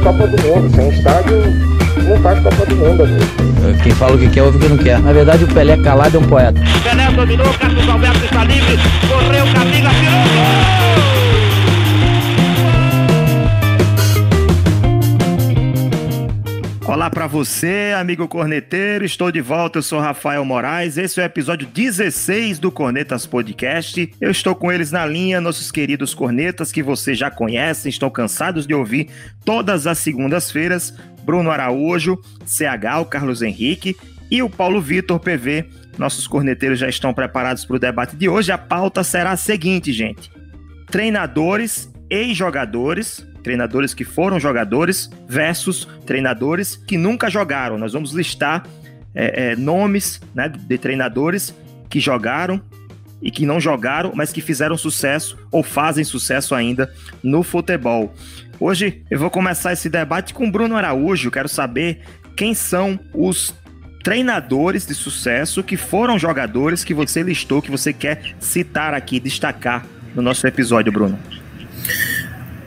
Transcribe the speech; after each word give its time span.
A 0.00 0.02
Copa 0.02 0.26
do 0.26 0.42
Mundo. 0.42 0.74
Sem 0.74 0.88
estádio, 0.88 1.42
não 2.08 2.16
faz 2.22 2.40
Copa 2.40 2.64
do 2.64 2.76
Mundo, 2.76 3.02
amigo. 3.04 3.82
Quem 3.82 3.92
fala 3.92 4.14
o 4.14 4.18
que 4.18 4.28
quer, 4.30 4.42
ouve 4.42 4.56
o 4.56 4.60
que 4.60 4.68
não 4.68 4.78
quer. 4.78 4.98
Na 4.98 5.12
verdade, 5.12 5.44
o 5.44 5.48
Pelé 5.48 5.76
calado 5.76 6.16
é 6.16 6.20
um 6.20 6.24
poeta. 6.24 6.60
Pelé 6.82 7.10
dominou, 7.10 7.52
Carlos 7.54 7.88
Alberto 7.88 8.24
está 8.24 8.44
livre, 8.44 8.78
correu, 9.08 9.44
Camila, 9.54 9.90
tirou 9.90 10.22
gol! 10.22 10.69
Olá 17.10 17.14
para 17.14 17.26
você, 17.26 17.92
amigo 17.98 18.28
corneteiro. 18.28 19.04
Estou 19.04 19.32
de 19.32 19.40
volta. 19.40 19.78
Eu 19.78 19.82
sou 19.82 19.98
Rafael 19.98 20.44
Moraes. 20.44 20.96
Esse 20.96 21.18
é 21.18 21.24
o 21.24 21.26
episódio 21.26 21.66
16 21.66 22.60
do 22.60 22.70
Cornetas 22.70 23.26
Podcast. 23.26 24.14
Eu 24.20 24.30
estou 24.30 24.54
com 24.54 24.70
eles 24.70 24.92
na 24.92 25.04
linha, 25.04 25.40
nossos 25.40 25.72
queridos 25.72 26.14
cornetas 26.14 26.70
que 26.70 26.84
você 26.84 27.12
já 27.12 27.28
conhece, 27.28 27.88
estão 27.88 28.08
cansados 28.10 28.64
de 28.64 28.74
ouvir 28.74 29.10
todas 29.44 29.88
as 29.88 29.98
segundas-feiras. 29.98 30.94
Bruno 31.24 31.50
Araújo, 31.50 32.16
CH, 32.46 33.00
o 33.00 33.04
Carlos 33.04 33.42
Henrique 33.42 33.96
e 34.30 34.40
o 34.40 34.48
Paulo 34.48 34.80
Vitor 34.80 35.18
PV. 35.18 35.68
Nossos 35.98 36.28
corneteiros 36.28 36.78
já 36.78 36.88
estão 36.88 37.12
preparados 37.12 37.64
para 37.64 37.74
o 37.74 37.80
debate 37.80 38.14
de 38.14 38.28
hoje. 38.28 38.52
A 38.52 38.58
pauta 38.58 39.02
será 39.02 39.32
a 39.32 39.36
seguinte, 39.36 39.92
gente: 39.92 40.30
treinadores, 40.88 41.92
ex-jogadores, 42.08 43.26
treinadores 43.42 43.94
que 43.94 44.04
foram 44.04 44.38
jogadores 44.38 45.10
versus 45.28 45.88
treinadores 46.06 46.76
que 46.76 46.96
nunca 46.96 47.30
jogaram. 47.30 47.78
Nós 47.78 47.92
vamos 47.92 48.12
listar 48.12 48.66
é, 49.14 49.52
é, 49.52 49.56
nomes 49.56 50.20
né, 50.34 50.48
de 50.48 50.78
treinadores 50.78 51.54
que 51.88 52.00
jogaram 52.00 52.60
e 53.20 53.30
que 53.30 53.44
não 53.44 53.60
jogaram, 53.60 54.12
mas 54.14 54.32
que 54.32 54.40
fizeram 54.40 54.76
sucesso 54.76 55.36
ou 55.50 55.62
fazem 55.62 56.04
sucesso 56.04 56.54
ainda 56.54 56.92
no 57.22 57.42
futebol. 57.42 58.14
Hoje 58.58 59.02
eu 59.10 59.18
vou 59.18 59.30
começar 59.30 59.72
esse 59.72 59.88
debate 59.88 60.32
com 60.32 60.50
Bruno 60.50 60.76
Araújo. 60.76 61.30
Quero 61.30 61.48
saber 61.48 62.00
quem 62.36 62.54
são 62.54 62.98
os 63.12 63.54
treinadores 64.02 64.86
de 64.86 64.94
sucesso 64.94 65.62
que 65.62 65.76
foram 65.76 66.18
jogadores 66.18 66.82
que 66.84 66.94
você 66.94 67.22
listou, 67.22 67.60
que 67.60 67.70
você 67.70 67.92
quer 67.92 68.34
citar 68.38 68.94
aqui, 68.94 69.20
destacar 69.20 69.84
no 70.14 70.22
nosso 70.22 70.46
episódio, 70.46 70.90
Bruno. 70.90 71.18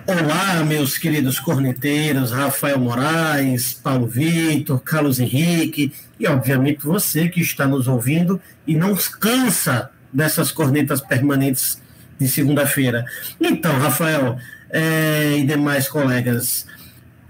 Olá, 0.06 0.62
meus 0.66 0.98
queridos 0.98 1.40
corneteiros, 1.40 2.34
Rafael 2.34 2.78
Moraes, 2.78 3.72
Paulo 3.72 4.06
Vitor, 4.06 4.78
Carlos 4.82 5.18
Henrique 5.18 5.94
e, 6.20 6.28
obviamente, 6.28 6.84
você 6.84 7.30
que 7.30 7.40
está 7.40 7.66
nos 7.66 7.88
ouvindo 7.88 8.40
e 8.68 8.76
não 8.76 8.94
cansa 8.96 9.92
dessas 10.12 10.52
cornetas 10.52 11.00
permanentes 11.00 11.82
de 12.20 12.28
segunda-feira. 12.28 13.06
Então, 13.40 13.80
Rafael 13.80 14.38
é, 14.70 15.38
e 15.38 15.46
demais 15.46 15.88
colegas, 15.88 16.68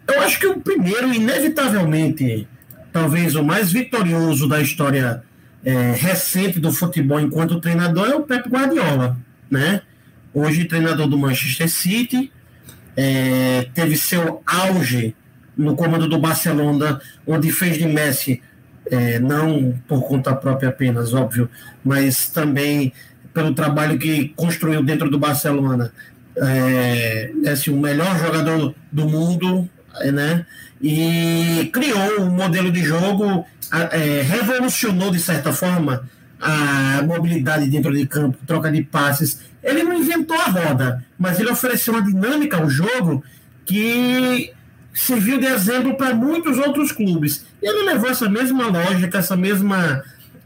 eu 0.08 0.20
acho 0.22 0.40
que 0.40 0.48
o 0.48 0.60
primeiro, 0.60 1.14
inevitavelmente, 1.14 2.48
talvez 2.92 3.36
o 3.36 3.44
mais 3.44 3.72
vitorioso 3.72 4.50
da 4.50 4.60
história 4.60 5.22
é, 5.64 5.92
recente 5.92 6.60
do 6.60 6.72
futebol 6.72 7.20
enquanto 7.20 7.62
treinador 7.62 8.10
é 8.10 8.16
o 8.16 8.24
Pep 8.24 8.50
Guardiola, 8.50 9.16
né? 9.50 9.84
Hoje 10.34 10.66
treinador 10.66 11.08
do 11.08 11.20
Manchester 11.20 11.70
City, 11.70 12.32
é, 12.96 13.68
teve 13.74 13.98
seu 13.98 14.42
auge 14.46 15.16
no 15.56 15.76
comando 15.76 16.08
do 16.08 16.20
Barcelona, 16.20 17.00
onde 17.26 17.52
fez 17.52 17.78
de 17.78 17.86
Messi, 17.86 18.42
é, 18.90 19.20
não 19.20 19.74
por 19.88 20.08
conta 20.08 20.36
própria 20.36 20.70
apenas, 20.70 21.14
óbvio, 21.14 21.50
mas 21.84 22.30
também 22.30 22.92
pelo 23.34 23.54
trabalho 23.54 23.98
que 23.98 24.30
construiu 24.30 24.84
dentro 24.84 25.10
do 25.10 25.18
Barcelona. 25.18 25.92
É, 26.36 27.32
é 27.46 27.70
o 27.70 27.78
melhor 27.78 28.18
jogador 28.18 28.74
do 28.92 29.08
mundo, 29.08 29.70
né? 30.12 30.46
E 30.82 31.70
criou 31.72 32.22
um 32.22 32.32
modelo 32.32 32.72
de 32.72 32.84
jogo, 32.84 33.46
é, 33.92 34.22
revolucionou 34.22 35.12
de 35.12 35.20
certa 35.20 35.54
forma 35.54 36.04
a 36.42 37.02
mobilidade 37.04 37.70
dentro 37.70 37.96
de 37.96 38.06
campo, 38.06 38.38
troca 38.46 38.72
de 38.72 38.84
passes. 38.84 39.40
Ele 39.64 39.84
não 39.84 39.94
inventou 39.94 40.38
a 40.38 40.46
roda, 40.46 41.06
mas 41.18 41.40
ele 41.40 41.50
ofereceu 41.50 41.94
uma 41.94 42.04
dinâmica 42.04 42.58
ao 42.58 42.70
jogo 42.70 43.24
que 43.66 44.52
serviu 44.94 45.40
de 45.40 45.46
exemplo 45.46 45.96
para 45.96 46.14
muitos 46.14 46.58
outros 46.58 46.92
clubes. 46.92 47.46
E 47.62 47.68
ele 47.68 47.84
levou 47.86 48.10
essa 48.10 48.30
mesma 48.30 48.68
lógica, 48.68 49.18
essa 49.18 49.36
mesma 49.36 50.04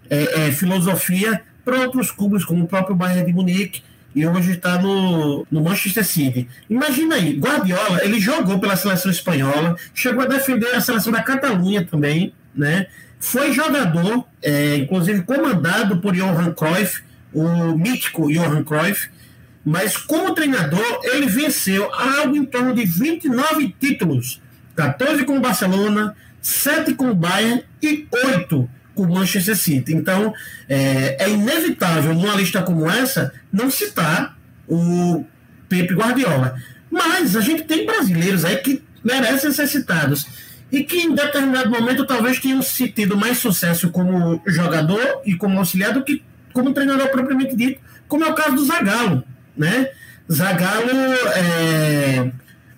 é, 0.09 0.47
é, 0.47 0.51
filosofia 0.51 1.41
para 1.66 1.81
outros 1.81 2.11
clubes, 2.11 2.45
como 2.45 2.63
o 2.63 2.67
próprio 2.67 2.95
Bayern 2.95 3.25
de 3.25 3.33
Munique, 3.33 3.81
e 4.16 4.25
hoje 4.25 4.51
está 4.53 4.81
no, 4.81 5.45
no 5.51 5.61
Manchester 5.61 6.05
City. 6.05 6.47
Imagina 6.69 7.16
aí, 7.16 7.38
Guardiola, 7.38 8.03
ele 8.03 8.19
jogou 8.19 8.57
pela 8.57 8.75
seleção 8.75 9.11
espanhola, 9.11 9.75
chegou 9.94 10.23
a 10.23 10.28
defender 10.28 10.73
a 10.73 10.81
seleção 10.81 11.11
da 11.11 11.22
Catalunha 11.22 11.85
também, 11.85 12.34
né? 12.55 12.88
Foi 13.19 13.51
jogador, 13.51 14.25
é, 14.41 14.78
inclusive 14.78 15.23
comandado 15.23 15.97
por 15.97 16.16
Johan 16.16 16.53
Cruyff, 16.53 17.03
o 17.38 17.78
mítico 17.78 18.31
Johan 18.31 18.64
Cruyff, 18.64 19.09
mas 19.64 19.98
como 19.98 20.34
treinador 20.34 21.02
ele 21.03 21.28
venceu 21.28 21.94
algo 21.94 22.36
em 22.36 22.46
torno 22.46 22.74
de 22.74 22.86
29 22.86 23.75
títulos, 23.80 24.42
14 24.75 25.24
com 25.24 25.38
o 25.38 25.42
Barcelona, 25.42 26.16
7 26.42 26.94
com 26.96 27.12
o 27.12 27.16
Bayern 27.16 27.64
e 27.81 28.08
8 28.12 28.70
com 28.96 29.03
o 29.03 29.14
Manchester 29.14 29.56
City. 29.56 29.94
Então 29.94 30.34
é, 30.68 31.26
é 31.26 31.30
inevitável 31.30 32.14
numa 32.14 32.36
lista 32.36 32.64
como 32.64 32.90
essa 32.90 33.34
não 33.52 33.70
citar 33.70 34.38
o 34.68 35.24
Pepe 35.70 35.94
Guardiola. 35.94 36.56
Mas 36.90 37.36
a 37.36 37.42
gente 37.42 37.64
tem 37.64 37.86
brasileiros 37.86 38.46
aí 38.46 38.58
que 38.58 38.81
merecem 39.03 39.52
ser 39.52 39.68
citados 39.68 40.26
e 40.72 40.84
que 40.84 40.97
em 40.97 41.14
determinado 41.14 41.70
momento 41.70 42.06
talvez 42.06 42.40
tenham 42.40 42.59
tido 42.62 43.16
mais 43.16 43.38
sucesso 43.38 43.90
como 43.90 44.42
jogador 44.47 45.22
e 45.26 45.36
como 45.36 45.59
auxiliar 45.59 45.94
do 45.94 46.03
que 46.03 46.24
como 46.57 46.73
treinador 46.73 47.09
propriamente 47.09 47.56
dito, 47.56 47.79
como 48.07 48.25
é 48.25 48.29
o 48.29 48.34
caso 48.34 48.56
do 48.56 48.66
Zagallo, 48.66 49.23
né? 49.56 49.91
Zagallo 50.31 50.90
é, 51.35 52.31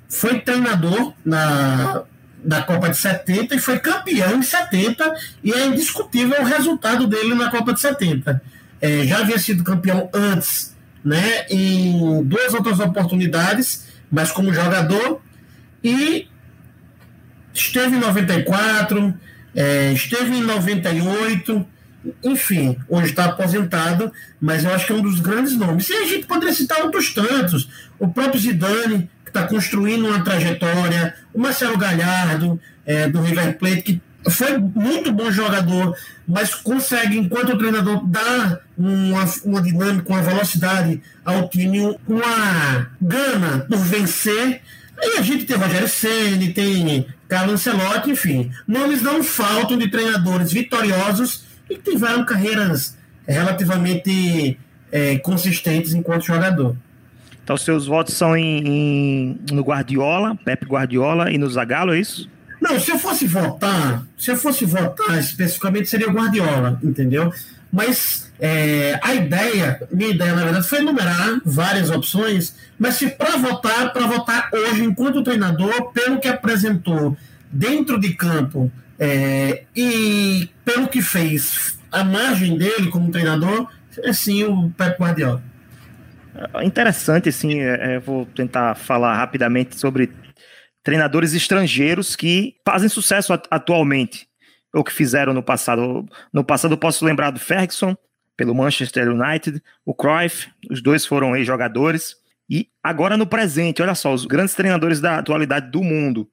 foi 0.09 0.41
treinador 0.41 1.13
na, 1.23 2.03
da 2.44 2.62
Copa 2.62 2.89
de 2.89 2.97
70 2.97 3.56
e 3.56 3.59
foi 3.59 3.79
campeão 3.79 4.38
em 4.38 4.44
70 4.44 5.13
e 5.41 5.53
é 5.53 5.68
indiscutível 5.68 6.41
o 6.41 6.44
resultado 6.44 7.07
dele 7.07 7.34
na 7.35 7.50
Copa 7.50 7.72
de 7.72 7.79
70. 7.79 8.41
É, 8.81 9.06
já 9.06 9.19
havia 9.19 9.39
sido 9.39 9.63
campeão 9.63 10.09
antes, 10.13 10.75
né, 11.01 11.45
em 11.50 12.22
duas 12.25 12.53
outras 12.53 12.81
oportunidades, 12.81 13.88
mas 14.12 14.29
como 14.29 14.53
jogador 14.53 15.22
e 15.81 16.28
esteve 17.53 17.95
em 17.95 18.00
94, 18.01 19.13
é, 19.56 19.94
esteve 19.94 20.35
em 20.35 20.41
98, 20.41 21.66
enfim, 22.24 22.78
hoje 22.88 23.10
está 23.10 23.26
aposentado, 23.26 24.12
mas 24.40 24.64
eu 24.64 24.74
acho 24.74 24.86
que 24.86 24.92
é 24.92 24.96
um 24.96 25.02
dos 25.02 25.20
grandes 25.20 25.56
nomes. 25.56 25.90
E 25.90 25.94
a 25.94 26.06
gente 26.06 26.26
poderia 26.26 26.54
citar 26.54 26.82
outros 26.82 27.14
tantos, 27.14 27.70
o 28.00 28.08
próprio 28.08 28.40
Zidane, 28.40 29.10
que 29.24 29.30
está 29.30 29.48
construindo 29.48 30.08
uma 30.08 30.24
trajetória, 30.24 31.14
o 31.34 31.40
Marcelo 31.40 31.78
Galhardo, 31.78 32.60
é, 32.86 33.08
do 33.08 33.22
River 33.22 33.58
Plate, 33.58 33.82
que 33.82 34.02
foi 34.30 34.58
muito 34.58 35.12
bom 35.12 35.32
jogador, 35.32 35.96
mas 36.28 36.54
consegue, 36.54 37.18
enquanto 37.18 37.58
treinador, 37.58 38.06
dar 38.06 38.62
uma, 38.78 39.26
uma 39.46 39.62
dinâmica, 39.62 40.12
uma 40.12 40.22
velocidade 40.22 41.02
ao 41.24 41.50
time, 41.50 41.98
uma 42.08 42.90
gana 43.02 43.66
por 43.70 43.78
vencer. 43.78 44.62
Aí 45.02 45.18
a 45.18 45.22
gente 45.22 45.46
tem 45.46 45.56
Rogério 45.56 45.88
Ceni, 45.88 46.52
tem 46.52 47.07
Carlos 47.28 47.54
Ancelotti, 47.54 48.12
enfim. 48.12 48.52
Nomes 48.68 49.02
não 49.02 49.24
faltam 49.24 49.78
de 49.78 49.90
treinadores 49.90 50.52
vitoriosos 50.52 51.49
e 51.69 51.75
que 51.75 51.92
tiveram 51.92 52.25
carreiras 52.25 52.98
relativamente 53.27 54.57
é, 54.92 55.18
consistentes 55.19 55.94
enquanto 55.94 56.25
jogador. 56.25 56.75
Então, 57.44 57.57
seus 57.57 57.88
votos 57.88 58.13
são 58.13 58.36
em, 58.38 58.68
em, 58.68 59.39
no 59.51 59.63
Guardiola, 59.63 60.36
Pepe 60.45 60.66
Guardiola 60.66 61.31
e 61.31 61.38
no 61.38 61.50
Zagallo, 61.50 61.94
é 61.94 62.00
isso? 62.00 62.30
Não, 62.62 62.80
se 62.80 62.92
eu 62.92 63.00
fosse 63.00 63.25
votar, 63.25 64.04
se 64.18 64.31
eu 64.31 64.38
fosse 64.38 64.66
votar 64.66 65.18
especificamente 65.18 65.89
seria 65.89 66.10
o 66.10 66.12
Guardiola, 66.12 66.80
entendeu? 66.83 67.33
Mas 67.71 68.31
é, 68.39 69.00
a 69.01 69.13
ideia, 69.13 69.81
minha 69.92 70.10
ideia 70.10 70.36
na 70.36 70.44
verdade, 70.44 70.68
foi 70.68 70.80
enumerar 70.80 71.39
várias 71.45 71.89
opções, 71.89 72.56
mas 72.77 72.95
se 72.95 73.10
para 73.10 73.38
votar, 73.38 73.94
para 73.94 74.07
votar 74.07 74.50
hoje 74.54 74.83
enquanto 74.83 75.24
treinador, 75.24 75.92
pelo 75.92 76.19
que 76.19 76.27
apresentou 76.27 77.16
dentro 77.51 78.00
de 78.00 78.13
campo 78.13 78.71
é, 79.00 79.63
e 79.75 80.50
pelo 80.66 80.88
que 80.88 81.01
fez 81.01 81.80
a 81.92 82.04
margem 82.04 82.57
dele 82.57 82.90
como 82.90 83.12
treinador, 83.12 83.72
é 84.04 84.13
sim 84.13 84.44
o 84.44 84.69
Pep 84.72 85.00
Guardiola. 85.01 85.42
É 86.54 86.63
interessante, 86.63 87.30
assim, 87.30 87.60
é, 87.60 88.00
vou 88.00 88.25
tentar 88.25 88.75
falar 88.75 89.16
rapidamente 89.16 89.80
sobre 89.80 90.12
treinadores 90.84 91.34
estrangeiros 91.34 92.16
que 92.16 92.56
fazem 92.66 92.90
sucesso 92.90 93.34
atualmente, 93.50 94.28
ou 94.74 94.84
que 94.84 94.94
fizeram 94.94 95.34
no 95.34 95.44
passado. 95.44 96.06
No 96.31 96.44
passado 96.44 96.78
posso 96.78 97.04
lembrar 97.06 97.31
do 97.31 97.40
Ferguson, 97.40 97.95
pelo 98.38 98.56
Manchester 98.56 99.10
United, 99.10 99.62
o 99.86 99.94
Cruyff, 99.94 100.50
os 100.69 100.81
dois 100.81 101.06
foram 101.06 101.36
ex-jogadores, 101.36 102.16
E 102.50 102.68
agora 102.81 103.16
no 103.16 103.28
presente, 103.28 103.81
olha 103.81 103.94
só, 103.94 104.12
os 104.12 104.25
grandes 104.25 104.56
treinadores 104.56 105.00
da 105.00 105.19
atualidade 105.19 105.69
do 105.69 105.84
mundo. 105.84 106.28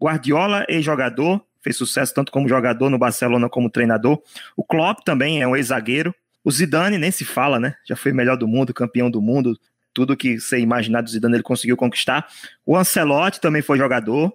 Guardiola, 0.00 0.64
ex-jogador, 0.68 1.42
fez 1.66 1.76
sucesso 1.76 2.14
tanto 2.14 2.30
como 2.30 2.48
jogador 2.48 2.88
no 2.88 2.96
Barcelona 2.96 3.48
como 3.48 3.68
treinador. 3.68 4.22
O 4.56 4.62
Klopp 4.62 5.00
também 5.04 5.42
é 5.42 5.48
um 5.48 5.56
ex-zagueiro. 5.56 6.14
O 6.44 6.50
Zidane 6.52 6.96
nem 6.96 7.10
se 7.10 7.24
fala, 7.24 7.58
né? 7.58 7.74
Já 7.84 7.96
foi 7.96 8.12
melhor 8.12 8.36
do 8.36 8.46
mundo, 8.46 8.72
campeão 8.72 9.10
do 9.10 9.20
mundo. 9.20 9.58
Tudo 9.92 10.16
que 10.16 10.38
você 10.38 10.60
imaginar 10.60 11.00
do 11.00 11.10
Zidane 11.10 11.34
ele 11.34 11.42
conseguiu 11.42 11.76
conquistar. 11.76 12.28
O 12.64 12.76
Ancelotti 12.76 13.40
também 13.40 13.62
foi 13.62 13.78
jogador 13.78 14.32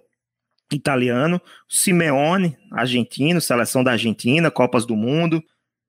italiano. 0.70 1.40
O 1.66 1.74
Simeone, 1.74 2.54
argentino, 2.70 3.40
seleção 3.40 3.82
da 3.82 3.92
Argentina, 3.92 4.50
Copas 4.50 4.84
do 4.84 4.94
Mundo. 4.94 5.42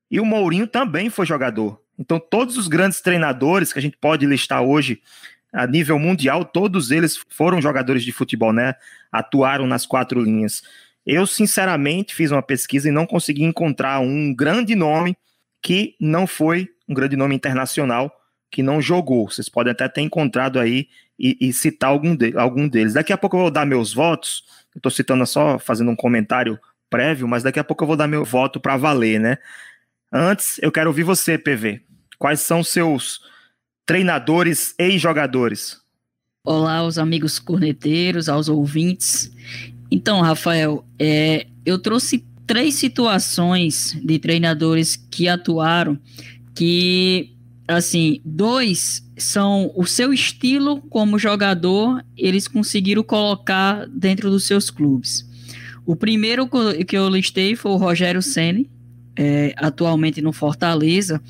E 0.10 0.22
o 0.22 0.26
Mourinho 0.26 0.66
também 0.66 1.10
foi 1.10 1.26
jogador. 1.26 1.82
Então, 2.00 2.22
todos 2.22 2.58
os 2.58 2.70
grandes 2.70 3.02
treinadores 3.02 3.74
que 3.74 3.80
a 3.80 3.82
gente 3.82 3.98
pode 3.98 4.26
listar 4.26 4.62
hoje 4.62 5.02
a 5.52 5.68
nível 5.68 6.00
mundial, 6.00 6.46
todos 6.46 6.90
eles 6.90 7.20
foram 7.28 7.62
jogadores 7.62 8.02
de 8.02 8.14
futebol, 8.14 8.54
né? 8.54 8.76
Atuaram 9.12 9.68
nas 9.68 9.86
quatro 9.86 10.22
linhas. 10.22 10.64
Eu, 11.06 11.28
sinceramente, 11.28 12.16
fiz 12.16 12.32
uma 12.32 12.42
pesquisa 12.42 12.88
e 12.88 12.92
não 12.92 13.06
consegui 13.06 13.44
encontrar 13.44 14.00
um 14.00 14.34
grande 14.34 14.76
nome 14.76 15.18
que 15.62 15.96
não 16.00 16.26
foi 16.26 16.70
um 16.88 16.94
grande 16.94 17.16
nome 17.16 17.36
internacional, 17.36 18.12
que 18.52 18.64
não 18.64 18.82
jogou. 18.82 19.30
Vocês 19.30 19.50
podem 19.50 19.72
até 19.72 19.88
ter 19.88 20.02
encontrado 20.02 20.60
aí 20.60 20.88
e, 21.18 21.38
e 21.40 21.54
citar 21.54 21.90
algum, 21.90 22.16
de, 22.16 22.38
algum 22.38 22.68
deles. 22.68 22.94
Daqui 22.94 23.12
a 23.12 23.18
pouco 23.18 23.36
eu 23.36 23.42
vou 23.42 23.52
dar 23.52 23.66
meus 23.66 23.94
votos. 23.94 24.44
Eu 24.74 24.80
estou 24.80 24.92
citando 24.92 25.26
só, 25.26 25.60
fazendo 25.60 25.92
um 25.92 25.96
comentário 25.96 26.60
prévio, 26.90 27.28
mas 27.28 27.44
daqui 27.44 27.60
a 27.60 27.64
pouco 27.64 27.84
eu 27.84 27.88
vou 27.88 27.98
dar 27.98 28.08
meu 28.08 28.24
voto 28.24 28.60
para 28.60 28.78
valer, 28.78 29.20
né? 29.20 29.38
Antes, 30.12 30.60
eu 30.62 30.72
quero 30.72 30.90
ouvir 30.90 31.04
você, 31.04 31.38
PV. 31.38 31.82
Quais 32.20 32.42
são 32.42 32.64
seus 32.64 33.20
treinadores 33.86 34.76
e 34.78 34.98
jogadores? 34.98 35.82
Olá 36.46 36.78
aos 36.78 36.98
amigos 36.98 37.40
corneteiros, 37.40 38.30
aos 38.30 38.48
ouvintes. 38.48 39.32
Então, 39.94 40.22
Rafael, 40.22 40.84
é, 40.98 41.46
eu 41.64 41.78
trouxe 41.78 42.26
três 42.48 42.74
situações 42.74 43.96
de 44.04 44.18
treinadores 44.18 44.96
que 44.96 45.28
atuaram 45.28 46.00
que, 46.56 47.36
assim, 47.68 48.20
dois 48.26 49.08
são 49.16 49.72
o 49.76 49.86
seu 49.86 50.12
estilo 50.12 50.82
como 50.90 51.20
jogador, 51.20 52.04
eles 52.18 52.48
conseguiram 52.48 53.04
colocar 53.04 53.88
dentro 53.88 54.32
dos 54.32 54.46
seus 54.48 54.72
clubes. 54.72 55.30
O 55.86 55.96
primeiro 55.96 56.50
que 56.88 56.98
eu 56.98 57.08
listei 57.08 57.56
foi 57.56 57.74
o 57.74 57.78
Rogério 57.78 58.24
Ceni, 58.24 58.68
é, 59.16 59.54
atualmente 59.58 60.22
no 60.22 60.34
Fortaleza, 60.34 61.22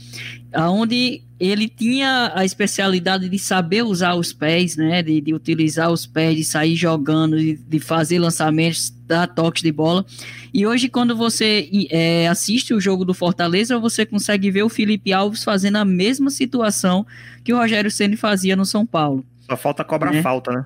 onde 0.56 1.22
ele 1.40 1.68
tinha 1.68 2.32
a 2.34 2.46
especialidade 2.46 3.28
de 3.28 3.38
saber 3.38 3.84
usar 3.84 4.16
os 4.16 4.32
pés, 4.32 4.78
né, 4.78 5.04
de, 5.04 5.20
de 5.20 5.34
utilizar 5.34 5.92
os 5.92 6.06
pés, 6.06 6.38
de 6.38 6.44
sair 6.44 6.76
jogando, 6.76 7.38
de, 7.38 7.56
de, 7.56 7.80
fazer 7.80 8.20
lançamentos, 8.20 8.94
dar 9.06 9.28
toques 9.28 9.62
de 9.62 9.72
bola. 9.72 10.06
E 10.54 10.66
hoje, 10.66 10.88
quando 10.88 11.18
você 11.18 11.70
é, 11.90 12.28
assiste 12.30 12.74
o 12.74 12.80
jogo 12.80 13.04
do 13.04 13.14
Fortaleza, 13.14 13.78
você 13.78 14.06
consegue 14.06 14.50
ver 14.52 14.64
o 14.64 14.70
Felipe 14.70 15.12
Alves 15.12 15.44
fazendo 15.44 15.78
a 15.78 15.86
mesma 15.86 16.30
situação 16.30 17.06
que 17.44 17.52
o 17.52 17.58
Rogério 17.58 17.92
Ceni 17.92 18.16
fazia 18.16 18.56
no 18.56 18.66
São 18.66 18.86
Paulo. 18.86 19.26
Só 19.42 19.58
falta 19.58 19.84
cobrar 19.84 20.14
né? 20.14 20.22
falta, 20.22 20.52
né? 20.52 20.66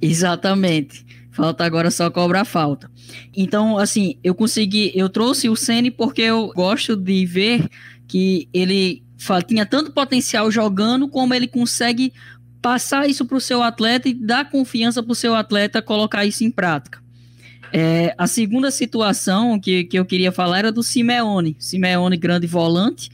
Exatamente. 0.00 1.04
Falta 1.34 1.64
agora 1.64 1.90
só 1.90 2.08
cobrar 2.10 2.44
falta. 2.44 2.88
Então, 3.36 3.76
assim, 3.76 4.16
eu 4.22 4.36
consegui, 4.36 4.92
eu 4.94 5.08
trouxe 5.08 5.48
o 5.48 5.56
Ceni 5.56 5.90
porque 5.90 6.22
eu 6.22 6.52
gosto 6.54 6.94
de 6.94 7.26
ver 7.26 7.68
que 8.06 8.48
ele 8.54 9.02
tinha 9.48 9.66
tanto 9.66 9.90
potencial 9.90 10.48
jogando 10.48 11.08
como 11.08 11.34
ele 11.34 11.48
consegue 11.48 12.12
passar 12.62 13.10
isso 13.10 13.24
para 13.24 13.36
o 13.36 13.40
seu 13.40 13.64
atleta 13.64 14.08
e 14.08 14.14
dar 14.14 14.48
confiança 14.48 15.02
para 15.02 15.10
o 15.10 15.14
seu 15.14 15.34
atleta 15.34 15.82
colocar 15.82 16.24
isso 16.24 16.44
em 16.44 16.52
prática. 16.52 17.02
É, 17.72 18.14
a 18.16 18.28
segunda 18.28 18.70
situação 18.70 19.58
que, 19.58 19.82
que 19.82 19.98
eu 19.98 20.04
queria 20.04 20.30
falar 20.30 20.60
era 20.60 20.70
do 20.70 20.84
Simeone. 20.84 21.56
Simeone, 21.58 22.16
grande 22.16 22.46
volante, 22.46 23.10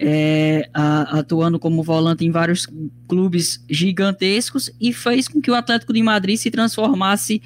é, 0.00 0.68
a, 0.72 1.18
atuando 1.18 1.58
como 1.58 1.82
volante 1.82 2.24
em 2.24 2.30
vários 2.30 2.66
clubes 3.06 3.62
gigantescos 3.68 4.70
e 4.80 4.94
fez 4.94 5.28
com 5.28 5.40
que 5.40 5.50
o 5.50 5.54
Atlético 5.54 5.92
de 5.92 6.02
Madrid 6.02 6.38
se 6.38 6.50
transformasse 6.50 7.42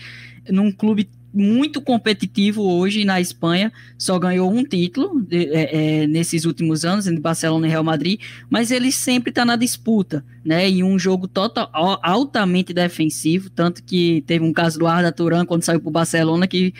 num 0.49 0.71
clube 0.71 1.09
muito 1.35 1.83
competitivo 1.83 2.63
hoje 2.63 3.05
na 3.05 3.21
Espanha, 3.21 3.73
só 3.99 4.17
ganhou 4.21 4.53
um 4.53 4.63
título 4.63 5.21
de, 5.21 5.47
é, 5.53 6.03
é, 6.03 6.07
nesses 6.07 6.45
últimos 6.45 6.85
anos, 6.85 7.09
entre 7.09 7.21
Barcelona 7.21 7.67
e 7.67 7.71
Real 7.71 7.83
Madrid, 7.83 8.21
mas 8.49 8.71
ele 8.71 8.93
sempre 8.93 9.31
está 9.31 9.45
na 9.45 9.57
disputa, 9.57 10.25
né? 10.45 10.69
Em 10.69 10.85
um 10.85 10.97
jogo 10.97 11.27
total, 11.27 11.69
altamente 11.73 12.73
defensivo, 12.73 13.51
tanto 13.51 13.83
que 13.83 14.23
teve 14.29 14.45
um 14.45 14.53
caso 14.53 14.79
do 14.79 14.87
Arda 14.87 15.11
Turan 15.11 15.45
quando 15.45 15.65
saiu 15.65 15.81
para 15.81 15.89
o 15.89 15.93
Barcelona 15.93 16.47
que 16.47 16.73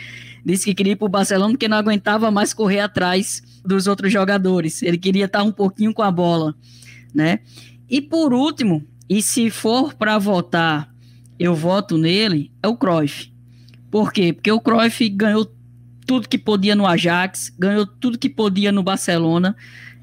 disse 0.45 0.63
que 0.63 0.73
queria 0.73 0.93
ir 0.93 0.95
para 0.95 1.05
o 1.05 1.09
Barcelona 1.09 1.51
porque 1.51 1.67
não 1.67 1.75
aguentava 1.75 2.31
mais 2.31 2.53
correr 2.53 2.79
atrás 2.79 3.43
dos 3.65 3.87
outros 3.87 4.11
jogadores. 4.11 4.81
Ele 4.81 4.97
queria 4.97 5.25
estar 5.25 5.43
um 5.43 5.51
pouquinho 5.51 5.93
com 5.93 6.01
a 6.01 6.11
bola, 6.11 6.55
né? 7.13 7.39
E 7.89 8.01
por 8.01 8.33
último, 8.33 8.85
e 9.09 9.21
se 9.21 9.49
for 9.49 9.93
para 9.93 10.17
votar, 10.17 10.93
eu 11.39 11.53
voto 11.53 11.97
nele, 11.97 12.51
é 12.61 12.67
o 12.67 12.77
Cruyff. 12.77 13.31
Por 13.91 14.11
quê? 14.11 14.33
Porque 14.33 14.51
o 14.51 14.59
Cruyff 14.59 15.07
ganhou 15.09 15.51
tudo 16.05 16.29
que 16.29 16.37
podia 16.37 16.75
no 16.75 16.85
Ajax, 16.85 17.53
ganhou 17.57 17.85
tudo 17.85 18.17
que 18.17 18.29
podia 18.29 18.71
no 18.71 18.83
Barcelona, 18.83 19.55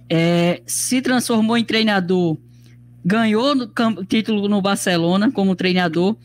é, 0.08 0.62
se 0.66 1.00
transformou 1.00 1.56
em 1.56 1.64
treinador, 1.64 2.36
ganhou 3.04 3.54
no 3.54 3.70
título 4.04 4.48
no 4.48 4.60
Barcelona 4.60 5.30
como 5.30 5.56
treinador 5.56 6.16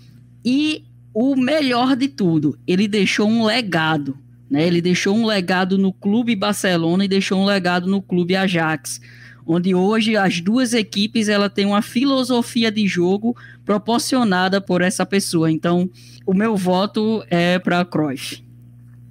e 0.44 0.84
o 1.14 1.36
melhor 1.36 1.96
de 1.96 2.08
tudo, 2.08 2.58
ele 2.68 2.88
deixou 2.88 3.28
um 3.28 3.44
legado. 3.44 4.18
Né? 4.50 4.66
Ele 4.66 4.82
deixou 4.82 5.16
um 5.16 5.26
legado 5.26 5.78
no 5.78 5.94
clube 5.94 6.36
Barcelona 6.36 7.06
e 7.06 7.08
deixou 7.08 7.40
um 7.40 7.46
legado 7.46 7.88
no 7.88 8.02
clube 8.02 8.36
Ajax, 8.36 9.02
onde 9.46 9.74
hoje 9.74 10.16
as 10.16 10.42
duas 10.42 10.74
equipes 10.74 11.30
ela 11.30 11.50
tem 11.50 11.66
uma 11.66 11.82
filosofia 11.82 12.72
de 12.72 12.86
jogo 12.88 13.36
proporcionada 13.66 14.60
por 14.60 14.82
essa 14.82 15.06
pessoa. 15.06 15.52
Então, 15.52 15.90
o 16.26 16.34
meu 16.34 16.56
voto 16.56 17.24
é 17.30 17.58
para 17.60 17.86
Cruyff. 17.86 18.44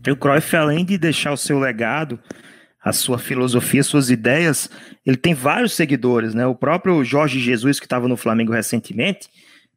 E 0.07 0.11
o 0.11 0.16
Cruyff, 0.16 0.55
além 0.55 0.85
de 0.85 0.97
deixar 0.97 1.33
o 1.33 1.37
seu 1.37 1.59
legado, 1.59 2.19
a 2.83 2.93
sua 2.93 3.19
filosofia, 3.19 3.83
suas 3.83 4.11
ideias, 4.11 4.71
ele 5.05 5.16
tem 5.16 5.35
vários 5.35 5.73
seguidores, 5.73 6.35
né? 6.35 6.47
O 6.47 6.55
próprio 6.55 7.02
Jorge 7.02 7.40
Jesus, 7.40 7.81
que 7.81 7.87
estava 7.87 8.07
no 8.07 8.16
Flamengo 8.16 8.52
recentemente, 8.52 9.28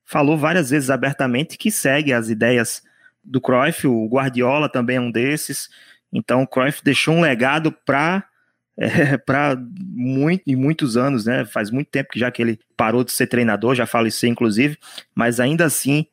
falou 0.06 0.38
várias 0.38 0.70
vezes 0.70 0.92
abertamente 0.92 1.58
que 1.58 1.72
segue 1.72 2.14
as 2.14 2.30
ideias 2.30 2.84
do 3.30 3.40
Cruyff, 3.40 3.88
o 3.88 4.08
Guardiola 4.08 4.68
também 4.68 4.98
é 4.98 5.02
um 5.02 5.12
desses. 5.12 5.70
Então, 6.12 6.42
o 6.42 6.48
Cruyff 6.48 6.84
deixou 6.84 7.16
um 7.16 7.22
legado 7.22 7.72
para 7.72 8.26
é, 8.80 9.18
para 9.18 9.58
muito, 9.78 10.44
muitos 10.58 10.96
anos, 10.96 11.26
né? 11.26 11.46
Faz 11.46 11.70
muito 11.70 11.90
tempo 11.90 12.12
que 12.12 12.20
já 12.20 12.32
que 12.32 12.42
ele 12.42 12.60
parou 12.78 13.04
de 13.04 13.12
ser 13.12 13.28
treinador, 13.28 13.76
já 13.76 13.86
faleceu 13.86 14.30
inclusive, 14.30 14.78
mas 15.14 15.40
ainda 15.40 15.66
assim 15.66 16.08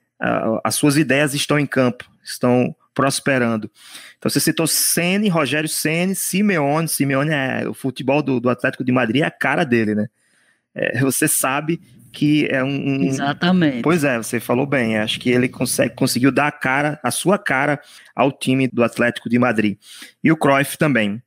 as 0.64 0.74
suas 0.74 0.96
ideias 0.96 1.34
estão 1.34 1.58
em 1.58 1.66
campo, 1.66 2.04
estão 2.24 2.74
prosperando. 2.94 3.70
Então 4.18 4.30
você 4.30 4.40
citou 4.40 4.66
Ceni, 4.66 5.28
Rogério 5.28 5.68
Ceni, 5.68 6.14
Simeone, 6.14 6.88
Simeone 6.88 7.30
é 7.30 7.68
o 7.68 7.74
futebol 7.74 8.22
do, 8.22 8.40
do 8.40 8.48
Atlético 8.48 8.82
de 8.82 8.90
Madrid 8.90 9.22
é 9.22 9.26
a 9.26 9.30
cara 9.30 9.62
dele, 9.62 9.94
né? 9.94 10.08
É, 10.74 11.00
você 11.00 11.28
sabe 11.28 11.80
que 12.16 12.48
é 12.50 12.64
um, 12.64 13.02
Exatamente. 13.02 13.82
Pois 13.82 14.02
é, 14.02 14.16
você 14.16 14.40
falou 14.40 14.64
bem. 14.64 14.96
Acho 14.96 15.20
que 15.20 15.28
ele 15.28 15.50
consegue, 15.50 15.94
conseguiu 15.94 16.32
dar 16.32 16.46
a 16.46 16.50
cara, 16.50 16.98
a 17.02 17.10
sua 17.10 17.38
cara 17.38 17.78
ao 18.14 18.32
time 18.32 18.66
do 18.66 18.82
Atlético 18.82 19.28
de 19.28 19.38
Madrid. 19.38 19.76
E 20.24 20.32
o 20.32 20.36
Cruyff 20.36 20.78
também. 20.78 21.22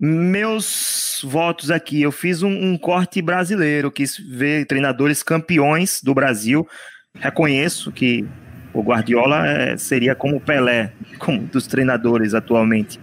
Meus 0.00 1.20
votos 1.24 1.70
aqui, 1.70 2.02
eu 2.02 2.10
fiz 2.10 2.42
um, 2.42 2.50
um 2.50 2.76
corte 2.76 3.22
brasileiro, 3.22 3.92
quis 3.92 4.18
ver 4.18 4.66
treinadores 4.66 5.22
campeões 5.22 6.00
do 6.02 6.12
Brasil. 6.12 6.66
Reconheço 7.14 7.92
que 7.92 8.26
o 8.74 8.82
Guardiola 8.82 9.46
é, 9.46 9.76
seria 9.76 10.16
como 10.16 10.38
o 10.38 10.40
Pelé, 10.40 10.92
como 11.20 11.38
dos 11.38 11.68
treinadores 11.68 12.34
atualmente. 12.34 12.98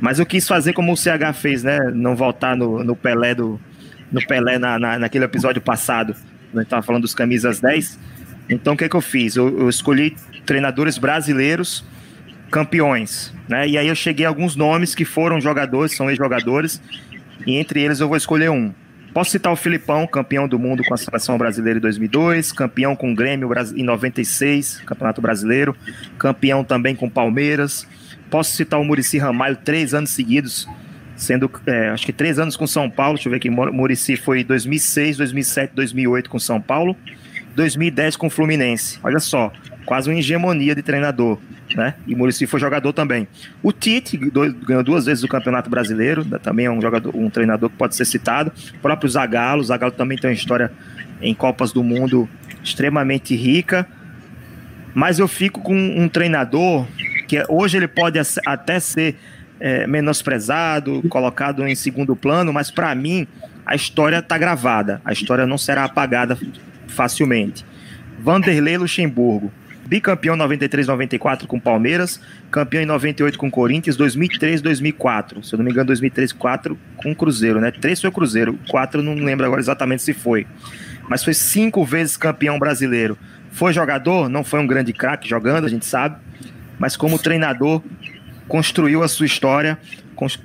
Mas 0.00 0.18
eu 0.18 0.26
quis 0.26 0.48
fazer 0.48 0.72
como 0.72 0.92
o 0.92 0.96
CH 0.96 1.34
fez, 1.34 1.62
né? 1.62 1.78
Não 1.94 2.16
voltar 2.16 2.56
no, 2.56 2.82
no 2.82 2.96
Pelé 2.96 3.32
do, 3.32 3.60
no 4.10 4.24
Pelé 4.26 4.58
na, 4.58 4.78
na, 4.78 4.98
naquele 4.98 5.24
episódio 5.24 5.60
passado, 5.60 6.14
a 6.52 6.56
gente 6.56 6.64
estava 6.64 6.82
falando 6.82 7.02
dos 7.02 7.14
camisas 7.14 7.60
10. 7.60 7.98
Então 8.48 8.74
o 8.74 8.76
que, 8.76 8.84
é 8.84 8.88
que 8.88 8.96
eu 8.96 9.00
fiz? 9.00 9.36
Eu, 9.36 9.60
eu, 9.60 9.68
escolhi 9.68 10.16
treinadores 10.46 10.96
brasileiros 10.96 11.84
campeões, 12.50 13.32
né? 13.46 13.68
E 13.68 13.76
aí 13.76 13.88
eu 13.88 13.94
cheguei 13.94 14.24
a 14.24 14.28
alguns 14.30 14.56
nomes 14.56 14.94
que 14.94 15.04
foram 15.04 15.38
jogadores, 15.38 15.94
são 15.94 16.08
ex-jogadores, 16.08 16.80
e 17.46 17.56
entre 17.56 17.82
eles 17.82 18.00
eu 18.00 18.08
vou 18.08 18.16
escolher 18.16 18.50
um. 18.50 18.72
Posso 19.12 19.30
citar 19.30 19.52
o 19.52 19.56
Filipão, 19.56 20.06
campeão 20.06 20.48
do 20.48 20.58
mundo 20.58 20.82
com 20.84 20.94
a 20.94 20.96
seleção 20.96 21.36
brasileira 21.36 21.78
em 21.78 21.82
2002, 21.82 22.52
campeão 22.52 22.96
com 22.96 23.12
o 23.12 23.14
Grêmio 23.14 23.50
em 23.74 23.82
96, 23.82 24.82
Campeonato 24.86 25.20
Brasileiro, 25.20 25.76
campeão 26.18 26.64
também 26.64 26.94
com 26.94 27.08
Palmeiras. 27.08 27.86
Posso 28.30 28.54
citar 28.54 28.80
o 28.80 28.84
Murici 28.84 29.18
Ramalho, 29.18 29.56
três 29.56 29.92
anos 29.92 30.10
seguidos 30.10 30.66
sendo 31.18 31.50
é, 31.66 31.88
acho 31.88 32.06
que 32.06 32.12
três 32.12 32.38
anos 32.38 32.56
com 32.56 32.66
São 32.66 32.88
Paulo. 32.88 33.14
Deixa 33.14 33.28
eu 33.28 33.30
ver 33.30 33.36
aqui, 33.36 33.50
Murici 33.50 34.16
foi 34.16 34.44
2006, 34.44 35.18
2007, 35.18 35.74
2008 35.74 36.30
com 36.30 36.38
São 36.38 36.60
Paulo. 36.60 36.96
2010 37.56 38.16
com 38.16 38.30
Fluminense. 38.30 39.00
Olha 39.02 39.18
só, 39.18 39.52
quase 39.84 40.08
uma 40.08 40.16
hegemonia 40.16 40.76
de 40.76 40.82
treinador, 40.82 41.38
né? 41.74 41.94
E 42.06 42.14
Murici 42.14 42.46
foi 42.46 42.60
jogador 42.60 42.92
também. 42.92 43.26
O 43.60 43.72
Tite 43.72 44.16
ganhou 44.16 44.84
duas 44.84 45.06
vezes 45.06 45.24
o 45.24 45.28
Campeonato 45.28 45.68
Brasileiro, 45.68 46.24
né? 46.24 46.38
também 46.38 46.66
é 46.66 46.70
um 46.70 46.80
jogador, 46.80 47.14
um 47.16 47.28
treinador 47.28 47.68
que 47.68 47.76
pode 47.76 47.96
ser 47.96 48.04
citado. 48.04 48.52
O 48.76 48.78
próprio 48.78 49.10
Zagallo, 49.10 49.60
o 49.60 49.64
Zagallo 49.64 49.92
também 49.92 50.16
tem 50.16 50.30
uma 50.30 50.36
história 50.36 50.70
em 51.20 51.34
Copas 51.34 51.72
do 51.72 51.82
Mundo 51.82 52.28
extremamente 52.62 53.34
rica. 53.34 53.88
Mas 54.94 55.18
eu 55.18 55.26
fico 55.26 55.60
com 55.60 55.74
um 55.74 56.08
treinador 56.08 56.86
que 57.26 57.44
hoje 57.48 57.76
ele 57.76 57.88
pode 57.88 58.20
até 58.46 58.78
ser 58.78 59.16
é, 59.60 59.86
menosprezado, 59.86 61.02
colocado 61.08 61.66
em 61.66 61.74
segundo 61.74 62.14
plano, 62.14 62.52
mas 62.52 62.70
para 62.70 62.94
mim 62.94 63.26
a 63.64 63.74
história 63.74 64.18
está 64.18 64.38
gravada, 64.38 65.00
a 65.04 65.12
história 65.12 65.46
não 65.46 65.58
será 65.58 65.84
apagada 65.84 66.38
facilmente. 66.86 67.64
Vanderlei 68.20 68.76
Luxemburgo, 68.78 69.52
bicampeão 69.86 70.36
93-94 70.36 71.46
com 71.46 71.58
Palmeiras, 71.58 72.20
campeão 72.50 72.82
em 72.82 72.86
98 72.86 73.38
com 73.38 73.50
Corinthians, 73.50 73.96
2003, 73.96 74.60
2004. 74.60 75.42
Se 75.42 75.54
eu 75.54 75.58
não 75.58 75.64
me 75.64 75.70
engano, 75.70 75.86
2003, 75.86 76.32
4 76.32 76.78
com 76.96 77.14
Cruzeiro, 77.14 77.60
né? 77.60 77.70
Três 77.70 78.00
foi 78.00 78.10
Cruzeiro, 78.10 78.58
quatro 78.68 79.02
não 79.02 79.14
lembro 79.14 79.46
agora 79.46 79.60
exatamente 79.60 80.02
se 80.02 80.12
foi. 80.12 80.46
Mas 81.08 81.24
foi 81.24 81.32
cinco 81.32 81.84
vezes 81.84 82.16
campeão 82.16 82.58
brasileiro. 82.58 83.16
Foi 83.50 83.72
jogador, 83.72 84.28
não 84.28 84.44
foi 84.44 84.60
um 84.60 84.66
grande 84.66 84.92
craque 84.92 85.28
jogando, 85.28 85.64
a 85.64 85.70
gente 85.70 85.86
sabe, 85.86 86.16
mas 86.78 86.96
como 86.96 87.18
treinador 87.18 87.82
construiu 88.48 89.02
a 89.02 89.08
sua 89.08 89.26
história, 89.26 89.78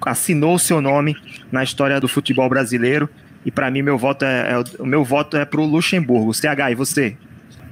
assinou 0.06 0.56
o 0.56 0.60
seu 0.60 0.82
nome 0.82 1.16
na 1.52 1.64
história 1.64 2.00
do 2.00 2.08
futebol 2.08 2.48
brasileiro. 2.50 3.10
E 3.46 3.52
para 3.52 3.72
mim, 3.72 3.82
meu 3.82 3.98
voto 3.98 4.24
é, 4.24 4.52
é, 4.52 4.82
o 4.82 4.86
meu 4.86 5.04
voto 5.04 5.38
é 5.38 5.46
para 5.46 5.60
o 5.60 5.66
Luxemburgo. 5.66 6.34
CH, 6.34 6.72
e 6.72 6.76
você? 6.76 7.18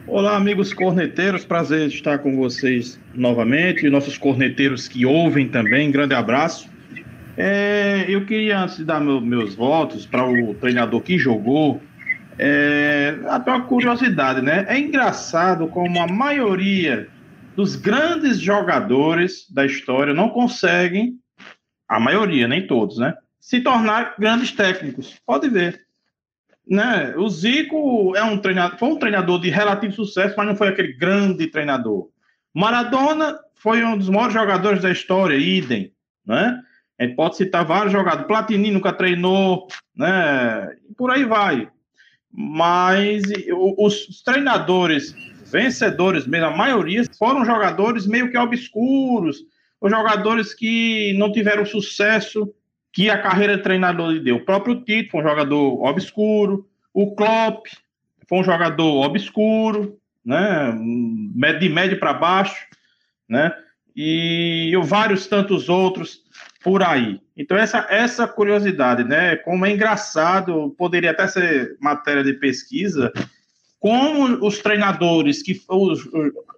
Olá, 0.07 0.35
amigos 0.35 0.73
corneteiros, 0.73 1.45
prazer 1.45 1.87
estar 1.87 2.19
com 2.19 2.35
vocês 2.35 2.99
novamente. 3.13 3.85
E 3.85 3.89
nossos 3.89 4.17
corneteiros 4.17 4.87
que 4.87 5.05
ouvem 5.05 5.47
também, 5.47 5.91
grande 5.91 6.13
abraço. 6.13 6.69
É, 7.37 8.05
eu 8.09 8.25
queria, 8.25 8.59
antes 8.59 8.77
de 8.77 8.83
dar 8.83 8.99
meu, 8.99 9.21
meus 9.21 9.55
votos 9.55 10.05
para 10.05 10.27
o 10.27 10.53
treinador 10.55 11.01
que 11.01 11.17
jogou, 11.17 11.81
é, 12.37 13.15
até 13.27 13.51
uma 13.51 13.61
curiosidade, 13.61 14.41
né? 14.41 14.65
É 14.67 14.77
engraçado 14.77 15.67
como 15.67 16.01
a 16.01 16.07
maioria 16.07 17.07
dos 17.55 17.75
grandes 17.75 18.39
jogadores 18.39 19.49
da 19.49 19.65
história 19.65 20.13
não 20.13 20.29
conseguem, 20.29 21.19
a 21.87 21.99
maioria, 21.99 22.47
nem 22.47 22.65
todos, 22.65 22.97
né? 22.97 23.13
Se 23.39 23.59
tornar 23.59 24.15
grandes 24.17 24.51
técnicos. 24.51 25.19
Pode 25.25 25.49
ver. 25.49 25.85
Né? 26.65 27.13
O 27.17 27.27
Zico 27.29 28.15
é 28.15 28.23
um 28.23 28.37
treinador, 28.37 28.77
foi 28.77 28.89
um 28.89 28.99
treinador 28.99 29.41
de 29.41 29.49
relativo 29.49 29.93
sucesso, 29.93 30.35
mas 30.37 30.47
não 30.47 30.55
foi 30.55 30.69
aquele 30.69 30.93
grande 30.93 31.47
treinador. 31.47 32.07
Maradona 32.53 33.37
foi 33.55 33.83
um 33.83 33.97
dos 33.97 34.09
maiores 34.09 34.33
jogadores 34.33 34.81
da 34.81 34.91
história, 34.91 35.35
idem, 35.35 35.91
né? 36.25 36.61
A 36.97 37.03
gente 37.03 37.15
pode 37.15 37.35
citar 37.35 37.65
vários 37.65 37.91
jogadores. 37.91 38.27
Platini 38.27 38.69
nunca 38.69 38.93
treinou, 38.93 39.67
né? 39.95 40.75
Por 40.95 41.09
aí 41.09 41.25
vai. 41.25 41.67
Mas 42.31 43.23
os 43.77 44.21
treinadores 44.23 45.13
vencedores 45.51 46.25
mesmo, 46.25 46.47
a 46.47 46.55
maioria 46.55 47.03
foram 47.17 47.45
jogadores 47.45 48.07
meio 48.07 48.31
que 48.31 48.37
obscuros, 48.37 49.43
ou 49.79 49.89
jogadores 49.89 50.53
que 50.53 51.13
não 51.17 51.31
tiveram 51.31 51.65
sucesso 51.65 52.53
que 52.93 53.09
a 53.09 53.21
carreira 53.21 53.57
de 53.57 53.63
treinador 53.63 54.11
lhe 54.11 54.19
deu. 54.19 54.37
O 54.37 54.45
próprio 54.45 54.81
Tito 54.81 55.11
foi 55.11 55.21
um 55.21 55.27
jogador 55.27 55.83
obscuro, 55.83 56.67
o 56.93 57.15
Klopp 57.15 57.67
foi 58.27 58.39
um 58.39 58.43
jogador 58.43 59.05
obscuro, 59.05 59.97
né, 60.23 60.71
de 61.59 61.69
médio 61.69 61.99
para 61.99 62.13
baixo, 62.13 62.65
né, 63.27 63.53
e 63.95 64.71
vários 64.83 65.27
tantos 65.27 65.67
outros 65.67 66.21
por 66.63 66.83
aí. 66.83 67.19
Então 67.35 67.57
essa 67.57 67.87
essa 67.89 68.27
curiosidade, 68.27 69.03
né, 69.03 69.35
como 69.37 69.65
é 69.65 69.71
engraçado, 69.71 70.75
poderia 70.77 71.11
até 71.11 71.27
ser 71.27 71.75
matéria 71.79 72.23
de 72.23 72.33
pesquisa, 72.33 73.11
como 73.81 74.45
os 74.45 74.59
treinadores 74.59 75.41
que, 75.41 75.59
os, 75.67 76.07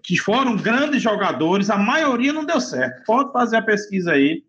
que 0.03 0.17
foram 0.17 0.57
grandes 0.57 1.01
jogadores, 1.01 1.69
a 1.69 1.77
maioria 1.77 2.33
não 2.33 2.43
deu 2.43 2.59
certo. 2.59 3.05
Pode 3.05 3.31
fazer 3.31 3.55
a 3.55 3.61
pesquisa 3.61 4.11
aí. 4.11 4.43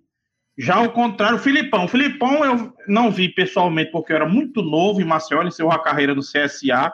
Já 0.58 0.80
o 0.80 0.90
contrário, 0.90 1.36
o 1.36 1.40
Filipão. 1.40 1.84
O 1.84 1.88
Filipão 1.88 2.44
eu 2.44 2.74
não 2.88 3.12
vi 3.12 3.28
pessoalmente 3.28 3.92
porque 3.92 4.12
eu 4.12 4.16
era 4.16 4.28
muito 4.28 4.60
novo 4.60 5.00
em 5.00 5.04
Maceió, 5.04 5.40
ele 5.40 5.50
a 5.70 5.78
carreira 5.78 6.16
no 6.16 6.20
CSA 6.20 6.92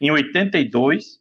em 0.00 0.10
82. 0.10 1.20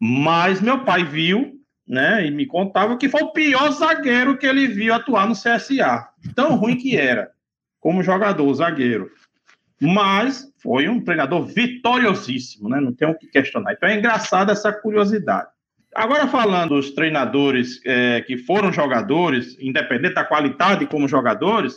Mas 0.00 0.60
meu 0.60 0.84
pai 0.84 1.04
viu, 1.04 1.54
né, 1.86 2.26
e 2.26 2.32
me 2.32 2.46
contava 2.46 2.96
que 2.96 3.08
foi 3.08 3.22
o 3.22 3.32
pior 3.32 3.70
zagueiro 3.70 4.38
que 4.38 4.46
ele 4.46 4.66
viu 4.66 4.92
atuar 4.92 5.28
no 5.28 5.36
CSA. 5.36 6.08
Tão 6.34 6.56
ruim 6.56 6.76
que 6.76 6.96
era 6.96 7.30
como 7.78 8.02
jogador, 8.02 8.52
zagueiro. 8.54 9.08
Mas 9.80 10.52
foi 10.62 10.88
um 10.88 11.02
treinador 11.02 11.46
vitoriosíssimo, 11.46 12.68
né? 12.68 12.80
Não 12.80 12.92
tem 12.92 13.08
o 13.08 13.14
que 13.16 13.26
questionar. 13.26 13.72
Então 13.72 13.88
é 13.88 13.96
engraçada 13.96 14.52
essa 14.52 14.72
curiosidade. 14.72 15.48
Agora, 15.94 16.28
falando 16.28 16.76
dos 16.76 16.90
treinadores 16.90 17.80
é, 17.84 18.20
que 18.20 18.36
foram 18.36 18.72
jogadores, 18.72 19.56
independente 19.58 20.14
da 20.14 20.24
qualidade 20.24 20.86
como 20.86 21.08
jogadores, 21.08 21.76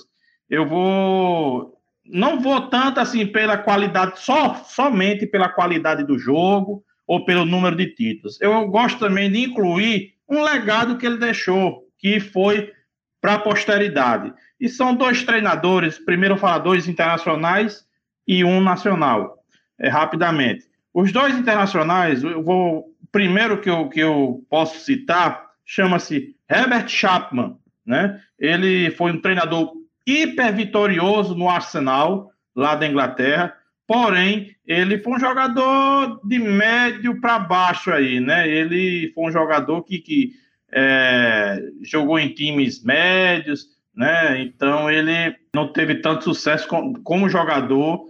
eu 0.50 0.68
vou. 0.68 1.80
Não 2.06 2.42
vou 2.42 2.68
tanto 2.68 3.00
assim 3.00 3.26
pela 3.26 3.58
qualidade, 3.58 4.20
só 4.20 4.56
somente 4.66 5.26
pela 5.26 5.48
qualidade 5.48 6.04
do 6.04 6.20
jogo 6.20 6.84
ou 7.08 7.24
pelo 7.24 7.46
número 7.46 7.78
de 7.78 7.96
títulos. 7.96 8.40
Eu 8.42 8.68
gosto 8.68 9.00
também 9.00 9.32
de 9.32 9.46
incluir 9.46 10.14
um 10.30 10.44
legado 10.44 10.98
que 10.98 11.06
ele 11.06 11.18
deixou, 11.18 11.84
que 11.98 12.20
foi 12.20 12.74
para 13.22 13.36
a 13.36 13.40
posteridade. 13.40 14.34
E 14.60 14.68
são 14.68 14.94
dois 14.94 15.24
treinadores, 15.24 15.98
primeiro 15.98 16.36
faladores 16.36 16.90
internacionais 16.90 17.86
e 18.28 18.44
um 18.44 18.62
nacional, 18.62 19.38
é, 19.80 19.90
rapidamente. 19.90 20.66
Os 20.94 21.12
dois 21.12 21.38
internacionais, 21.38 22.24
eu 22.24 22.44
vou. 22.44 22.86
Primeiro 23.12 23.62
que 23.62 23.70
eu, 23.70 23.90
que 23.90 24.00
eu 24.00 24.44
posso 24.50 24.80
citar, 24.80 25.46
chama-se 25.66 26.36
Herbert 26.50 26.88
Chapman. 26.88 27.58
Né? 27.86 28.20
Ele 28.40 28.90
foi 28.92 29.12
um 29.12 29.22
treinador 29.22 29.74
hiper 30.06 30.54
vitorioso 30.54 31.36
no 31.36 31.50
Arsenal, 31.50 32.32
lá 32.56 32.76
da 32.76 32.88
Inglaterra. 32.88 33.54
Porém, 33.86 34.56
ele 34.66 34.98
foi 34.98 35.14
um 35.14 35.20
jogador 35.20 36.20
de 36.24 36.40
médio 36.40 37.20
para 37.20 37.38
baixo 37.38 37.92
aí, 37.92 38.20
né? 38.20 38.48
Ele 38.48 39.12
foi 39.14 39.26
um 39.26 39.32
jogador 39.32 39.84
que, 39.84 40.00
que 40.00 40.32
é, 40.72 41.62
jogou 41.82 42.18
em 42.18 42.30
times 42.30 42.84
médios, 42.84 43.68
né? 43.94 44.42
Então 44.42 44.90
ele 44.90 45.36
não 45.54 45.72
teve 45.72 45.96
tanto 45.96 46.24
sucesso 46.24 46.68
como 47.04 47.30
jogador 47.30 48.08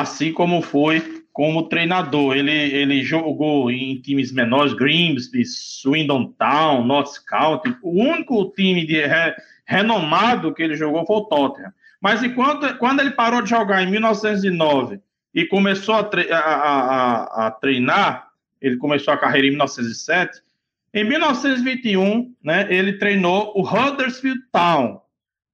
assim 0.00 0.32
como 0.32 0.60
foi 0.60 1.22
como 1.32 1.68
treinador. 1.68 2.36
Ele, 2.36 2.50
ele 2.50 3.02
jogou 3.02 3.70
em 3.70 4.00
times 4.00 4.32
menores, 4.32 4.72
Grimsby, 4.72 5.44
Swindon 5.44 6.34
Town, 6.38 6.84
North 6.84 7.24
County. 7.28 7.76
O 7.80 7.90
único 8.02 8.52
time 8.56 8.84
de 8.84 9.06
re, 9.06 9.34
renomado 9.64 10.52
que 10.52 10.62
ele 10.62 10.74
jogou 10.74 11.06
foi 11.06 11.16
o 11.16 11.24
Tottenham. 11.24 11.72
Mas 12.00 12.22
enquanto, 12.22 12.76
quando 12.78 13.00
ele 13.00 13.12
parou 13.12 13.40
de 13.40 13.50
jogar 13.50 13.82
em 13.82 13.90
1909 13.90 15.00
e 15.32 15.46
começou 15.46 15.94
a, 15.94 16.04
tre 16.04 16.30
a, 16.30 16.38
a, 16.38 17.46
a 17.46 17.50
treinar, 17.52 18.28
ele 18.60 18.76
começou 18.76 19.14
a 19.14 19.18
carreira 19.18 19.46
em 19.46 19.50
1907, 19.50 20.42
em 20.92 21.04
1921, 21.04 22.34
né, 22.42 22.66
ele 22.68 22.94
treinou 22.94 23.52
o 23.56 23.62
Huddersfield 23.62 24.40
Town, 24.52 25.00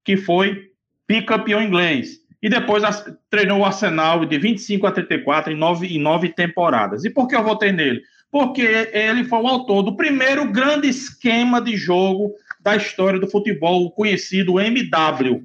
que 0.05 0.17
foi 0.17 0.71
bicampeão 1.09 1.63
inglês 1.63 2.20
e 2.43 2.49
depois 2.49 2.83
treinou 3.29 3.61
o 3.61 3.65
Arsenal 3.65 4.25
de 4.25 4.39
25 4.39 4.87
a 4.87 4.93
34 4.93 5.53
em 5.53 5.57
nove, 5.57 5.87
em 5.89 5.99
nove 5.99 6.31
temporadas. 6.31 7.05
E 7.05 7.11
por 7.11 7.29
que 7.29 7.37
eu 7.37 7.45
votei 7.45 7.71
nele? 7.71 8.03
Porque 8.31 8.63
ele 8.93 9.25
foi 9.25 9.41
o 9.41 9.47
autor 9.47 9.83
do 9.83 9.97
primeiro 9.97 10.51
grande 10.51 10.89
esquema 10.89 11.61
de 11.61 11.77
jogo 11.77 12.33
da 12.61 12.77
história 12.77 13.19
do 13.19 13.29
futebol, 13.29 13.85
o 13.85 13.91
conhecido 13.91 14.61
MW, 14.61 15.45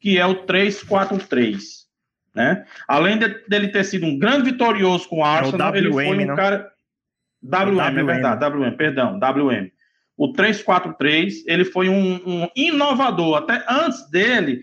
que 0.00 0.18
é 0.18 0.26
o 0.26 0.44
3-4-3. 0.46 1.84
Né? 2.34 2.64
Além 2.88 3.18
de, 3.18 3.28
dele 3.48 3.68
ter 3.68 3.84
sido 3.84 4.06
um 4.06 4.18
grande 4.18 4.50
vitorioso 4.50 5.08
com 5.08 5.18
o 5.20 5.24
Arsenal, 5.24 5.74
é 5.74 5.78
o 5.78 5.82
WM, 5.82 5.84
ele 5.84 5.92
foi 5.92 6.24
um 6.24 6.26
não? 6.26 6.36
cara. 6.36 6.72
WM, 7.42 7.98
é, 7.98 8.00
é 8.00 8.04
verdade, 8.04 8.44
WM, 8.44 8.76
perdão, 8.76 9.18
WM. 9.18 9.70
O 10.16 10.32
3-4-3, 10.32 11.42
ele 11.46 11.64
foi 11.64 11.88
um, 11.88 12.14
um 12.26 12.48
inovador. 12.56 13.36
Até 13.36 13.64
antes 13.68 14.08
dele, 14.10 14.62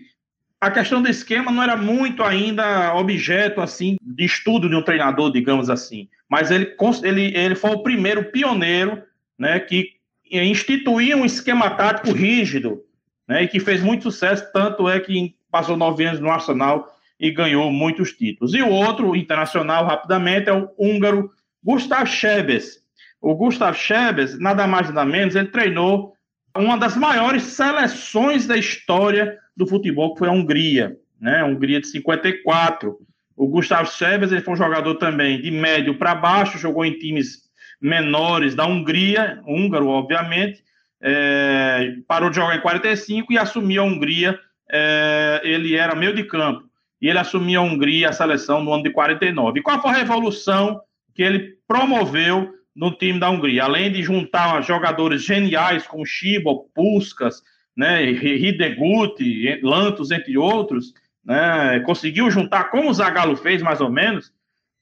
a 0.62 0.70
questão 0.70 1.02
do 1.02 1.08
esquema 1.08 1.50
não 1.50 1.60
era 1.60 1.76
muito 1.76 2.22
ainda 2.22 2.94
objeto 2.94 3.60
assim 3.60 3.96
de 4.00 4.24
estudo 4.24 4.68
de 4.68 4.76
um 4.76 4.82
treinador, 4.82 5.32
digamos 5.32 5.68
assim. 5.68 6.08
Mas 6.28 6.52
ele, 6.52 6.76
ele, 7.02 7.36
ele 7.36 7.56
foi 7.56 7.72
o 7.72 7.82
primeiro 7.82 8.30
pioneiro 8.30 9.02
né, 9.36 9.58
que 9.58 9.94
instituiu 10.30 11.18
um 11.18 11.24
esquema 11.24 11.70
tático 11.70 12.12
rígido 12.12 12.80
né, 13.26 13.42
e 13.42 13.48
que 13.48 13.58
fez 13.58 13.82
muito 13.82 14.04
sucesso, 14.04 14.52
tanto 14.52 14.88
é 14.88 15.00
que 15.00 15.34
passou 15.50 15.76
nove 15.76 16.04
anos 16.04 16.20
no 16.20 16.30
Arsenal 16.30 16.96
e 17.18 17.32
ganhou 17.32 17.72
muitos 17.72 18.12
títulos. 18.12 18.54
E 18.54 18.62
o 18.62 18.70
outro, 18.70 19.16
internacional, 19.16 19.84
rapidamente, 19.84 20.48
é 20.48 20.52
o 20.52 20.70
húngaro 20.78 21.32
Gustav 21.64 22.06
Schebes. 22.06 22.80
O 23.20 23.34
Gustav 23.34 23.76
Schebes, 23.76 24.38
nada 24.38 24.64
mais 24.68 24.86
nada 24.86 25.04
menos, 25.04 25.34
ele 25.34 25.48
treinou 25.48 26.14
uma 26.56 26.78
das 26.78 26.96
maiores 26.96 27.42
seleções 27.42 28.46
da 28.46 28.56
história 28.56 29.41
do 29.56 29.66
futebol, 29.66 30.12
que 30.12 30.20
foi 30.20 30.28
a 30.28 30.32
Hungria, 30.32 30.96
né? 31.20 31.40
A 31.40 31.46
Hungria 31.46 31.80
de 31.80 31.86
54. 31.88 32.98
O 33.36 33.48
Gustavo 33.48 33.88
Sebes, 33.88 34.32
ele 34.32 34.42
foi 34.42 34.54
um 34.54 34.56
jogador 34.56 34.94
também 34.96 35.40
de 35.40 35.50
médio 35.50 35.96
para 35.98 36.14
baixo, 36.14 36.58
jogou 36.58 36.84
em 36.84 36.98
times 36.98 37.42
menores 37.80 38.54
da 38.54 38.64
Hungria, 38.64 39.42
húngaro, 39.46 39.88
obviamente, 39.88 40.62
é, 41.00 41.96
parou 42.06 42.30
de 42.30 42.36
jogar 42.36 42.56
em 42.56 42.60
45 42.60 43.32
e 43.32 43.38
assumiu 43.38 43.82
a 43.82 43.84
Hungria, 43.84 44.38
é, 44.70 45.40
ele 45.42 45.74
era 45.74 45.94
meio 45.94 46.14
de 46.14 46.22
campo, 46.22 46.62
e 47.00 47.08
ele 47.08 47.18
assumiu 47.18 47.60
a 47.60 47.64
Hungria, 47.64 48.10
a 48.10 48.12
seleção, 48.12 48.62
no 48.62 48.72
ano 48.72 48.84
de 48.84 48.90
49. 48.90 49.58
E 49.58 49.62
qual 49.62 49.82
foi 49.82 49.90
a 49.90 49.94
revolução 49.94 50.80
que 51.14 51.22
ele 51.22 51.56
promoveu 51.66 52.54
no 52.74 52.92
time 52.92 53.18
da 53.18 53.28
Hungria? 53.28 53.64
Além 53.64 53.90
de 53.90 54.02
juntar 54.02 54.62
jogadores 54.62 55.24
geniais 55.24 55.84
como 55.84 56.06
Chibo, 56.06 56.70
Puskas, 56.72 57.42
né, 57.76 58.04
Hideguti, 58.10 59.60
Lantos, 59.62 60.10
entre 60.10 60.36
outros, 60.36 60.92
né, 61.24 61.80
conseguiu 61.80 62.30
juntar, 62.30 62.64
como 62.64 62.90
o 62.90 62.94
Zagallo 62.94 63.36
fez, 63.36 63.62
mais 63.62 63.80
ou 63.80 63.90
menos, 63.90 64.32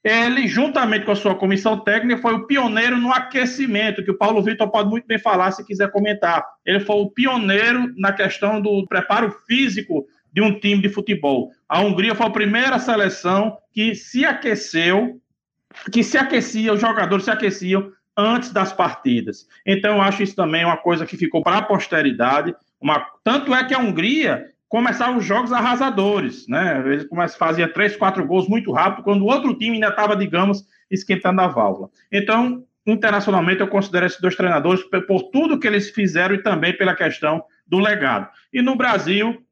ele, 0.02 0.48
juntamente 0.48 1.04
com 1.04 1.12
a 1.12 1.16
sua 1.16 1.34
comissão 1.34 1.78
técnica, 1.78 2.22
foi 2.22 2.34
o 2.34 2.46
pioneiro 2.46 2.96
no 2.96 3.12
aquecimento, 3.12 4.02
que 4.02 4.10
o 4.10 4.16
Paulo 4.16 4.42
Vitor 4.42 4.70
pode 4.70 4.88
muito 4.88 5.06
bem 5.06 5.18
falar 5.18 5.50
se 5.50 5.64
quiser 5.64 5.90
comentar. 5.90 6.42
Ele 6.64 6.80
foi 6.80 6.96
o 6.96 7.10
pioneiro 7.10 7.92
na 7.98 8.10
questão 8.10 8.62
do 8.62 8.86
preparo 8.86 9.30
físico 9.46 10.06
de 10.32 10.40
um 10.40 10.58
time 10.58 10.80
de 10.80 10.88
futebol. 10.88 11.50
A 11.68 11.80
Hungria 11.80 12.14
foi 12.14 12.26
a 12.26 12.30
primeira 12.30 12.78
seleção 12.78 13.58
que 13.74 13.94
se 13.94 14.24
aqueceu, 14.24 15.20
que 15.92 16.02
se 16.02 16.16
aquecia, 16.16 16.72
os 16.72 16.80
jogadores 16.80 17.26
se 17.26 17.30
aqueciam 17.30 17.92
antes 18.16 18.52
das 18.52 18.72
partidas. 18.72 19.46
Então, 19.66 19.96
eu 19.96 20.02
acho 20.02 20.22
isso 20.22 20.34
também 20.34 20.64
uma 20.64 20.78
coisa 20.78 21.04
que 21.04 21.16
ficou 21.16 21.42
para 21.42 21.58
a 21.58 21.62
posteridade. 21.62 22.54
Uma... 22.80 23.04
Tanto 23.22 23.54
é 23.54 23.64
que 23.64 23.74
a 23.74 23.78
Hungria 23.78 24.46
começaram 24.68 25.16
os 25.16 25.24
jogos 25.24 25.52
arrasadores, 25.52 26.46
né? 26.46 26.82
Eles 26.86 27.08
fazia 27.36 27.68
três, 27.68 27.96
quatro 27.96 28.24
gols 28.24 28.48
muito 28.48 28.70
rápido, 28.72 29.02
quando 29.02 29.22
o 29.22 29.26
outro 29.26 29.52
time 29.54 29.74
ainda 29.74 29.88
estava, 29.88 30.16
digamos, 30.16 30.64
esquentando 30.88 31.40
a 31.40 31.48
válvula. 31.48 31.90
Então, 32.10 32.64
internacionalmente, 32.86 33.60
eu 33.60 33.68
considero 33.68 34.06
esses 34.06 34.20
dois 34.20 34.36
treinadores 34.36 34.82
por 35.06 35.24
tudo 35.30 35.58
que 35.58 35.66
eles 35.66 35.90
fizeram 35.90 36.36
e 36.36 36.42
também 36.42 36.76
pela 36.76 36.94
questão 36.94 37.42
do 37.66 37.78
legado. 37.78 38.28
E 38.52 38.62
no 38.62 38.76
Brasil, 38.76 39.42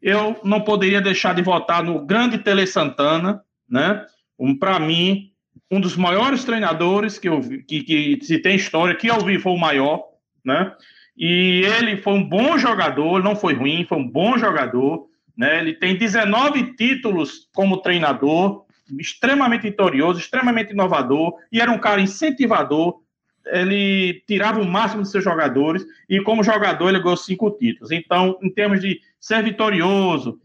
eu 0.00 0.38
não 0.44 0.60
poderia 0.60 1.00
deixar 1.00 1.34
de 1.34 1.42
votar 1.42 1.82
no 1.82 2.06
grande 2.06 2.38
Tele 2.38 2.66
Santana, 2.66 3.42
né? 3.68 4.06
Um, 4.38 4.56
Para 4.56 4.78
mim, 4.78 5.32
um 5.70 5.80
dos 5.80 5.96
maiores 5.96 6.44
treinadores 6.44 7.18
que 7.18 7.28
eu 7.28 7.40
vi, 7.40 7.62
que, 7.62 7.82
que 7.82 8.18
se 8.22 8.38
tem 8.38 8.56
história, 8.56 8.94
que 8.94 9.08
eu 9.08 9.20
vi 9.20 9.38
foi 9.38 9.52
o 9.52 9.58
maior, 9.58 10.02
né? 10.44 10.72
E 11.20 11.60
ele 11.66 11.98
foi 11.98 12.14
um 12.14 12.26
bom 12.26 12.56
jogador, 12.56 13.22
não 13.22 13.36
foi 13.36 13.52
ruim, 13.52 13.84
foi 13.84 13.98
um 13.98 14.08
bom 14.08 14.38
jogador. 14.38 15.06
Né? 15.36 15.60
Ele 15.60 15.74
tem 15.74 15.94
19 15.94 16.74
títulos 16.76 17.46
como 17.54 17.82
treinador, 17.82 18.64
extremamente 18.98 19.64
vitorioso, 19.64 20.18
extremamente 20.18 20.72
inovador, 20.72 21.34
e 21.52 21.60
era 21.60 21.70
um 21.70 21.78
cara 21.78 22.00
incentivador. 22.00 23.02
Ele 23.44 24.22
tirava 24.26 24.62
o 24.62 24.64
máximo 24.64 25.02
de 25.02 25.10
seus 25.10 25.22
jogadores, 25.22 25.84
e 26.08 26.22
como 26.22 26.42
jogador 26.42 26.88
ele 26.88 27.02
ganhou 27.02 27.16
cinco 27.18 27.50
títulos. 27.50 27.90
Então, 27.90 28.38
em 28.42 28.48
termos 28.48 28.80
de 28.80 28.98
ser 29.20 29.42
vitorioso, 29.42 30.40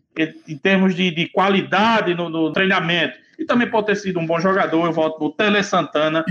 em 0.45 0.57
termos 0.57 0.93
de, 0.93 1.09
de 1.09 1.29
qualidade 1.29 2.13
no, 2.13 2.29
no, 2.29 2.51
treinamento, 2.51 3.17
e 3.39 3.45
também 3.45 3.69
pode 3.69 3.87
ter 3.87 3.95
sido 3.95 4.19
um 4.19 4.25
bom 4.25 4.41
jogador, 4.41 4.85
eu 4.85 4.91
voto 4.91 5.23
no 5.23 5.31
Tele 5.31 5.63
Santana 5.63 6.25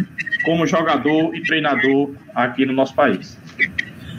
como 0.44 0.66
jogador 0.66 1.34
e 1.34 1.42
treinador 1.42 2.14
aqui 2.34 2.66
no 2.66 2.74
nosso 2.74 2.94
país. 2.94 3.38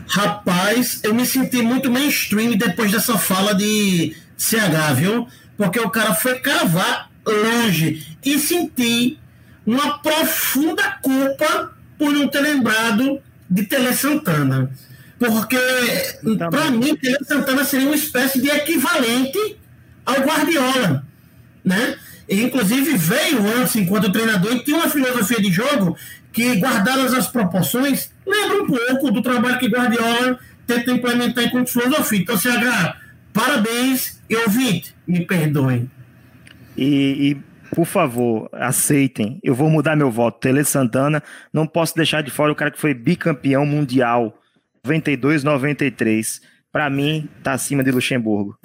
Rapaz, 0.07 0.99
eu 1.03 1.13
me 1.13 1.25
senti 1.25 1.61
muito 1.61 1.89
mainstream 1.89 2.55
depois 2.57 2.91
dessa 2.91 3.17
fala 3.17 3.53
de 3.53 4.15
CH, 4.37 4.93
viu? 4.95 5.27
Porque 5.57 5.79
o 5.79 5.89
cara 5.89 6.13
foi 6.13 6.39
cavar 6.39 7.09
longe 7.25 8.05
e 8.23 8.37
senti 8.37 9.17
uma 9.65 9.99
profunda 9.99 10.83
culpa 11.01 11.73
por 11.97 12.11
não 12.11 12.27
ter 12.27 12.41
lembrado 12.41 13.19
de 13.49 13.63
Tele 13.63 13.93
Santana. 13.93 14.71
Porque, 15.17 15.57
tá 16.37 16.49
para 16.49 16.69
mim, 16.69 16.95
Tele 16.95 17.17
Santana 17.25 17.63
seria 17.63 17.87
uma 17.87 17.95
espécie 17.95 18.41
de 18.41 18.49
equivalente 18.49 19.57
ao 20.05 20.15
Guardiola, 20.15 21.05
né? 21.63 21.97
E, 22.27 22.41
inclusive, 22.41 22.97
veio 22.97 23.39
antes, 23.57 23.75
enquanto 23.75 24.11
treinador, 24.11 24.53
e 24.53 24.63
tinha 24.63 24.77
uma 24.77 24.89
filosofia 24.89 25.41
de 25.41 25.51
jogo 25.51 25.95
que, 26.35 26.57
guardadas 26.57 27.13
as 27.13 27.27
proporções, 27.27 28.11
lembra 28.27 28.61
um 28.61 28.67
pouco 28.67 29.09
do 29.09 29.21
trabalho 29.21 29.57
que 29.57 29.69
Guardiola 29.69 30.37
tenta 30.67 30.91
implementar 30.91 31.45
enquanto 31.45 31.71
filosofia. 31.71 32.19
Então, 32.19 32.37
CH, 32.37 32.97
parabéns 33.31 34.21
e 34.29 34.35
ouvinte, 34.35 34.93
me 35.07 35.25
perdoem. 35.25 35.89
E, 36.77 37.31
e, 37.31 37.37
por 37.73 37.85
favor, 37.85 38.49
aceitem. 38.51 39.39
Eu 39.41 39.55
vou 39.55 39.69
mudar 39.69 39.95
meu 39.95 40.11
voto. 40.11 40.41
Tele 40.41 40.65
Santana, 40.65 41.23
não 41.53 41.65
posso 41.65 41.95
deixar 41.95 42.21
de 42.21 42.29
fora 42.29 42.51
o 42.51 42.55
cara 42.55 42.69
que 42.69 42.81
foi 42.81 42.93
bicampeão 42.93 43.65
mundial 43.65 44.37
92, 44.83 45.41
93. 45.41 46.41
Para 46.69 46.89
mim, 46.89 47.29
tá 47.41 47.53
acima 47.53 47.81
de 47.81 47.91
Luxemburgo. 47.91 48.59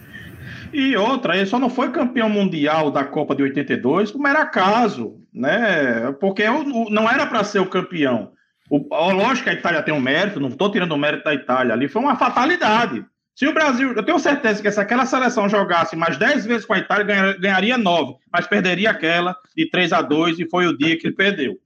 E 0.73 0.97
outra, 0.97 1.37
ele 1.37 1.47
só 1.47 1.59
não 1.59 1.69
foi 1.69 1.91
campeão 1.91 2.29
mundial 2.29 2.91
da 2.91 3.05
Copa 3.05 3.35
de 3.35 3.43
82 3.43 4.11
como 4.13 4.27
era 4.27 4.47
caso, 4.47 5.21
né? 5.33 6.13
Porque 6.21 6.45
não 6.91 7.11
era 7.11 7.27
para 7.27 7.43
ser 7.45 7.59
o 7.59 7.67
campeão. 7.67 8.33
Lógico 8.71 9.45
que 9.45 9.51
a 9.51 9.55
Itália 9.55 9.83
tem 9.83 9.93
um 9.93 10.01
mérito, 10.01 10.39
não 10.39 10.49
estou 10.49 10.71
tirando 10.71 10.93
o 10.93 10.99
mérito 10.99 11.25
da 11.25 11.35
Itália, 11.35 11.75
ali 11.75 11.89
foi 11.89 12.01
uma 12.01 12.17
fatalidade. 12.17 13.05
Se 13.35 13.47
o 13.47 13.55
Brasil, 13.55 13.93
eu 13.95 14.03
tenho 14.05 14.19
certeza 14.19 14.63
que 14.63 14.71
se 14.71 14.79
aquela 14.79 15.07
seleção 15.07 15.49
jogasse 15.49 15.97
mais 15.97 16.17
10 16.17 16.47
vezes 16.47 16.67
com 16.67 16.75
a 16.75 16.79
Itália, 16.79 17.05
ganharia, 17.05 17.39
ganharia 17.39 17.79
9, 17.79 18.15
mas 18.33 18.47
perderia 18.47 18.91
aquela 18.91 19.37
de 19.57 19.69
3 19.69 19.93
a 19.93 20.03
2 20.03 20.39
e 20.39 20.49
foi 20.49 20.67
o 20.67 20.77
dia 20.77 20.97
que 20.99 21.07
ele 21.07 21.17
perdeu. 21.17 21.59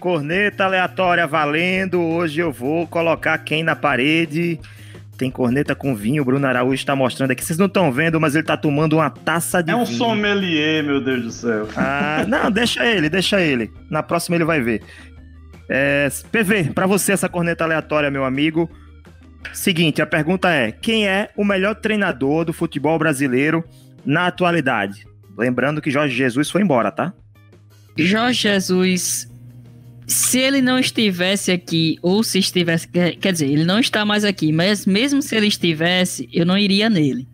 Corneta 0.00 0.64
aleatória 0.64 1.26
valendo. 1.26 2.00
Hoje 2.00 2.40
eu 2.40 2.50
vou 2.50 2.86
colocar 2.86 3.36
quem 3.36 3.62
na 3.62 3.76
parede. 3.76 4.58
Tem 5.18 5.30
corneta 5.30 5.74
com 5.74 5.94
vinho. 5.94 6.22
O 6.22 6.24
Bruno 6.24 6.46
Araújo 6.46 6.72
está 6.72 6.96
mostrando 6.96 7.32
aqui. 7.32 7.44
Vocês 7.44 7.58
não 7.58 7.66
estão 7.66 7.92
vendo, 7.92 8.18
mas 8.18 8.34
ele 8.34 8.42
está 8.42 8.56
tomando 8.56 8.94
uma 8.94 9.10
taça 9.10 9.62
de 9.62 9.70
vinho. 9.70 9.78
É 9.78 9.82
um 9.82 9.84
vinho. 9.84 9.98
sommelier, 9.98 10.82
meu 10.82 11.04
Deus 11.04 11.22
do 11.22 11.30
céu. 11.30 11.68
Ah, 11.76 12.24
não, 12.26 12.50
deixa 12.50 12.86
ele, 12.86 13.10
deixa 13.10 13.42
ele. 13.42 13.70
Na 13.90 14.02
próxima 14.02 14.36
ele 14.38 14.44
vai 14.44 14.62
ver. 14.62 14.82
É, 15.68 16.08
PV, 16.32 16.72
para 16.74 16.86
você 16.86 17.12
essa 17.12 17.28
corneta 17.28 17.64
aleatória, 17.64 18.10
meu 18.10 18.24
amigo. 18.24 18.70
Seguinte, 19.52 20.00
a 20.00 20.06
pergunta 20.06 20.48
é: 20.48 20.72
quem 20.72 21.06
é 21.06 21.28
o 21.36 21.44
melhor 21.44 21.74
treinador 21.74 22.46
do 22.46 22.54
futebol 22.54 22.98
brasileiro 22.98 23.62
na 24.04 24.28
atualidade? 24.28 25.06
Lembrando 25.36 25.82
que 25.82 25.90
Jorge 25.90 26.16
Jesus 26.16 26.50
foi 26.50 26.62
embora, 26.62 26.90
tá? 26.90 27.12
Jorge 27.98 28.40
Jesus 28.48 29.29
se 30.10 30.40
ele 30.40 30.60
não 30.60 30.76
estivesse 30.76 31.52
aqui, 31.52 31.96
ou 32.02 32.24
se 32.24 32.40
estivesse. 32.40 32.88
Quer 32.88 33.32
dizer, 33.32 33.48
ele 33.48 33.64
não 33.64 33.78
está 33.78 34.04
mais 34.04 34.24
aqui, 34.24 34.50
mas 34.50 34.84
mesmo 34.84 35.22
se 35.22 35.36
ele 35.36 35.46
estivesse, 35.46 36.28
eu 36.32 36.44
não 36.44 36.58
iria 36.58 36.90
nele. 36.90 37.28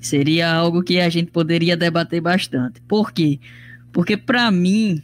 Seria 0.00 0.50
algo 0.50 0.82
que 0.82 0.98
a 0.98 1.10
gente 1.10 1.30
poderia 1.30 1.76
debater 1.76 2.22
bastante. 2.22 2.80
Por 2.88 3.12
quê? 3.12 3.38
Porque, 3.92 4.16
para 4.16 4.50
mim, 4.50 5.02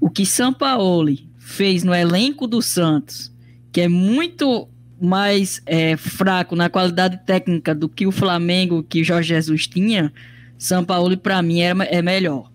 o 0.00 0.08
que 0.08 0.24
Sampaoli 0.24 1.28
fez 1.36 1.82
no 1.82 1.92
elenco 1.92 2.46
do 2.46 2.62
Santos, 2.62 3.32
que 3.72 3.80
é 3.80 3.88
muito 3.88 4.68
mais 5.00 5.60
é, 5.66 5.96
fraco 5.96 6.54
na 6.54 6.70
qualidade 6.70 7.18
técnica 7.26 7.74
do 7.74 7.88
que 7.88 8.06
o 8.06 8.12
Flamengo 8.12 8.84
que 8.84 9.02
Jorge 9.02 9.30
Jesus 9.30 9.66
tinha, 9.66 10.12
Sampaoli, 10.56 11.16
para 11.16 11.42
mim, 11.42 11.60
é 11.60 12.02
melhor 12.02 12.49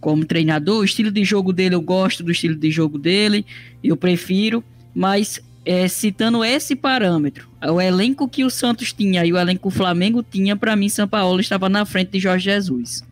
como 0.00 0.24
treinador. 0.24 0.80
O 0.80 0.84
estilo 0.84 1.10
de 1.10 1.24
jogo 1.24 1.52
dele, 1.52 1.74
eu 1.74 1.80
gosto 1.80 2.22
do 2.22 2.30
estilo 2.30 2.56
de 2.56 2.70
jogo 2.70 2.98
dele, 2.98 3.44
eu 3.82 3.96
prefiro, 3.96 4.62
mas 4.94 5.40
é, 5.64 5.88
citando 5.88 6.44
esse 6.44 6.76
parâmetro, 6.76 7.48
o 7.60 7.80
elenco 7.80 8.28
que 8.28 8.44
o 8.44 8.50
Santos 8.50 8.92
tinha 8.92 9.24
e 9.26 9.32
o 9.32 9.36
elenco 9.36 9.62
que 9.62 9.68
o 9.68 9.70
Flamengo 9.70 10.22
tinha, 10.22 10.54
para 10.54 10.76
mim, 10.76 10.88
São 10.88 11.08
Paulo 11.08 11.40
estava 11.40 11.68
na 11.68 11.84
frente 11.84 12.12
de 12.12 12.20
Jorge 12.20 12.44
Jesus. 12.44 13.04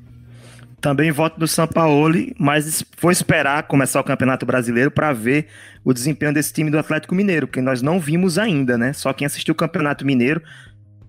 Também 0.81 1.11
voto 1.11 1.41
do 1.41 1.49
São 1.49 1.67
Paulo, 1.67 2.15
mas 2.39 2.85
vou 3.01 3.11
esperar 3.11 3.63
começar 3.65 4.01
o 4.01 4.05
Campeonato 4.05 4.47
Brasileiro 4.47 4.91
para 4.91 5.13
ver 5.13 5.49
o 5.83 5.93
desempenho 5.93 6.33
desse 6.33 6.53
time 6.53 6.71
do 6.71 6.79
Atlético 6.79 7.15
Mineiro, 7.15 7.49
que 7.49 7.61
nós 7.61 7.83
não 7.83 7.99
vimos 7.99 8.39
ainda, 8.39 8.79
né? 8.79 8.93
Só 8.93 9.13
quem 9.13 9.27
assistiu 9.27 9.53
o 9.53 9.57
Campeonato 9.57 10.05
Mineiro, 10.05 10.43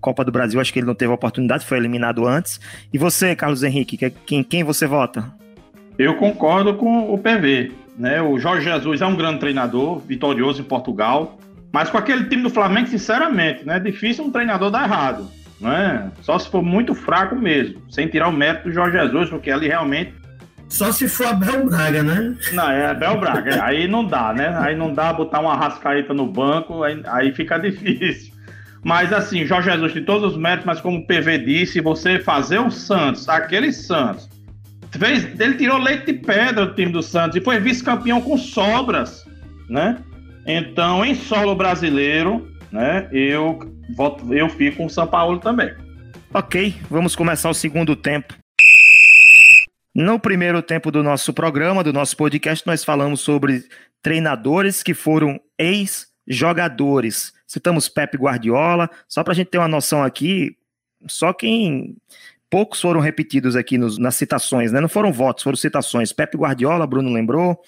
Copa 0.00 0.24
do 0.24 0.32
Brasil, 0.32 0.60
acho 0.60 0.72
que 0.72 0.78
ele 0.78 0.86
não 0.86 0.94
teve 0.94 1.12
oportunidade, 1.12 1.64
foi 1.64 1.78
eliminado 1.78 2.26
antes. 2.26 2.58
E 2.92 2.98
você, 2.98 3.36
Carlos 3.36 3.62
Henrique, 3.62 3.98
quem, 4.24 4.42
quem 4.42 4.64
você 4.64 4.86
vota? 4.86 5.32
Eu 5.98 6.14
concordo 6.14 6.74
com 6.74 7.12
o 7.12 7.18
PV. 7.18 7.72
Né? 7.98 8.20
O 8.20 8.38
Jorge 8.38 8.64
Jesus 8.64 9.00
é 9.00 9.06
um 9.06 9.16
grande 9.16 9.40
treinador, 9.40 9.98
vitorioso 10.00 10.60
em 10.60 10.64
Portugal, 10.64 11.38
mas 11.72 11.88
com 11.88 11.96
aquele 11.98 12.24
time 12.24 12.42
do 12.42 12.50
Flamengo, 12.50 12.88
sinceramente, 12.88 13.66
né? 13.66 13.76
é 13.76 13.80
difícil 13.80 14.24
um 14.24 14.30
treinador 14.30 14.70
dar 14.70 14.84
errado. 14.84 15.30
né? 15.60 16.10
Só 16.20 16.38
se 16.38 16.48
for 16.48 16.62
muito 16.62 16.94
fraco 16.94 17.34
mesmo, 17.36 17.80
sem 17.90 18.06
tirar 18.08 18.28
o 18.28 18.32
mérito 18.32 18.68
do 18.68 18.72
Jorge 18.72 18.98
Jesus, 18.98 19.30
porque 19.30 19.50
ali 19.50 19.68
realmente 19.68 20.12
só 20.68 20.90
se 20.90 21.08
for 21.08 21.28
Abel 21.28 21.64
Braga, 21.66 22.02
né? 22.02 22.34
Não, 22.52 22.70
é 22.70 22.86
Abel 22.86 23.20
Braga. 23.20 23.62
aí 23.64 23.86
não 23.86 24.04
dá, 24.04 24.32
né? 24.32 24.52
Aí 24.58 24.74
não 24.74 24.92
dá 24.92 25.12
botar 25.12 25.40
uma 25.40 25.54
rascaeta 25.54 26.12
no 26.12 26.26
banco, 26.26 26.82
aí, 26.82 27.00
aí 27.06 27.32
fica 27.32 27.56
difícil. 27.58 28.34
Mas 28.82 29.12
assim, 29.12 29.46
Jorge 29.46 29.70
Jesus 29.70 29.92
tem 29.92 30.04
todos 30.04 30.32
os 30.32 30.38
méritos, 30.38 30.66
mas 30.66 30.80
como 30.80 30.98
o 30.98 31.06
PV 31.06 31.38
disse, 31.38 31.80
você 31.80 32.18
fazer 32.18 32.58
o 32.58 32.70
Santos, 32.70 33.28
aquele 33.28 33.72
Santos, 33.72 34.28
fez, 34.92 35.40
ele 35.40 35.54
tirou 35.54 35.78
leite 35.78 36.06
de 36.06 36.14
pedra 36.14 36.66
do 36.66 36.74
time 36.74 36.92
do 36.92 37.02
Santos 37.02 37.36
e 37.36 37.40
foi 37.40 37.60
vice-campeão 37.60 38.20
com 38.20 38.36
sobras, 38.36 39.24
né? 39.68 40.02
Então, 40.46 41.04
em 41.04 41.14
solo 41.14 41.54
brasileiro, 41.54 42.48
né, 42.70 43.08
eu 43.12 43.58
voto, 43.96 44.32
eu 44.32 44.48
fico 44.48 44.78
com 44.78 44.86
o 44.86 44.90
São 44.90 45.06
Paulo 45.06 45.38
também. 45.38 45.74
Ok, 46.32 46.74
vamos 46.90 47.16
começar 47.16 47.50
o 47.50 47.54
segundo 47.54 47.96
tempo. 47.96 48.34
No 49.94 50.20
primeiro 50.20 50.60
tempo 50.60 50.90
do 50.90 51.02
nosso 51.02 51.32
programa, 51.32 51.82
do 51.82 51.92
nosso 51.92 52.16
podcast, 52.16 52.66
nós 52.66 52.84
falamos 52.84 53.20
sobre 53.20 53.64
treinadores 54.02 54.82
que 54.82 54.92
foram 54.92 55.40
ex-jogadores. 55.58 57.32
Citamos 57.46 57.88
Pepe 57.88 58.18
Guardiola, 58.18 58.90
só 59.08 59.24
para 59.24 59.32
a 59.32 59.34
gente 59.34 59.48
ter 59.48 59.58
uma 59.58 59.68
noção 59.68 60.02
aqui, 60.02 60.56
só 61.08 61.32
quem 61.32 61.96
poucos 62.50 62.80
foram 62.80 63.00
repetidos 63.00 63.56
aqui 63.56 63.76
nos, 63.78 63.98
nas 63.98 64.14
citações, 64.14 64.72
né? 64.72 64.80
Não 64.80 64.88
foram 64.88 65.12
votos, 65.12 65.42
foram 65.42 65.56
citações. 65.56 66.12
Pepe 66.12 66.36
Guardiola, 66.36 66.86
Bruno 66.86 67.12
lembrou. 67.12 67.60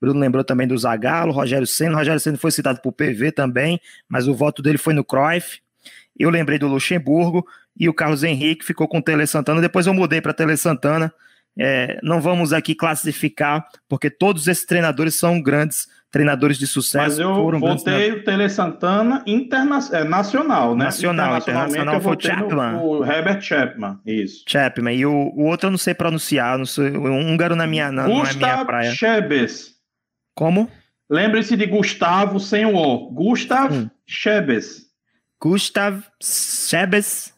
Bruno 0.00 0.18
lembrou 0.20 0.44
também 0.44 0.66
do 0.66 0.76
Zagallo, 0.76 1.32
Rogério 1.32 1.66
Senna. 1.66 1.96
Rogério 1.96 2.20
Senna 2.20 2.36
foi 2.36 2.50
citado 2.50 2.80
por 2.80 2.92
PV 2.92 3.32
também, 3.32 3.80
mas 4.08 4.28
o 4.28 4.34
voto 4.34 4.62
dele 4.62 4.78
foi 4.78 4.94
no 4.94 5.04
Cruyff. 5.04 5.60
Eu 6.18 6.30
lembrei 6.30 6.58
do 6.58 6.66
Luxemburgo 6.66 7.46
e 7.78 7.88
o 7.88 7.94
Carlos 7.94 8.22
Henrique 8.22 8.64
ficou 8.64 8.88
com 8.88 8.98
o 8.98 9.02
Tele 9.02 9.26
Santana. 9.26 9.60
Depois 9.60 9.86
eu 9.86 9.94
mudei 9.94 10.20
para 10.20 10.32
Tele 10.32 10.56
Santana 10.56 11.12
é, 11.58 11.98
não 12.02 12.20
vamos 12.20 12.52
aqui 12.52 12.74
classificar, 12.74 13.66
porque 13.88 14.10
todos 14.10 14.46
esses 14.46 14.66
treinadores 14.66 15.18
são 15.18 15.40
grandes 15.40 15.86
treinadores 16.10 16.58
de 16.58 16.66
sucesso. 16.66 17.04
Mas 17.04 17.18
eu 17.18 17.34
foram 17.34 17.60
votei 17.60 18.12
o 18.12 18.24
Tele 18.24 18.48
Santana 18.48 19.22
interna 19.26 19.78
é, 19.92 20.04
nacional, 20.04 20.76
né? 20.76 20.84
Nacional, 20.84 21.36
internacional 21.36 22.00
foi 22.00 22.16
o 22.16 22.20
Chapman. 22.20 22.76
O 22.76 23.04
Herbert 23.04 23.42
Chapman, 23.42 23.98
isso. 24.06 24.44
Chapman. 24.48 24.94
E 24.94 25.04
o, 25.04 25.12
o 25.12 25.44
outro 25.44 25.66
eu 25.66 25.70
não 25.70 25.78
sei 25.78 25.94
pronunciar, 25.94 26.58
não 26.58 26.66
sei, 26.66 26.90
o 26.90 27.12
húngaro 27.12 27.56
na 27.56 27.66
minha, 27.66 27.92
na, 27.92 28.04
Gustav 28.06 28.40
não 28.40 28.48
é 28.48 28.52
minha 28.52 28.64
praia. 28.64 28.92
Chebes. 28.92 29.74
Como? 30.34 30.70
Lembre-se 31.08 31.56
de 31.56 31.66
Gustavo 31.66 32.40
sem 32.40 32.66
o 32.66 32.74
O. 32.74 33.10
Gustav 33.12 33.72
hum. 33.72 33.88
Chebes. 34.06 34.86
Gustav 35.40 36.02
Chebes. 36.22 37.35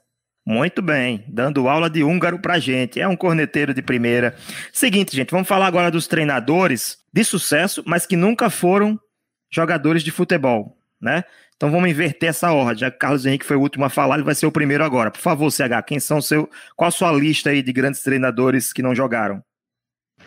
Muito 0.49 0.81
bem, 0.81 1.23
dando 1.29 1.69
aula 1.69 1.91
de 1.91 2.03
húngaro 2.03 2.39
pra 2.39 2.59
gente. 2.59 2.99
É 2.99 3.07
um 3.07 3.15
corneteiro 3.15 3.75
de 3.75 3.83
primeira. 3.83 4.35
Seguinte, 4.73 5.15
gente, 5.15 5.31
vamos 5.31 5.47
falar 5.47 5.67
agora 5.67 5.91
dos 5.91 6.07
treinadores 6.07 6.97
de 7.13 7.23
sucesso, 7.23 7.83
mas 7.87 8.07
que 8.07 8.17
nunca 8.17 8.49
foram 8.49 8.99
jogadores 9.51 10.03
de 10.03 10.11
futebol, 10.11 10.75
né? 10.99 11.23
Então 11.55 11.71
vamos 11.71 11.91
inverter 11.91 12.31
essa 12.31 12.51
ordem. 12.51 12.79
Já 12.79 12.91
que 12.91 12.97
Carlos 12.97 13.27
Henrique 13.27 13.45
foi 13.45 13.59
o 13.59 13.61
último 13.61 13.85
a 13.85 13.91
falar, 13.91 14.15
ele 14.15 14.25
vai 14.25 14.35
ser 14.35 14.47
o 14.47 14.51
primeiro 14.51 14.83
agora. 14.83 15.11
Por 15.11 15.21
favor, 15.21 15.51
CH, 15.51 15.85
quem 15.87 16.01
são 16.01 16.19
seu, 16.19 16.49
qual 16.75 16.89
a 16.89 16.93
sua 16.93 17.13
lista 17.13 17.51
aí 17.51 17.61
de 17.61 17.71
grandes 17.71 18.03
treinadores 18.03 18.73
que 18.73 18.81
não 18.81 18.95
jogaram? 18.95 19.43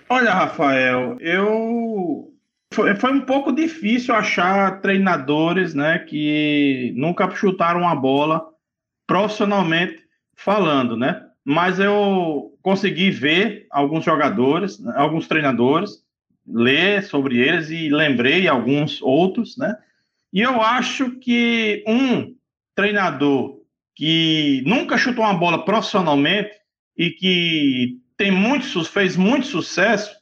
Olha, 0.07 0.35
Rafael, 0.35 1.17
eu 1.19 2.31
foi, 2.71 2.93
foi 2.93 3.11
um 3.11 3.21
pouco 3.21 3.51
difícil 3.51 4.13
achar 4.13 4.81
treinadores, 4.81 5.73
né, 5.73 5.97
que 5.97 6.93
nunca 6.95 7.27
chutaram 7.31 7.89
a 7.89 7.95
bola 7.95 8.51
profissionalmente 9.07 10.00
falando, 10.43 10.97
né? 10.97 11.23
Mas 11.43 11.79
eu 11.79 12.57
consegui 12.61 13.09
ver 13.11 13.67
alguns 13.69 14.03
jogadores, 14.03 14.79
né, 14.79 14.93
alguns 14.95 15.27
treinadores, 15.27 16.03
ler 16.47 17.03
sobre 17.03 17.37
eles 17.37 17.69
e 17.69 17.89
lembrei 17.89 18.47
alguns 18.47 19.01
outros, 19.01 19.57
né? 19.57 19.75
E 20.33 20.41
eu 20.41 20.61
acho 20.61 21.11
que 21.19 21.83
um 21.87 22.35
treinador 22.75 23.59
que 23.95 24.63
nunca 24.65 24.97
chutou 24.97 25.23
uma 25.23 25.33
bola 25.33 25.63
profissionalmente 25.63 26.51
e 26.97 27.11
que 27.11 27.99
tem 28.17 28.31
muito, 28.31 28.83
fez 28.85 29.15
muito 29.15 29.47
sucesso 29.47 30.15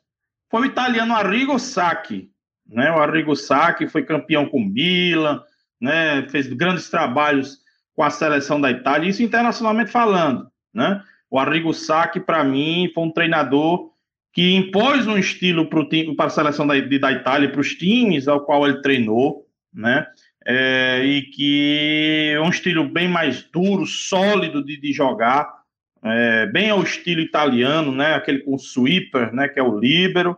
foi 0.50 0.62
o 0.62 0.66
italiano 0.66 1.14
Arrigo 1.14 1.60
Sacchi, 1.60 2.30
né? 2.68 2.92
O 2.92 3.00
Arrigo 3.00 3.36
Sacchi 3.36 3.88
foi 3.88 4.04
campeão 4.04 4.48
com 4.48 4.60
Milan, 4.60 5.42
né? 5.80 6.28
Fez 6.30 6.48
grandes 6.48 6.90
trabalhos 6.90 7.60
com 8.00 8.04
a 8.04 8.10
seleção 8.10 8.62
da 8.62 8.72
Itália, 8.72 9.10
isso 9.10 9.22
internacionalmente 9.22 9.92
falando, 9.92 10.50
né? 10.74 11.04
O 11.30 11.38
Arrigo 11.38 11.74
Sacchi, 11.74 12.22
para 12.22 12.46
mim, 12.46 12.90
foi 12.96 13.04
um 13.04 13.12
treinador 13.12 13.92
que 14.32 14.56
impôs 14.56 15.06
um 15.06 15.18
estilo 15.18 15.68
para 16.16 16.28
a 16.28 16.30
seleção 16.30 16.66
da, 16.66 16.76
da 16.80 17.12
Itália, 17.12 17.52
para 17.52 17.60
os 17.60 17.76
times 17.76 18.30
ao 18.30 18.46
qual 18.46 18.66
ele 18.66 18.82
treinou, 18.82 19.46
né? 19.74 20.08
É, 20.46 21.04
e 21.04 21.24
que 21.24 22.32
é 22.34 22.40
um 22.40 22.48
estilo 22.48 22.88
bem 22.88 23.10
mais 23.10 23.44
duro, 23.44 23.86
sólido 23.86 24.64
de, 24.64 24.80
de 24.80 24.94
jogar, 24.94 25.54
é, 26.02 26.46
bem 26.46 26.70
ao 26.70 26.82
estilo 26.82 27.20
italiano, 27.20 27.92
né? 27.92 28.14
Aquele 28.14 28.40
com 28.40 28.58
sweeper, 28.58 29.34
né? 29.34 29.50
Que 29.50 29.60
é 29.60 29.64
o 29.64 29.78
líbero. 29.78 30.38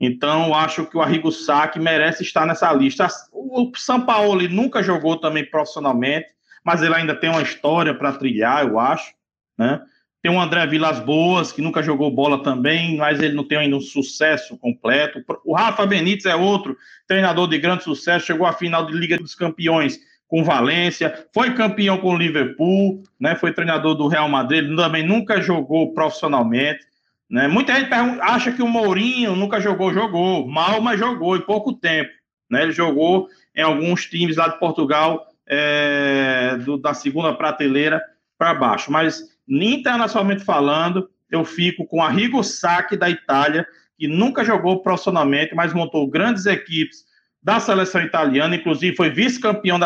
Então, 0.00 0.54
acho 0.54 0.86
que 0.86 0.96
o 0.96 1.02
Arrigo 1.02 1.30
Sacchi 1.30 1.78
merece 1.78 2.22
estar 2.22 2.46
nessa 2.46 2.72
lista. 2.72 3.06
O 3.30 3.70
São 3.76 4.00
Paulo 4.00 4.48
nunca 4.48 4.82
jogou 4.82 5.18
também 5.18 5.44
profissionalmente, 5.44 6.39
mas 6.64 6.82
ele 6.82 6.94
ainda 6.94 7.14
tem 7.14 7.30
uma 7.30 7.42
história 7.42 7.94
para 7.94 8.12
trilhar, 8.12 8.66
eu 8.66 8.78
acho, 8.78 9.12
né? 9.58 9.80
Tem 10.22 10.30
o 10.30 10.38
André 10.38 10.66
Vilas 10.66 11.00
Boas, 11.00 11.50
que 11.50 11.62
nunca 11.62 11.82
jogou 11.82 12.10
bola 12.10 12.42
também, 12.42 12.98
mas 12.98 13.22
ele 13.22 13.34
não 13.34 13.46
tem 13.46 13.56
ainda 13.56 13.76
um 13.76 13.80
sucesso 13.80 14.58
completo. 14.58 15.24
O 15.46 15.54
Rafa 15.54 15.86
Benítez 15.86 16.26
é 16.26 16.36
outro 16.36 16.76
treinador 17.06 17.48
de 17.48 17.58
grande 17.58 17.84
sucesso, 17.84 18.26
chegou 18.26 18.46
à 18.46 18.52
final 18.52 18.84
de 18.84 18.92
Liga 18.92 19.16
dos 19.16 19.34
Campeões 19.34 19.98
com 20.28 20.44
Valência, 20.44 21.26
foi 21.32 21.54
campeão 21.54 21.96
com 21.96 22.10
o 22.14 22.16
Liverpool, 22.16 23.02
né? 23.18 23.34
Foi 23.34 23.52
treinador 23.52 23.94
do 23.94 24.08
Real 24.08 24.28
Madrid, 24.28 24.76
também 24.76 25.02
nunca 25.02 25.40
jogou 25.40 25.94
profissionalmente. 25.94 26.84
Né? 27.28 27.48
Muita 27.48 27.78
gente 27.78 27.92
acha 27.92 28.52
que 28.52 28.62
o 28.62 28.68
Mourinho 28.68 29.36
nunca 29.36 29.60
jogou, 29.60 29.94
jogou, 29.94 30.46
mal, 30.46 30.80
mas 30.80 30.98
jogou 30.98 31.36
em 31.36 31.40
pouco 31.40 31.72
tempo. 31.72 32.10
Né? 32.50 32.64
Ele 32.64 32.72
jogou 32.72 33.28
em 33.54 33.62
alguns 33.62 34.06
times 34.06 34.36
lá 34.36 34.48
de 34.48 34.58
Portugal, 34.58 35.26
é, 35.50 36.56
do, 36.64 36.78
da 36.78 36.94
segunda 36.94 37.34
prateleira 37.34 38.00
para 38.38 38.54
baixo. 38.54 38.92
Mas, 38.92 39.22
internacionalmente 39.48 40.44
falando, 40.44 41.10
eu 41.28 41.44
fico 41.44 41.84
com 41.84 42.00
a 42.00 42.08
Rigo 42.08 42.42
Sacchi 42.44 42.96
da 42.96 43.10
Itália, 43.10 43.66
que 43.98 44.06
nunca 44.06 44.44
jogou 44.44 44.80
profissionalmente, 44.80 45.54
mas 45.54 45.74
montou 45.74 46.06
grandes 46.06 46.46
equipes 46.46 47.04
da 47.42 47.58
seleção 47.58 48.02
italiana, 48.02 48.54
inclusive 48.54 48.94
foi 48.94 49.10
vice-campeão 49.10 49.78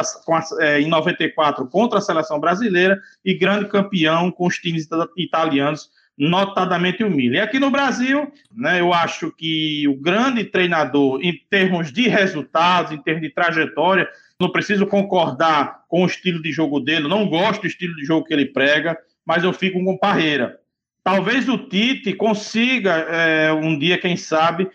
é, 0.61 0.81
em 0.81 0.89
94 0.89 1.67
contra 1.69 1.99
a 1.99 2.03
seleção 2.03 2.39
brasileira 2.39 3.01
e 3.25 3.33
grande 3.33 3.69
campeão 3.69 4.31
com 4.31 4.47
os 4.47 4.57
times 4.57 4.89
italianos, 5.17 5.89
notadamente 6.17 7.03
Milan. 7.05 7.37
E 7.37 7.41
aqui 7.41 7.59
no 7.59 7.71
Brasil, 7.71 8.33
né, 8.55 8.81
eu 8.81 8.93
acho 8.93 9.33
que 9.33 9.87
o 9.89 9.97
grande 9.97 10.45
treinador, 10.45 11.21
em 11.23 11.35
termos 11.51 11.93
de 11.93 12.09
resultados, 12.09 12.93
em 12.93 12.99
termos 12.99 13.23
de 13.23 13.31
trajetória, 13.31 14.09
não 14.41 14.51
preciso 14.51 14.87
concordar 14.87 15.85
com 15.89 16.03
o 16.03 16.07
estilo 16.07 16.41
de 16.43 16.53
jogo 16.53 16.81
dele, 16.81 17.09
não 17.09 17.29
gosto 17.29 17.63
do 17.63 17.67
estilo 17.67 17.95
de 17.97 18.05
jogo 18.05 18.27
que 18.27 18.35
ele 18.35 18.47
prega, 18.47 18.97
mas 19.27 19.45
eu 19.45 19.53
fico 19.53 19.83
com 19.83 19.99
Parreira. 19.99 20.59
Talvez 21.03 21.49
o 21.49 21.59
Tite 21.59 22.15
consiga 22.15 22.93
é, 22.93 23.53
um 23.53 23.79
dia, 23.79 23.99
quem 23.99 24.17
sabe, 24.17 24.69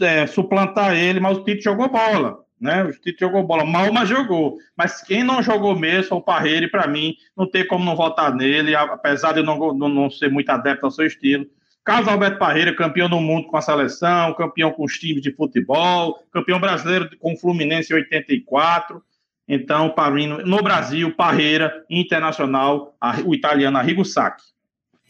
é, 0.00 0.26
suplantar 0.26 0.96
ele, 0.96 1.20
mas 1.20 1.38
o 1.38 1.44
Tite 1.44 1.62
jogou 1.62 1.88
bola. 1.88 2.45
Né? 2.60 2.84
O 2.84 2.92
Tite 2.92 3.20
jogou 3.20 3.42
bola 3.46 3.64
mal, 3.64 3.92
mas 3.92 4.08
jogou. 4.08 4.58
Mas 4.76 5.02
quem 5.02 5.22
não 5.22 5.42
jogou 5.42 5.78
mesmo 5.78 6.08
foi 6.08 6.18
o 6.18 6.22
Parreira, 6.22 6.66
e 6.66 6.70
para 6.70 6.86
mim 6.86 7.14
não 7.36 7.48
tem 7.48 7.66
como 7.66 7.84
não 7.84 7.94
votar 7.94 8.34
nele, 8.34 8.74
apesar 8.74 9.32
de 9.32 9.40
eu 9.40 9.44
não, 9.44 9.72
não 9.74 10.10
ser 10.10 10.30
muito 10.30 10.48
adepto 10.50 10.86
ao 10.86 10.90
seu 10.90 11.06
estilo. 11.06 11.46
Carlos 11.84 12.08
Alberto 12.08 12.38
Parreira, 12.38 12.74
campeão 12.74 13.08
do 13.08 13.20
mundo 13.20 13.46
com 13.46 13.56
a 13.56 13.62
seleção, 13.62 14.34
campeão 14.34 14.72
com 14.72 14.84
os 14.84 14.98
times 14.98 15.22
de 15.22 15.32
futebol, 15.32 16.18
campeão 16.32 16.58
brasileiro 16.58 17.08
com 17.18 17.34
o 17.34 17.36
Fluminense 17.36 17.92
em 17.92 17.96
84. 17.96 19.00
Então, 19.48 19.90
para 19.90 20.10
mim, 20.10 20.26
no 20.26 20.62
Brasil, 20.62 21.14
Parreira, 21.14 21.84
internacional, 21.88 22.96
o 23.24 23.32
italiano 23.32 23.78
Arrigo 23.78 24.04
Sacchi. 24.04 24.44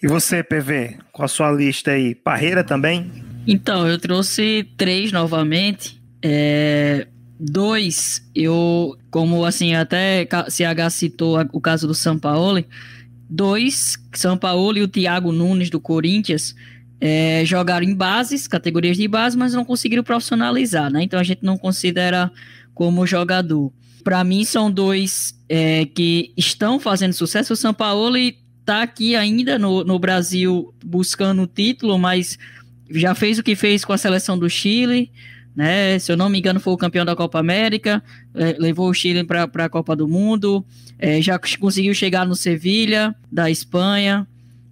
E 0.03 0.07
você, 0.07 0.43
PV, 0.43 0.99
com 1.11 1.23
a 1.23 1.29
sua 1.29 1.51
lista 1.51 1.93
aí, 1.93 2.15
Parreira 2.15 2.63
também? 2.63 3.11
Então, 3.47 3.89
eu 3.89 3.99
trouxe 3.99 4.69
três 4.77 5.11
novamente. 5.11 5.99
É, 6.23 7.07
dois, 7.39 8.27
eu, 8.35 8.97
como 9.11 9.45
assim, 9.45 9.75
até 9.75 10.27
CH 10.49 10.91
citou 10.91 11.39
o 11.53 11.61
caso 11.61 11.87
do 11.87 11.95
São 11.95 12.19
Paulo, 12.19 12.65
dois, 13.29 13.99
São 14.13 14.37
Paulo 14.37 14.79
e 14.79 14.83
o 14.83 14.89
Thiago 14.89 15.33
Nunes 15.33 15.71
do 15.71 15.81
Corinthians, 15.81 16.55
é, 17.01 17.43
jogaram 17.45 17.85
em 17.85 17.95
bases, 17.95 18.49
categorias 18.49 18.97
de 18.97 19.07
base, 19.07 19.37
mas 19.37 19.53
não 19.53 19.65
conseguiram 19.65 20.03
profissionalizar, 20.03 20.91
né? 20.91 21.03
Então 21.03 21.21
a 21.21 21.23
gente 21.23 21.45
não 21.45 21.59
considera 21.59 22.31
como 22.75 23.07
jogador. 23.07 23.73
para 24.03 24.23
mim 24.23 24.45
são 24.45 24.71
dois 24.71 25.35
é, 25.49 25.87
que 25.87 26.33
estão 26.37 26.79
fazendo 26.79 27.13
sucesso. 27.13 27.53
O 27.53 27.57
São 27.57 27.75
Paulo 27.75 28.17
está 28.17 28.83
aqui 28.83 29.15
ainda 29.15 29.59
no, 29.59 29.85
no 29.85 29.99
Brasil 29.99 30.73
buscando 30.85 31.43
o 31.43 31.47
título, 31.47 31.99
mas 31.99 32.39
já 32.91 33.15
fez 33.15 33.39
o 33.39 33.43
que 33.43 33.57
fez 33.57 33.85
com 33.85 33.93
a 33.93 33.99
seleção 33.99 34.39
do 34.39 34.49
Chile, 34.49 35.11
né? 35.57 35.99
Se 35.99 36.13
eu 36.13 36.17
não 36.17 36.29
me 36.29 36.39
engano, 36.39 36.61
foi 36.61 36.75
o 36.75 36.77
campeão 36.77 37.05
da 37.05 37.17
Copa 37.17 37.39
América, 37.39 38.03
é, 38.35 38.55
levou 38.59 38.91
o 38.91 38.95
Chile 38.95 39.25
para 39.25 39.65
a 39.65 39.69
Copa 39.69 39.97
do 39.97 40.07
Mundo, 40.07 40.65
é, 40.99 41.21
já 41.23 41.39
conseguiu 41.59 41.95
chegar 41.95 42.27
no 42.27 42.37
Sevilha, 42.37 43.15
da 43.33 43.51
Espanha. 43.51 44.27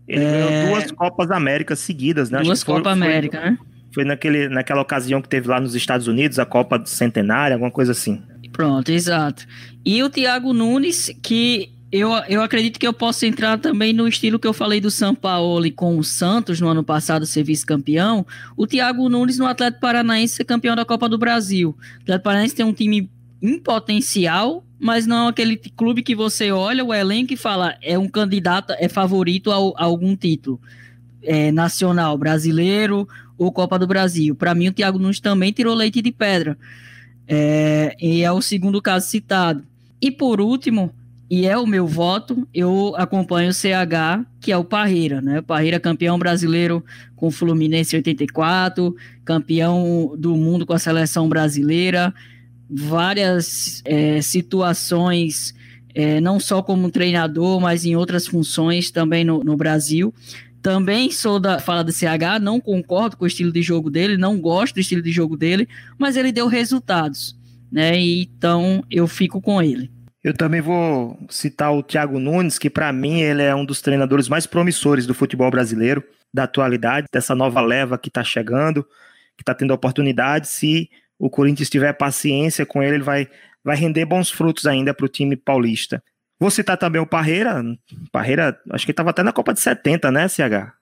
Ele 0.07 0.23
é, 0.23 0.31
ganhou 0.40 0.68
duas 0.68 0.90
Copas 0.92 1.31
América 1.31 1.75
seguidas, 1.75 2.29
né? 2.29 2.42
Duas 2.42 2.62
Copas 2.62 2.92
América, 2.92 3.40
né? 3.40 3.59
Foi 3.92 4.05
naquele, 4.05 4.49
naquela 4.49 4.83
ocasião 4.83 5.23
que 5.23 5.29
teve 5.29 5.49
lá 5.49 5.59
nos 5.59 5.75
Estados 5.75 6.07
Unidos, 6.07 6.38
a 6.38 6.44
Copa 6.44 6.79
do 6.79 6.88
Centenário, 6.88 7.55
alguma 7.55 7.70
coisa 7.70 7.92
assim. 7.92 8.20
Pronto, 8.53 8.90
exato. 8.90 9.47
E 9.85 10.03
o 10.03 10.11
Thiago 10.11 10.53
Nunes, 10.53 11.11
que 11.23 11.74
eu, 11.96 12.11
eu 12.28 12.42
acredito 12.42 12.76
que 12.76 12.87
eu 12.87 12.92
posso 12.92 13.24
entrar 13.24 13.57
também 13.57 13.92
no 13.92 14.09
estilo 14.09 14.37
que 14.37 14.48
eu 14.48 14.52
falei 14.52 14.80
do 14.80 14.90
São 14.90 15.14
Paulo 15.14 15.70
com 15.70 15.96
o 15.96 16.02
Santos 16.02 16.61
no 16.61 16.66
ano 16.66 16.83
passado 16.83 17.24
ser 17.24 17.44
vice-campeão. 17.44 18.26
O 18.57 18.66
Thiago 18.66 19.09
Nunes 19.09 19.38
no 19.38 19.46
Atlético 19.46 19.80
Paranaense 19.80 20.35
ser 20.35 20.44
campeão 20.44 20.74
da 20.74 20.85
Copa 20.85 21.09
do 21.09 21.16
Brasil. 21.16 21.70
O 21.70 22.02
Atlético 22.02 22.24
Paranaense 22.24 22.54
tem 22.57 22.66
um 22.66 22.72
time 22.72 23.09
em 23.40 23.61
potencial, 23.61 24.64
mas 24.76 25.07
não 25.07 25.26
é 25.26 25.30
aquele 25.30 25.57
clube 25.57 26.02
que 26.02 26.16
você 26.16 26.50
olha 26.50 26.85
o 26.85 26.92
elenco 26.92 27.33
e 27.33 27.37
fala 27.37 27.76
é 27.80 27.96
um 27.96 28.09
candidato, 28.09 28.74
é 28.76 28.88
favorito 28.88 29.52
a, 29.52 29.54
a 29.54 29.85
algum 29.85 30.16
título 30.16 30.61
é, 31.22 31.52
nacional, 31.52 32.18
brasileiro 32.18 33.07
ou 33.38 33.52
Copa 33.52 33.78
do 33.78 33.87
Brasil. 33.87 34.35
Para 34.35 34.52
mim, 34.52 34.66
o 34.66 34.72
Thiago 34.72 34.98
Nunes 34.98 35.20
também 35.20 35.52
tirou 35.52 35.72
leite 35.76 36.02
de 36.02 36.11
pedra. 36.11 36.59
É, 37.28 37.94
e 38.00 38.22
é 38.22 38.33
o 38.33 38.42
segundo 38.42 38.83
caso 38.83 39.07
citado. 39.07 39.64
E 40.02 40.11
por 40.11 40.40
último, 40.40 40.92
e 41.35 41.49
é 41.49 41.59
o 41.59 41.66
meu 41.66 41.85
voto, 41.85 42.47
eu 42.55 42.94
acompanho 42.97 43.51
o 43.51 43.53
CH, 43.53 44.25
que 44.40 44.53
é 44.53 44.57
o 44.57 44.62
Parreira, 44.62 45.20
né? 45.20 45.42
Parreira 45.42 45.81
campeão 45.81 46.16
brasileiro 46.16 46.85
com 47.16 47.27
o 47.27 47.31
Fluminense 47.33 47.97
em 47.97 47.99
84, 47.99 48.94
campeão 49.25 50.14
do 50.16 50.37
mundo 50.37 50.64
com 50.64 50.73
a 50.73 50.79
seleção 50.79 51.29
brasileira, 51.29 52.14
várias 52.70 53.83
é, 53.85 54.23
situações, 54.23 55.57
é, 55.92 56.20
não 56.20 56.38
só 56.38 56.62
como 56.62 56.88
treinador, 56.88 57.61
mas 57.61 57.85
em 57.85 57.97
outras 57.97 58.29
funções 58.29 58.92
também 58.92 59.25
no, 59.25 59.42
no 59.42 59.57
Brasil. 59.57 60.14
Também 60.62 61.11
sou 61.11 61.40
da 61.40 61.59
fala 61.59 61.83
do 61.83 61.90
CH, 61.90 62.38
não 62.40 62.61
concordo 62.61 63.16
com 63.16 63.25
o 63.25 63.27
estilo 63.27 63.51
de 63.51 63.61
jogo 63.61 63.90
dele, 63.90 64.16
não 64.16 64.38
gosto 64.38 64.75
do 64.75 64.81
estilo 64.81 65.03
de 65.03 65.11
jogo 65.11 65.37
dele, 65.37 65.68
mas 65.99 66.16
ele 66.16 66.31
deu 66.31 66.47
resultados, 66.47 67.37
né? 67.73 67.99
Então 67.99 68.85
eu 68.88 69.09
fico 69.09 69.40
com 69.40 69.61
ele. 69.61 69.90
Eu 70.25 70.33
também 70.33 70.63
vou 70.63 71.19
citar 71.29 71.71
o 71.71 71.83
Thiago 71.83 72.19
Nunes, 72.19 72.59
que 72.59 72.71
para 72.71 72.91
mim 72.91 73.21
ele 73.21 73.43
é 73.43 73.55
um 73.55 73.63
dos 73.63 73.83
treinadores 73.83 74.27
mais 74.27 74.47
promissores 74.47 75.07
do 75.07 75.13
futebol 75.13 75.51
brasileiro, 75.51 76.03
da 76.33 76.45
atualidade, 76.45 77.07
dessa 77.13 77.35
nova 77.35 77.61
leva 77.61 77.99
que 77.99 78.09
está 78.09 78.25
chegando, 78.25 78.83
que 79.37 79.43
está 79.43 79.55
tendo 79.55 79.75
oportunidade. 79.75 80.49
Se 80.49 80.89
o 81.19 81.29
Corinthians 81.29 81.69
tiver 81.69 81.93
paciência 81.93 82.65
com 82.65 82.83
ele, 82.83 82.97
ele 82.97 83.05
vai, 83.05 83.29
vai 83.63 83.77
render 83.77 84.07
bons 84.07 84.31
frutos 84.31 84.67
ainda 84.67 84.95
para 84.95 85.05
o 85.05 85.11
time 85.11 85.37
paulista. 85.37 86.03
Vou 86.41 86.51
citar 86.51 86.79
também 86.79 87.03
o 87.03 87.07
Parreira. 87.07 87.63
Parreira, 88.11 88.59
acho 88.71 88.87
que 88.87 88.93
estava 88.93 89.11
até 89.11 89.23
na 89.23 89.33
Copa 89.33 89.53
de 89.53 89.61
70, 89.61 90.11
né, 90.11 90.27
CH? 90.27 90.73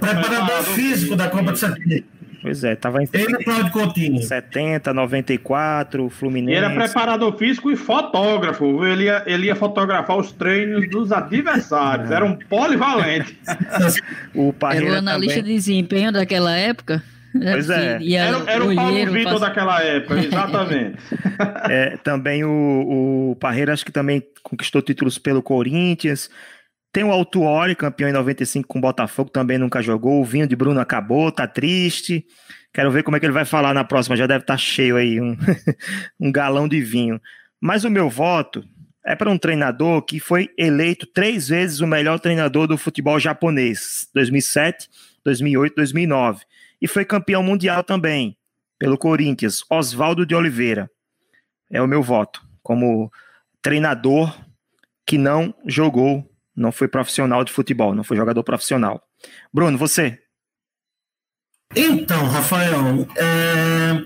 Preparador 0.00 0.62
físico 0.74 1.14
da 1.14 1.30
Copa 1.30 1.52
de 1.52 1.60
70. 1.60 2.04
Pois 2.42 2.64
é, 2.64 2.74
tava 2.74 3.00
em 3.00 3.08
Ele 3.12 3.36
é 3.36 3.44
Cláudio 3.44 3.70
Coutinho. 3.70 4.20
70, 4.20 4.92
94, 4.92 6.10
Fluminense. 6.10 6.56
Ele 6.58 6.64
era 6.64 6.74
preparador 6.74 7.38
físico 7.38 7.70
e 7.70 7.76
fotógrafo. 7.76 8.84
Ele 8.84 9.04
ia, 9.04 9.22
ele 9.26 9.46
ia 9.46 9.54
fotografar 9.54 10.18
os 10.18 10.32
treinos 10.32 10.90
dos 10.90 11.12
adversários. 11.12 12.10
Era 12.10 12.24
um 12.24 12.34
polivalente. 12.34 13.38
o 14.34 14.52
Parreira 14.52 14.86
era 14.86 14.94
o 14.96 14.98
analista 14.98 15.38
também... 15.38 15.52
de 15.52 15.56
desempenho 15.56 16.10
daquela 16.10 16.56
época. 16.56 17.00
Pois 17.32 17.70
é. 17.70 17.98
Era, 18.14 18.50
era, 18.50 18.64
o 18.64 18.74
Paulo 18.74 19.12
Vitor 19.12 19.32
pass... 19.32 19.40
daquela 19.40 19.82
época, 19.82 20.18
exatamente. 20.20 20.98
é, 21.70 21.96
também 21.98 22.44
o, 22.44 23.30
o 23.30 23.36
Parreira 23.36 23.72
acho 23.72 23.84
que 23.84 23.92
também 23.92 24.22
conquistou 24.42 24.82
títulos 24.82 25.16
pelo 25.16 25.42
Corinthians. 25.42 26.28
Tem 26.92 27.04
o 27.04 27.10
Altuori, 27.10 27.74
campeão 27.74 28.10
em 28.10 28.12
95 28.12 28.68
com 28.68 28.78
o 28.78 28.82
Botafogo, 28.82 29.30
também 29.30 29.56
nunca 29.56 29.80
jogou. 29.80 30.20
O 30.20 30.24
vinho 30.24 30.46
de 30.46 30.54
Bruno 30.54 30.78
acabou, 30.78 31.32
tá 31.32 31.46
triste. 31.46 32.24
Quero 32.72 32.90
ver 32.90 33.02
como 33.02 33.16
é 33.16 33.20
que 33.20 33.26
ele 33.26 33.32
vai 33.32 33.44
falar 33.44 33.72
na 33.72 33.82
próxima. 33.82 34.16
Já 34.16 34.26
deve 34.26 34.44
estar 34.44 34.54
tá 34.54 34.58
cheio 34.58 34.96
aí, 34.96 35.20
um, 35.20 35.36
um 36.20 36.30
galão 36.30 36.68
de 36.68 36.80
vinho. 36.82 37.20
Mas 37.60 37.84
o 37.84 37.90
meu 37.90 38.10
voto 38.10 38.62
é 39.04 39.16
para 39.16 39.30
um 39.30 39.38
treinador 39.38 40.02
que 40.02 40.20
foi 40.20 40.50
eleito 40.58 41.06
três 41.06 41.48
vezes 41.48 41.80
o 41.80 41.86
melhor 41.86 42.20
treinador 42.20 42.66
do 42.66 42.76
futebol 42.76 43.18
japonês, 43.18 44.08
2007, 44.14 44.88
2008, 45.24 45.74
2009 45.74 46.44
e 46.82 46.88
foi 46.88 47.04
campeão 47.04 47.44
mundial 47.44 47.84
também 47.84 48.36
pelo 48.76 48.98
Corinthians, 48.98 49.64
Oswaldo 49.70 50.26
de 50.26 50.34
Oliveira. 50.34 50.90
É 51.70 51.80
o 51.80 51.86
meu 51.86 52.02
voto 52.02 52.42
como 52.60 53.10
treinador 53.62 54.36
que 55.06 55.16
não 55.16 55.54
jogou, 55.64 56.28
não 56.56 56.72
foi 56.72 56.88
profissional 56.88 57.44
de 57.44 57.52
futebol, 57.52 57.94
não 57.94 58.04
foi 58.04 58.16
jogador 58.16 58.42
profissional. 58.42 59.02
Bruno, 59.52 59.78
você? 59.78 60.18
Então, 61.74 62.26
Rafael, 62.26 63.06
é... 63.16 64.04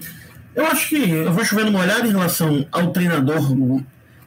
eu 0.54 0.66
acho 0.66 0.88
que 0.88 1.10
eu 1.10 1.32
vou 1.32 1.44
chover 1.44 1.64
uma 1.66 1.80
olhada 1.80 2.06
em 2.06 2.12
relação 2.12 2.66
ao 2.70 2.92
treinador 2.92 3.42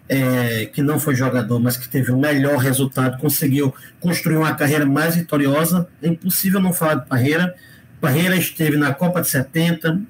é, 0.09 0.65
que 0.65 0.81
não 0.81 0.99
foi 0.99 1.15
jogador, 1.15 1.59
mas 1.59 1.77
que 1.77 1.87
teve 1.87 2.11
o 2.11 2.17
melhor 2.17 2.57
resultado, 2.57 3.19
conseguiu 3.19 3.73
construir 3.99 4.37
uma 4.37 4.55
carreira 4.55 4.85
mais 4.85 5.15
vitoriosa. 5.15 5.87
É 6.01 6.07
impossível 6.07 6.59
não 6.59 6.73
falar 6.73 6.95
de 6.95 7.07
carreira. 7.07 7.55
Barreira 8.01 8.35
esteve 8.35 8.75
na 8.75 8.91
Copa 8.91 9.21
de 9.21 9.29
70, 9.29 10.01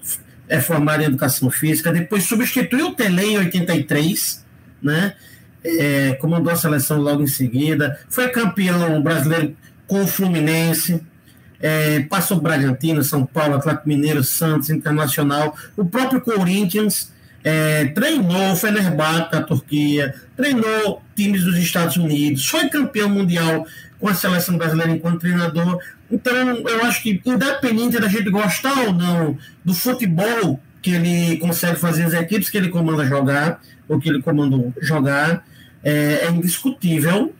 é 0.47 0.61
formado 0.61 1.01
em 1.03 1.07
Educação 1.07 1.49
Física, 1.51 1.91
depois 1.91 2.23
substituiu 2.23 2.87
o 2.87 2.95
Tele 2.95 3.23
em 3.23 3.37
83, 3.39 4.45
né? 4.81 5.15
É, 5.63 6.13
comandou 6.21 6.53
a 6.53 6.55
seleção 6.55 7.01
logo 7.01 7.21
em 7.21 7.27
seguida, 7.27 7.99
foi 8.09 8.29
campeão 8.29 9.01
brasileiro 9.01 9.57
com 9.85 10.03
o 10.03 10.07
Fluminense, 10.07 11.01
é, 11.59 12.01
passou 12.01 12.39
Bragantino, 12.39 13.03
São 13.03 13.25
Paulo, 13.25 13.55
Atlético 13.55 13.87
Mineiro, 13.87 14.23
Santos, 14.23 14.69
Internacional, 14.69 15.55
o 15.75 15.83
próprio 15.83 16.21
Corinthians, 16.21 17.11
é, 17.43 17.85
treinou 17.85 18.55
Fenerbahçe 18.55 19.31
da 19.31 19.41
Turquia, 19.41 20.13
treinou 20.35 21.01
times 21.15 21.43
dos 21.43 21.57
Estados 21.57 21.97
Unidos, 21.97 22.45
foi 22.45 22.69
campeão 22.69 23.09
mundial 23.09 23.65
com 23.99 24.07
a 24.07 24.13
seleção 24.13 24.57
brasileira 24.57 24.91
enquanto 24.91 25.19
treinador. 25.19 25.79
Então, 26.09 26.33
eu 26.33 26.85
acho 26.85 27.03
que, 27.03 27.21
independente 27.25 27.99
da 27.99 28.07
gente 28.07 28.29
gostar 28.29 28.79
ou 28.85 28.93
não 28.93 29.37
do 29.63 29.73
futebol 29.73 30.59
que 30.81 30.91
ele 30.91 31.37
consegue 31.37 31.77
fazer 31.77 32.05
as 32.05 32.13
equipes 32.13 32.49
que 32.49 32.57
ele 32.57 32.69
comanda 32.69 33.05
jogar, 33.05 33.61
ou 33.87 33.99
que 33.99 34.07
ele 34.07 34.21
comandou 34.21 34.73
jogar, 34.81 35.43
é, 35.83 36.25
é 36.25 36.29
indiscutível 36.29 37.33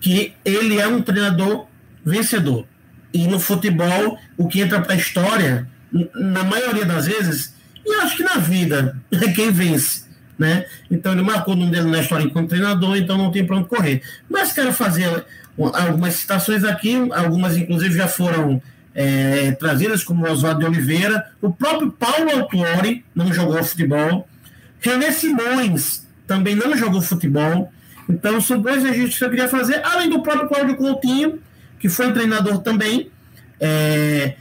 que 0.00 0.34
ele 0.44 0.78
é 0.78 0.86
um 0.86 1.02
treinador 1.02 1.66
vencedor. 2.04 2.66
E 3.12 3.26
no 3.26 3.40
futebol, 3.40 4.18
o 4.36 4.46
que 4.46 4.60
entra 4.60 4.80
para 4.80 4.92
a 4.92 4.96
história, 4.96 5.68
na 6.14 6.44
maioria 6.44 6.84
das 6.84 7.06
vezes, 7.06 7.54
e 7.84 7.94
acho 8.02 8.16
que 8.16 8.22
na 8.22 8.36
vida, 8.36 8.96
é 9.10 9.32
quem 9.32 9.50
vence. 9.50 10.04
Né? 10.38 10.66
Então 10.90 11.12
ele 11.12 11.22
marcou 11.22 11.54
o 11.54 11.56
nome 11.56 11.70
dele 11.70 11.90
na 11.90 12.00
história 12.00 12.24
enquanto 12.24 12.50
treinador, 12.50 12.96
então 12.96 13.16
não 13.16 13.30
tem 13.30 13.46
para 13.46 13.56
onde 13.56 13.68
correr. 13.68 14.02
Mas 14.28 14.52
quero 14.52 14.72
fazer 14.72 15.24
algumas 15.58 16.14
citações 16.14 16.62
aqui, 16.62 16.94
algumas 17.12 17.56
inclusive 17.56 17.96
já 17.96 18.06
foram 18.06 18.60
é, 18.94 19.52
trazidas, 19.52 20.04
como 20.04 20.28
Oswaldo 20.28 20.60
de 20.60 20.66
Oliveira, 20.66 21.30
o 21.40 21.50
próprio 21.50 21.90
Paulo 21.90 22.30
Autuori 22.30 23.04
não 23.14 23.32
jogou 23.32 23.62
futebol, 23.64 24.28
René 24.80 25.10
Simões 25.10 26.06
também 26.26 26.54
não 26.54 26.76
jogou 26.76 27.00
futebol, 27.00 27.72
então 28.08 28.40
são 28.40 28.60
dois 28.60 28.82
registros 28.82 29.18
que 29.18 29.24
eu 29.24 29.30
queria 29.30 29.48
fazer, 29.48 29.80
além 29.84 30.08
do 30.08 30.22
próprio 30.22 30.48
Cláudio 30.48 30.76
Coutinho, 30.76 31.40
que 31.78 31.88
foi 31.88 32.06
um 32.06 32.12
treinador 32.12 32.58
também, 32.58 33.10
é, 33.60 34.34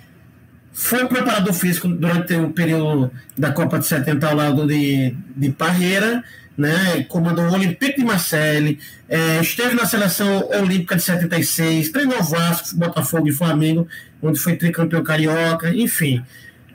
foi 0.73 1.05
preparador 1.05 1.53
físico 1.53 1.87
durante 1.87 2.33
o 2.35 2.51
período 2.51 3.11
da 3.37 3.51
Copa 3.51 3.79
de 3.79 3.87
70 3.87 4.27
ao 4.27 4.35
lado 4.35 4.67
de, 4.67 5.15
de 5.35 5.49
Parreira, 5.51 6.23
né, 6.57 7.03
comandou 7.09 7.45
o 7.45 7.53
Olympique 7.53 7.99
de 7.99 8.05
Marseille, 8.05 8.79
é, 9.09 9.41
esteve 9.41 9.75
na 9.75 9.85
seleção 9.85 10.47
olímpica 10.49 10.95
de 10.95 11.01
76, 11.01 11.89
treinou 11.89 12.23
Vasco, 12.23 12.77
Botafogo 12.77 13.27
e 13.27 13.31
Flamengo, 13.31 13.87
onde 14.21 14.39
foi 14.39 14.55
tricampeão 14.55 15.03
carioca, 15.03 15.73
enfim. 15.73 16.23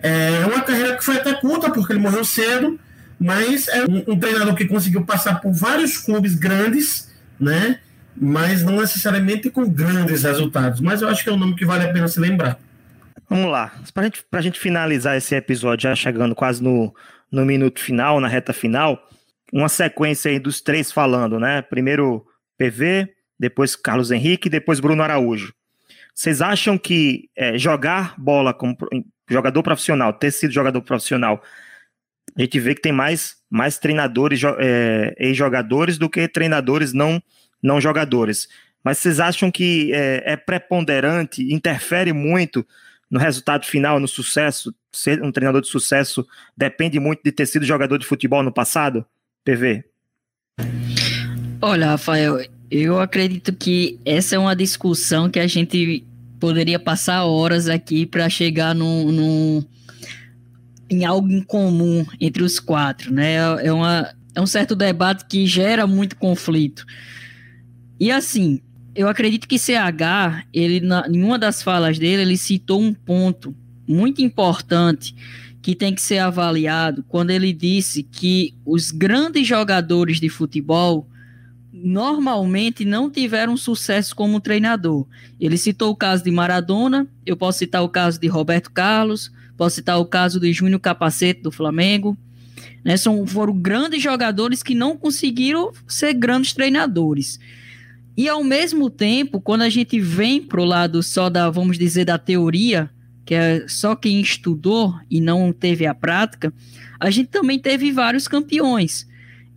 É 0.03 0.45
uma 0.47 0.63
carreira 0.63 0.97
que 0.97 1.05
foi 1.05 1.17
até 1.17 1.35
curta, 1.35 1.71
porque 1.71 1.93
ele 1.93 2.01
morreu 2.01 2.25
cedo, 2.25 2.79
mas 3.21 3.69
é 3.69 3.85
um, 3.85 4.15
um 4.15 4.19
treinador 4.19 4.55
que 4.55 4.65
conseguiu 4.65 5.05
passar 5.05 5.41
por 5.43 5.53
vários 5.53 5.99
clubes 5.99 6.35
grandes, 6.35 7.13
né, 7.39 7.79
mas 8.17 8.63
não 8.63 8.81
necessariamente 8.81 9.51
com 9.51 9.69
grandes 9.69 10.23
resultados. 10.23 10.81
Mas 10.81 11.03
eu 11.03 11.09
acho 11.09 11.23
que 11.23 11.29
é 11.29 11.33
um 11.33 11.37
nome 11.37 11.55
que 11.55 11.67
vale 11.67 11.85
a 11.85 11.93
pena 11.93 12.09
se 12.09 12.19
lembrar. 12.19 12.59
Vamos 13.29 13.53
lá, 13.53 13.73
para 13.93 14.05
gente, 14.05 14.25
a 14.33 14.41
gente 14.41 14.59
finalizar 14.59 15.17
esse 15.17 15.35
episódio, 15.37 15.83
já 15.85 15.95
chegando 15.95 16.35
quase 16.35 16.63
no, 16.63 16.93
no 17.31 17.45
minuto 17.45 17.79
final, 17.79 18.19
na 18.19 18.27
reta 18.27 18.53
final, 18.53 18.99
uma 19.53 19.69
sequência 19.69 20.31
aí 20.31 20.39
dos 20.39 20.61
três 20.61 20.91
falando, 20.91 21.39
né? 21.39 21.63
Primeiro 21.63 22.27
PV, 22.59 23.09
depois 23.39 23.77
Carlos 23.77 24.11
Henrique, 24.11 24.49
depois 24.49 24.81
Bruno 24.81 25.03
Araújo. 25.03 25.53
Vocês 26.15 26.43
acham 26.43 26.77
que 26.77 27.29
é, 27.37 27.57
jogar 27.57 28.15
bola 28.19 28.53
como 28.53 28.77
jogador 29.31 29.63
profissional, 29.63 30.13
ter 30.13 30.33
sido 30.33 30.53
jogador 30.53 30.83
profissional, 30.83 31.43
a 32.37 32.43
gente 32.43 32.61
vê 32.61 32.75
que 32.75 32.83
tem 32.83 32.93
mais, 32.93 33.37
mais 33.51 33.79
treinadores 33.79 34.41
é, 34.59 35.15
ex-jogadores 35.19 35.99
do 35.99 36.09
que 36.09 36.29
treinadores 36.29 36.93
não, 36.93 37.23
não 37.63 37.81
jogadores. 37.81 38.49
Mas 38.83 38.99
vocês 38.99 39.21
acham 39.21 39.51
que 39.51 39.93
é, 39.93 40.33
é 40.33 40.37
preponderante, 40.37 41.53
interfere 41.53 42.13
muito 42.13 42.67
no 43.11 43.19
resultado 43.19 43.67
final, 43.67 44.01
no 44.01 44.09
sucesso? 44.09 44.75
Ser 44.93 45.23
um 45.23 45.31
treinador 45.31 45.61
de 45.61 45.69
sucesso 45.69 46.27
depende 46.57 46.99
muito 46.99 47.23
de 47.23 47.33
ter 47.33 47.47
sido 47.47 47.65
jogador 47.65 47.99
de 47.99 48.07
futebol 48.07 48.43
no 48.43 48.53
passado? 48.53 49.05
PV? 49.45 49.85
Olha, 51.61 51.89
Rafael, 51.89 52.39
eu 52.71 52.99
acredito 52.99 53.53
que 53.53 53.99
essa 54.05 54.37
é 54.37 54.39
uma 54.39 54.57
discussão 54.57 55.29
que 55.29 55.39
a 55.39 55.47
gente 55.47 56.05
poderia 56.39 56.79
passar 56.79 57.25
horas 57.25 57.69
aqui 57.69 58.07
para 58.07 58.29
chegar 58.31 58.75
num, 58.75 59.13
num, 59.13 59.65
em 60.91 61.05
algo 61.05 61.31
em 61.31 61.43
comum 61.43 62.05
entre 62.21 62.43
os 62.43 62.59
quatro, 62.59 63.13
né? 63.13 63.37
É, 63.65 63.73
uma, 63.73 64.13
é 64.35 64.41
um 64.41 64.47
certo 64.47 64.75
debate 64.75 65.25
que 65.27 65.47
gera 65.47 65.87
muito 65.87 66.17
conflito. 66.17 66.85
E 67.99 68.11
assim, 68.11 68.61
eu 68.95 69.09
acredito 69.09 69.47
que 69.47 69.59
CH, 69.59 70.45
ele, 70.53 70.81
na, 70.81 71.07
em 71.09 71.23
uma 71.23 71.39
das 71.39 71.63
falas 71.63 71.99
dele, 71.99 72.23
ele 72.23 72.37
citou 72.37 72.81
um 72.81 72.93
ponto 72.93 73.55
muito 73.87 74.21
importante 74.21 75.15
que 75.63 75.75
tem 75.75 75.95
que 75.95 76.03
ser 76.03 76.19
avaliado 76.19 77.05
quando 77.09 77.31
ele 77.31 77.53
disse 77.53 78.03
que 78.03 78.55
os 78.65 78.91
grandes 78.91 79.47
jogadores 79.47 80.19
de 80.19 80.29
futebol 80.29 81.07
normalmente 81.73 82.85
não 82.85 83.11
tiveram 83.11 83.57
sucesso 83.57 84.15
como 84.17 84.41
treinador. 84.41 85.07
Ele 85.39 85.57
citou 85.57 85.91
o 85.91 85.97
caso 85.97 86.25
de 86.25 86.31
Maradona, 86.31 87.07
eu 87.25 87.37
posso 87.37 87.59
citar 87.59 87.83
o 87.83 87.89
caso 87.89 88.19
de 88.19 88.27
Roberto 88.27 88.71
Carlos, 88.71 89.31
posso 89.61 89.77
citar 89.77 90.01
o 90.01 90.07
caso 90.07 90.41
de 90.41 90.51
Júnior 90.55 90.81
Capacete 90.81 91.43
do 91.43 91.53
Flamengo. 91.53 92.17
Né, 92.83 92.97
são, 92.97 93.27
foram 93.27 93.53
grandes 93.53 94.03
jogadores 94.03 94.63
que 94.63 94.75
não 94.75 94.97
conseguiram 94.97 95.71
ser 95.87 96.15
grandes 96.15 96.55
treinadores. 96.55 97.39
E 98.17 98.27
ao 98.27 98.43
mesmo 98.43 98.89
tempo, 98.89 99.39
quando 99.39 99.61
a 99.61 99.69
gente 99.69 100.01
vem 100.01 100.41
para 100.41 100.63
o 100.63 100.65
lado 100.65 101.03
só 101.03 101.29
da, 101.29 101.51
vamos 101.51 101.77
dizer, 101.77 102.07
da 102.07 102.17
teoria, 102.17 102.89
que 103.27 103.35
é 103.35 103.69
só 103.69 103.95
quem 103.95 104.23
estudou 104.23 104.95
e 105.11 105.21
não 105.21 105.53
teve 105.53 105.87
a 105.87 105.93
prática, 105.93 106.55
a 106.99 107.11
gente 107.11 107.29
também 107.29 107.59
teve 107.59 107.93
vários 107.93 108.27
campeões. 108.27 109.07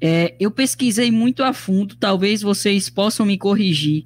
É, 0.01 0.35
eu 0.37 0.51
pesquisei 0.51 1.11
muito 1.11 1.43
a 1.43 1.53
fundo, 1.53 1.95
talvez 1.95 2.41
vocês 2.41 2.89
possam 2.89 3.25
me 3.25 3.37
corrigir, 3.37 4.03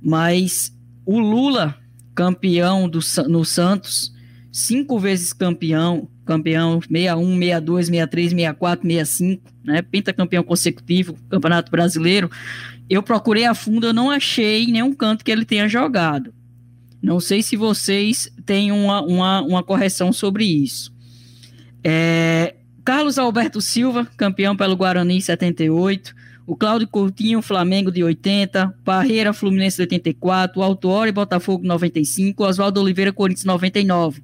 mas 0.00 0.72
o 1.04 1.18
Lula, 1.18 1.76
campeão 2.14 2.88
do, 2.88 3.00
no 3.28 3.44
Santos, 3.44 4.09
cinco 4.52 4.98
vezes 4.98 5.32
campeão, 5.32 6.08
campeão 6.24 6.80
61, 6.80 7.38
62, 7.38 7.86
63, 7.86 8.30
64, 8.30 8.88
65, 8.88 9.42
né, 9.64 9.82
pentacampeão 9.82 10.42
consecutivo, 10.42 11.16
Campeonato 11.28 11.70
Brasileiro, 11.70 12.30
eu 12.88 13.02
procurei 13.02 13.44
a 13.44 13.54
fundo, 13.54 13.86
eu 13.86 13.92
não 13.92 14.10
achei 14.10 14.66
nenhum 14.66 14.92
canto 14.92 15.24
que 15.24 15.30
ele 15.30 15.44
tenha 15.44 15.68
jogado. 15.68 16.34
Não 17.02 17.20
sei 17.20 17.42
se 17.42 17.56
vocês 17.56 18.30
têm 18.44 18.72
uma, 18.72 19.00
uma, 19.00 19.40
uma 19.42 19.62
correção 19.62 20.12
sobre 20.12 20.44
isso. 20.44 20.92
É, 21.82 22.56
Carlos 22.84 23.18
Alberto 23.18 23.60
Silva, 23.60 24.06
campeão 24.16 24.56
pelo 24.56 24.76
Guarani 24.76 25.22
78. 25.22 26.14
O 26.50 26.56
Cláudio 26.56 26.88
Coutinho, 26.88 27.40
Flamengo 27.40 27.92
de 27.92 28.02
80. 28.02 28.74
Barreira, 28.84 29.32
Fluminense 29.32 29.76
de 29.76 29.82
84. 29.82 30.58
O 30.58 30.64
Autuori, 30.64 31.12
Botafogo 31.12 31.64
95. 31.64 32.42
Oswaldo 32.42 32.80
Oliveira, 32.80 33.12
Corinthians 33.12 33.44
99. 33.44 34.20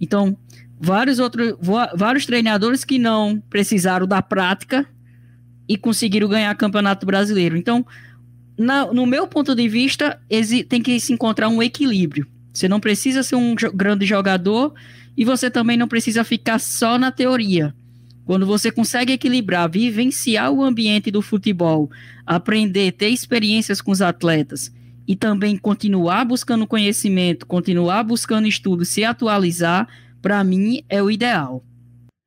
Então, 0.00 0.38
vários 0.78 1.18
outros 1.18 1.56
vários 1.96 2.24
treinadores 2.24 2.84
que 2.84 3.00
não 3.00 3.42
precisaram 3.50 4.06
da 4.06 4.22
prática 4.22 4.86
e 5.68 5.76
conseguiram 5.76 6.28
ganhar 6.28 6.54
campeonato 6.54 7.04
brasileiro. 7.04 7.56
Então, 7.56 7.84
na, 8.56 8.86
no 8.92 9.04
meu 9.04 9.26
ponto 9.26 9.52
de 9.52 9.68
vista, 9.68 10.20
tem 10.68 10.80
que 10.80 11.00
se 11.00 11.12
encontrar 11.12 11.48
um 11.48 11.60
equilíbrio. 11.60 12.28
Você 12.54 12.68
não 12.68 12.78
precisa 12.78 13.24
ser 13.24 13.34
um 13.34 13.56
grande 13.74 14.06
jogador 14.06 14.72
e 15.16 15.24
você 15.24 15.50
também 15.50 15.76
não 15.76 15.88
precisa 15.88 16.22
ficar 16.22 16.60
só 16.60 16.96
na 16.96 17.10
teoria. 17.10 17.74
Quando 18.26 18.44
você 18.44 18.72
consegue 18.72 19.12
equilibrar, 19.12 19.70
vivenciar 19.70 20.50
o 20.50 20.62
ambiente 20.62 21.12
do 21.12 21.22
futebol, 21.22 21.88
aprender, 22.26 22.90
ter 22.90 23.08
experiências 23.08 23.80
com 23.80 23.92
os 23.92 24.02
atletas 24.02 24.74
e 25.06 25.14
também 25.14 25.56
continuar 25.56 26.24
buscando 26.24 26.66
conhecimento, 26.66 27.46
continuar 27.46 28.02
buscando 28.02 28.48
estudo, 28.48 28.84
se 28.84 29.04
atualizar, 29.04 29.86
para 30.20 30.42
mim 30.42 30.82
é 30.88 31.00
o 31.00 31.08
ideal. 31.08 31.62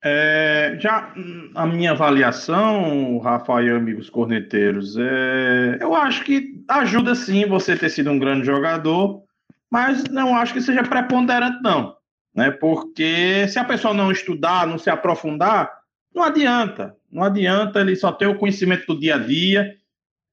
É, 0.01 0.77
já 0.79 1.13
a 1.53 1.65
minha 1.67 1.91
avaliação, 1.91 3.17
Rafael 3.19 3.67
e 3.67 3.71
amigos 3.71 4.09
corneteiros, 4.09 4.95
é, 4.97 5.79
eu 5.81 5.93
acho 5.93 6.23
que 6.23 6.63
ajuda 6.69 7.13
sim 7.13 7.45
você 7.45 7.75
ter 7.75 7.89
sido 7.89 8.09
um 8.09 8.17
grande 8.17 8.45
jogador, 8.45 9.21
mas 9.69 10.05
não 10.05 10.33
acho 10.33 10.53
que 10.53 10.61
seja 10.61 10.83
preponderante, 10.83 11.61
não. 11.61 11.93
Né? 12.33 12.49
Porque 12.51 13.45
se 13.49 13.59
a 13.59 13.65
pessoa 13.65 13.93
não 13.93 14.09
estudar, 14.09 14.65
não 14.65 14.77
se 14.77 14.89
aprofundar, 14.89 15.78
não 16.19 16.25
adianta. 16.25 16.95
Não 17.11 17.23
adianta 17.23 17.79
ele 17.79 17.95
só 17.95 18.11
ter 18.11 18.27
o 18.27 18.37
conhecimento 18.37 18.85
do 18.85 18.99
dia 18.99 19.15
a 19.15 19.17
dia. 19.17 19.75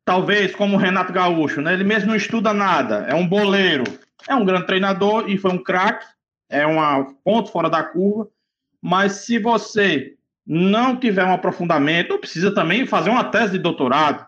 Talvez, 0.05 0.55
como 0.55 0.77
o 0.77 0.79
Renato 0.79 1.13
Gaúcho, 1.13 1.61
né? 1.61 1.73
ele 1.73 1.85
mesmo 1.85 2.11
não 2.11 2.17
estuda 2.17 2.53
nada, 2.53 3.07
é 3.09 3.15
um 3.15 3.27
boleiro, 3.27 3.83
é 4.29 4.35
um 4.37 4.45
grande 4.45 4.67
treinador 4.67 5.29
e 5.29 5.37
foi 5.37 5.51
um 5.51 5.61
craque, 5.61 6.07
é 6.49 6.65
um 6.65 7.13
ponto 7.25 7.51
fora 7.51 7.69
da 7.69 7.83
curva 7.83 8.29
mas 8.89 9.25
se 9.25 9.37
você 9.39 10.15
não 10.47 10.97
tiver 10.97 11.25
um 11.25 11.33
aprofundamento, 11.33 12.19
precisa 12.19 12.55
também 12.55 12.87
fazer 12.87 13.11
uma 13.11 13.25
tese 13.25 13.55
de 13.55 13.59
doutorado, 13.59 14.25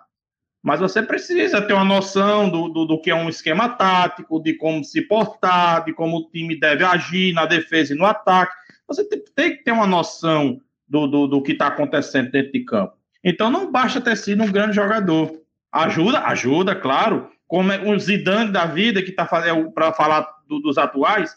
mas 0.61 0.81
você 0.81 1.01
precisa 1.01 1.62
ter 1.62 1.75
uma 1.75 1.85
noção 1.85 2.51
do, 2.51 2.68
do, 2.68 2.85
do, 2.85 3.01
que 3.01 3.09
é 3.09 3.14
um 3.14 3.29
esquema 3.29 3.68
tático, 3.68 4.42
de 4.42 4.55
como 4.55 4.83
se 4.83 5.03
portar, 5.03 5.85
de 5.85 5.92
como 5.92 6.16
o 6.16 6.31
time 6.31 6.59
deve 6.59 6.85
agir 6.85 7.33
na 7.33 7.47
defesa 7.47 7.94
e 7.94 7.97
no 7.97 8.05
ataque. 8.05 8.53
Você 8.88 9.09
tem, 9.09 9.23
tem 9.33 9.57
que 9.57 9.62
ter 9.62 9.71
uma 9.71 9.87
noção 9.87 10.61
do, 10.88 11.07
do, 11.07 11.27
do 11.27 11.42
que 11.42 11.53
está 11.53 11.66
acontecendo 11.66 12.31
dentro 12.31 12.53
de 12.53 12.64
campo. 12.64 12.94
Então 13.22 13.51
não 13.51 13.70
basta 13.70 14.01
ter 14.01 14.16
sido 14.16 14.42
um 14.42 14.51
grande 14.51 14.77
jogador. 14.77 15.33
Ajuda, 15.70 16.20
ajuda, 16.20 16.74
claro. 16.74 17.29
Como 17.46 17.72
é 17.72 17.81
o 17.81 17.98
Zidane 17.98 18.53
da 18.53 18.66
vida, 18.66 19.03
que 19.03 19.11
está 19.11 19.27
fazendo 19.27 19.70
para 19.72 19.92
falar 19.92 20.27
do, 20.46 20.61
dos 20.61 20.79
atuais, 20.79 21.35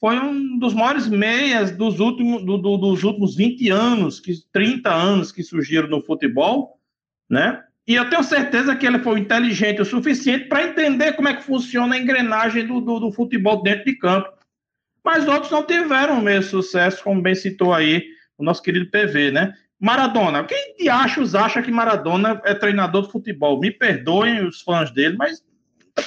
foi 0.00 0.18
um 0.18 0.58
dos 0.58 0.74
maiores 0.74 1.08
meias 1.08 1.72
dos 1.72 1.98
últimos, 2.00 2.44
do, 2.44 2.58
do, 2.58 2.76
dos 2.76 3.02
últimos 3.02 3.34
20 3.34 3.68
anos, 3.70 4.20
que, 4.20 4.32
30 4.52 4.92
anos 4.92 5.32
que 5.32 5.42
surgiram 5.42 5.88
no 5.88 6.02
futebol, 6.02 6.78
né? 7.28 7.62
E 7.86 7.94
eu 7.94 8.08
tenho 8.08 8.22
certeza 8.22 8.76
que 8.76 8.86
ele 8.86 8.98
foi 8.98 9.18
inteligente 9.18 9.80
o 9.80 9.84
suficiente 9.84 10.44
para 10.44 10.66
entender 10.66 11.14
como 11.14 11.28
é 11.28 11.34
que 11.34 11.42
funciona 11.42 11.94
a 11.94 11.98
engrenagem 11.98 12.66
do, 12.66 12.80
do, 12.80 13.00
do, 13.00 13.12
futebol 13.12 13.62
dentro 13.62 13.86
de 13.86 13.94
campo. 13.94 14.28
Mas 15.02 15.26
outros 15.26 15.50
não 15.50 15.62
tiveram 15.62 16.18
o 16.18 16.22
mesmo 16.22 16.50
sucesso, 16.50 17.02
como 17.02 17.22
bem 17.22 17.34
citou 17.34 17.72
aí 17.72 18.04
o 18.38 18.44
nosso 18.44 18.62
querido 18.62 18.90
PV, 18.90 19.32
né? 19.32 19.52
Maradona. 19.80 20.44
Quem 20.44 20.76
de 20.76 20.88
achos 20.88 21.34
acha 21.34 21.62
que 21.62 21.70
Maradona 21.70 22.40
é 22.44 22.54
treinador 22.54 23.02
de 23.06 23.12
futebol? 23.12 23.60
Me 23.60 23.70
perdoem 23.70 24.46
os 24.46 24.62
fãs 24.62 24.90
dele, 24.90 25.16
mas 25.16 25.42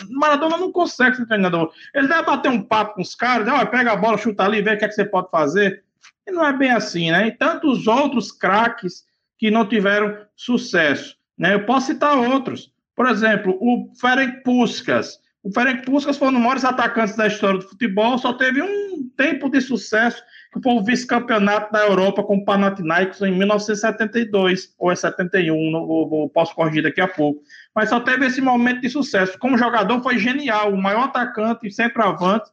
Maradona 0.09 0.57
não 0.57 0.71
consegue 0.71 1.17
ser 1.17 1.25
treinador. 1.25 1.71
Ele 1.93 2.07
deve 2.07 2.23
bater 2.23 2.49
um 2.49 2.61
papo 2.61 2.95
com 2.95 3.01
os 3.01 3.15
caras, 3.15 3.47
ó, 3.47 3.65
pega 3.65 3.91
a 3.91 3.95
bola, 3.95 4.17
chuta 4.17 4.43
ali, 4.43 4.61
vê 4.61 4.73
o 4.73 4.77
que, 4.77 4.85
é 4.85 4.87
que 4.87 4.93
você 4.93 5.05
pode 5.05 5.29
fazer. 5.29 5.83
E 6.27 6.31
não 6.31 6.45
é 6.45 6.53
bem 6.53 6.71
assim, 6.71 7.11
né? 7.11 7.27
E 7.27 7.31
tantos 7.31 7.87
outros 7.87 8.31
craques 8.31 9.05
que 9.37 9.49
não 9.49 9.67
tiveram 9.67 10.17
sucesso. 10.35 11.17
Né? 11.37 11.53
Eu 11.53 11.65
posso 11.65 11.87
citar 11.87 12.17
outros. 12.17 12.71
Por 12.95 13.07
exemplo, 13.07 13.57
o 13.59 13.91
Ferenc 13.99 14.43
Puskas. 14.43 15.19
O 15.43 15.51
Ferenc 15.51 15.83
Puskas 15.83 16.17
foi 16.17 16.27
um 16.27 16.33
dos 16.33 16.41
maiores 16.41 16.63
atacantes 16.63 17.15
da 17.15 17.25
história 17.25 17.59
do 17.59 17.67
futebol, 17.67 18.17
só 18.17 18.33
teve 18.33 18.61
um 18.61 19.09
tempo 19.17 19.49
de 19.49 19.59
sucesso 19.59 20.21
foi 20.59 20.73
o 20.73 20.83
vice-campeonato 20.83 21.71
da 21.71 21.85
Europa 21.85 22.23
com 22.23 22.37
o 22.37 22.43
Panathinaikos 22.43 23.21
em 23.21 23.31
1972 23.31 24.73
ou 24.77 24.91
é 24.91 24.95
71, 24.95 25.71
não, 25.71 26.29
posso 26.33 26.53
corrigir 26.53 26.83
daqui 26.83 26.99
a 26.99 27.07
pouco. 27.07 27.41
Mas 27.73 27.89
só 27.89 28.01
teve 28.01 28.25
esse 28.25 28.41
momento 28.41 28.81
de 28.81 28.89
sucesso. 28.89 29.39
Como 29.39 29.57
jogador 29.57 30.03
foi 30.03 30.17
genial, 30.17 30.73
o 30.73 30.81
maior 30.81 31.05
atacante 31.05 31.67
e 31.67 31.71
sempre 31.71 32.03
avante, 32.03 32.49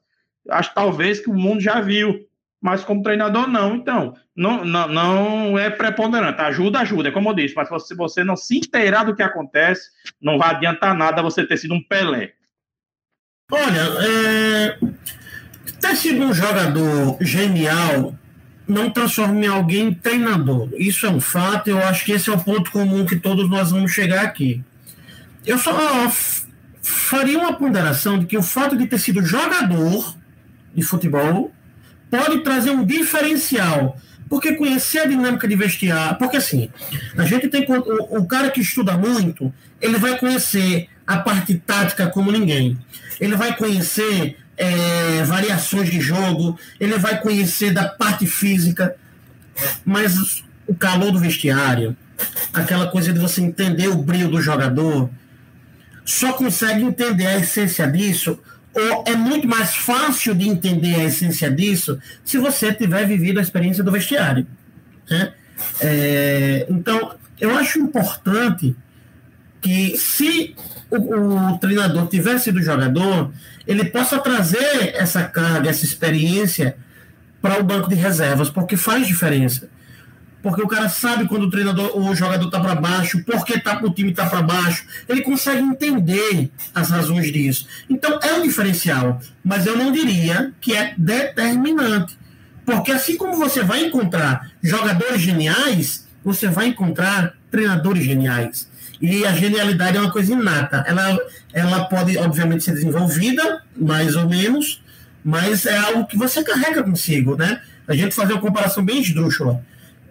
acho 0.48 0.72
talvez 0.74 1.18
que 1.18 1.28
o 1.28 1.34
mundo 1.34 1.60
já 1.60 1.80
viu. 1.80 2.24
Mas 2.60 2.84
como 2.84 3.02
treinador 3.02 3.48
não, 3.48 3.76
então 3.76 4.14
não, 4.34 4.64
não, 4.64 4.88
não 4.88 5.58
é 5.58 5.70
preponderante. 5.70 6.40
Ajuda, 6.40 6.80
ajuda, 6.80 7.08
é 7.08 7.12
como 7.12 7.30
eu 7.30 7.34
disse. 7.34 7.54
Mas 7.54 7.68
se 7.86 7.94
você 7.94 8.22
não 8.22 8.36
se 8.36 8.58
inteirar 8.58 9.04
do 9.04 9.14
que 9.14 9.22
acontece, 9.22 9.90
não 10.20 10.38
vai 10.38 10.50
adiantar 10.50 10.94
nada 10.94 11.22
você 11.22 11.46
ter 11.46 11.56
sido 11.56 11.74
um 11.74 11.82
Pelé. 11.82 12.32
Olha, 13.50 13.80
é 14.02 14.78
ter 15.80 15.96
sido 15.96 16.24
um 16.24 16.32
jogador 16.32 17.16
genial 17.20 18.14
não 18.66 18.90
transforma 18.90 19.44
em 19.44 19.48
alguém 19.48 19.94
treinador. 19.94 20.68
Isso 20.76 21.06
é 21.06 21.10
um 21.10 21.20
fato, 21.20 21.68
eu 21.68 21.78
acho 21.78 22.04
que 22.04 22.12
esse 22.12 22.28
é 22.28 22.32
o 22.32 22.38
ponto 22.38 22.70
comum 22.70 23.06
que 23.06 23.16
todos 23.16 23.48
nós 23.48 23.70
vamos 23.70 23.92
chegar 23.92 24.22
aqui. 24.24 24.62
Eu 25.46 25.58
só 25.58 25.72
faria 26.82 27.38
uma 27.38 27.54
ponderação 27.54 28.18
de 28.18 28.26
que 28.26 28.36
o 28.36 28.42
fato 28.42 28.76
de 28.76 28.86
ter 28.86 28.98
sido 28.98 29.24
jogador 29.24 30.14
de 30.74 30.82
futebol 30.82 31.50
pode 32.10 32.40
trazer 32.40 32.70
um 32.70 32.84
diferencial. 32.84 33.96
Porque 34.28 34.54
conhecer 34.54 35.00
a 35.00 35.06
dinâmica 35.06 35.48
de 35.48 35.56
vestiário. 35.56 36.18
Porque 36.18 36.36
assim, 36.36 36.68
a 37.16 37.24
gente 37.24 37.48
tem. 37.48 37.64
O, 37.66 38.18
o 38.18 38.26
cara 38.26 38.50
que 38.50 38.60
estuda 38.60 38.96
muito, 38.96 39.52
ele 39.80 39.96
vai 39.96 40.18
conhecer 40.18 40.88
a 41.06 41.16
parte 41.16 41.54
tática 41.54 42.08
como 42.08 42.30
ninguém. 42.30 42.78
Ele 43.18 43.34
vai 43.36 43.56
conhecer 43.56 44.36
é, 44.58 45.22
variações 45.22 45.88
de 45.88 46.00
jogo, 46.00 46.58
ele 46.80 46.98
vai 46.98 47.20
conhecer 47.20 47.72
da 47.72 47.88
parte 47.88 48.26
física, 48.26 48.96
mas 49.84 50.44
o 50.66 50.74
calor 50.74 51.12
do 51.12 51.18
vestiário, 51.18 51.96
aquela 52.52 52.88
coisa 52.88 53.12
de 53.12 53.18
você 53.18 53.40
entender 53.40 53.88
o 53.88 53.96
brilho 53.96 54.28
do 54.28 54.42
jogador, 54.42 55.08
só 56.04 56.32
consegue 56.32 56.82
entender 56.82 57.26
a 57.26 57.38
essência 57.38 57.86
disso, 57.86 58.38
ou 58.74 59.04
é 59.06 59.14
muito 59.14 59.46
mais 59.46 59.76
fácil 59.76 60.34
de 60.34 60.48
entender 60.48 60.94
a 60.96 61.04
essência 61.04 61.50
disso 61.50 61.98
se 62.24 62.38
você 62.38 62.72
tiver 62.72 63.06
vivido 63.06 63.38
a 63.38 63.42
experiência 63.42 63.84
do 63.84 63.92
vestiário. 63.92 64.46
Né? 65.08 65.32
É, 65.80 66.66
então, 66.68 67.14
eu 67.40 67.56
acho 67.56 67.78
importante 67.78 68.76
que 69.60 69.96
se 69.96 70.54
o, 70.90 71.52
o 71.52 71.58
treinador 71.58 72.06
tiver 72.06 72.38
sido 72.38 72.62
jogador, 72.62 73.32
ele 73.66 73.84
possa 73.84 74.18
trazer 74.18 74.94
essa 74.94 75.24
carga, 75.24 75.68
essa 75.68 75.84
experiência 75.84 76.76
para 77.40 77.60
o 77.60 77.64
banco 77.64 77.88
de 77.88 77.94
reservas, 77.94 78.50
porque 78.50 78.76
faz 78.76 79.06
diferença. 79.06 79.68
Porque 80.42 80.62
o 80.62 80.68
cara 80.68 80.88
sabe 80.88 81.26
quando 81.26 81.44
o 81.44 81.50
treinador, 81.50 81.98
o 81.98 82.14
jogador 82.14 82.46
está 82.46 82.60
para 82.60 82.74
baixo, 82.74 83.22
por 83.24 83.44
que 83.44 83.58
tá, 83.58 83.80
o 83.82 83.90
time 83.90 84.10
está 84.10 84.26
para 84.26 84.40
baixo. 84.40 84.86
Ele 85.08 85.20
consegue 85.22 85.60
entender 85.60 86.50
as 86.74 86.90
razões 86.90 87.32
disso. 87.32 87.66
Então 87.90 88.20
é 88.22 88.34
um 88.34 88.42
diferencial, 88.42 89.20
mas 89.44 89.66
eu 89.66 89.76
não 89.76 89.90
diria 89.90 90.52
que 90.60 90.74
é 90.74 90.94
determinante. 90.96 92.16
Porque 92.64 92.92
assim 92.92 93.16
como 93.16 93.36
você 93.36 93.62
vai 93.62 93.84
encontrar 93.84 94.50
jogadores 94.62 95.20
geniais, 95.20 96.06
você 96.24 96.48
vai 96.48 96.66
encontrar 96.68 97.34
treinadores 97.50 98.04
geniais. 98.04 98.68
E 99.00 99.24
a 99.24 99.32
genialidade 99.32 99.96
é 99.96 100.00
uma 100.00 100.10
coisa 100.10 100.32
inata. 100.32 100.84
Ela, 100.86 101.18
ela 101.52 101.84
pode, 101.84 102.16
obviamente, 102.18 102.64
ser 102.64 102.72
desenvolvida, 102.72 103.62
mais 103.76 104.16
ou 104.16 104.28
menos, 104.28 104.82
mas 105.24 105.66
é 105.66 105.76
algo 105.76 106.06
que 106.06 106.16
você 106.16 106.42
carrega 106.42 106.82
consigo, 106.82 107.36
né? 107.36 107.60
A 107.86 107.94
gente 107.94 108.14
fazer 108.14 108.32
uma 108.32 108.42
comparação 108.42 108.84
bem 108.84 109.00
esdrúxula. 109.00 109.62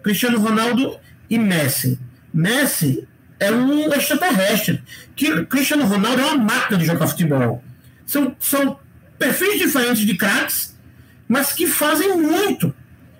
Cristiano 0.02 0.38
Ronaldo 0.38 0.98
e 1.28 1.38
Messi. 1.38 1.98
Messi 2.32 3.06
é 3.38 3.52
um 3.52 3.92
extraterrestre. 3.92 4.82
Que 5.14 5.44
Cristiano 5.46 5.84
Ronaldo 5.84 6.20
é 6.20 6.24
uma 6.26 6.44
máquina 6.44 6.78
de 6.78 6.86
jogar 6.86 7.06
futebol. 7.06 7.62
São, 8.06 8.34
são 8.40 8.78
perfis 9.18 9.58
diferentes 9.58 10.06
de 10.06 10.16
craques, 10.16 10.74
mas 11.28 11.52
que 11.52 11.66
fazem 11.66 12.16
muito. 12.16 12.74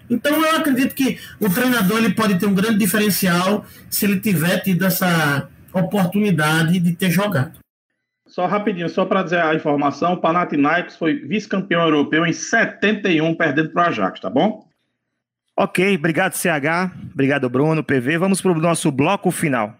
Então 0.08 0.42
eu 0.42 0.56
acredito 0.56 0.94
que 0.94 1.18
o 1.38 1.50
treinador 1.50 1.98
ele 1.98 2.14
pode 2.14 2.38
ter 2.38 2.46
um 2.46 2.54
grande 2.54 2.78
diferencial 2.78 3.66
se 3.90 4.06
ele 4.06 4.18
tiver 4.18 4.58
tido 4.60 4.86
essa 4.86 5.48
oportunidade 5.80 6.78
de 6.78 6.94
ter 6.94 7.10
jogado. 7.10 7.58
Só 8.26 8.46
rapidinho, 8.46 8.88
só 8.88 9.06
para 9.06 9.22
dizer 9.22 9.40
a 9.40 9.54
informação, 9.54 10.12
o 10.12 10.16
Panathinaikos 10.18 10.96
foi 10.96 11.14
vice-campeão 11.14 11.82
europeu 11.82 12.26
em 12.26 12.32
71, 12.32 13.34
perdendo 13.34 13.70
para 13.70 13.84
o 13.84 13.88
Ajax, 13.88 14.20
tá 14.20 14.28
bom? 14.28 14.68
Ok, 15.56 15.96
obrigado 15.96 16.34
CH, 16.34 16.92
obrigado 17.12 17.48
Bruno, 17.48 17.82
PV. 17.82 18.18
Vamos 18.18 18.40
para 18.40 18.52
o 18.52 18.60
nosso 18.60 18.92
bloco 18.92 19.30
final. 19.30 19.74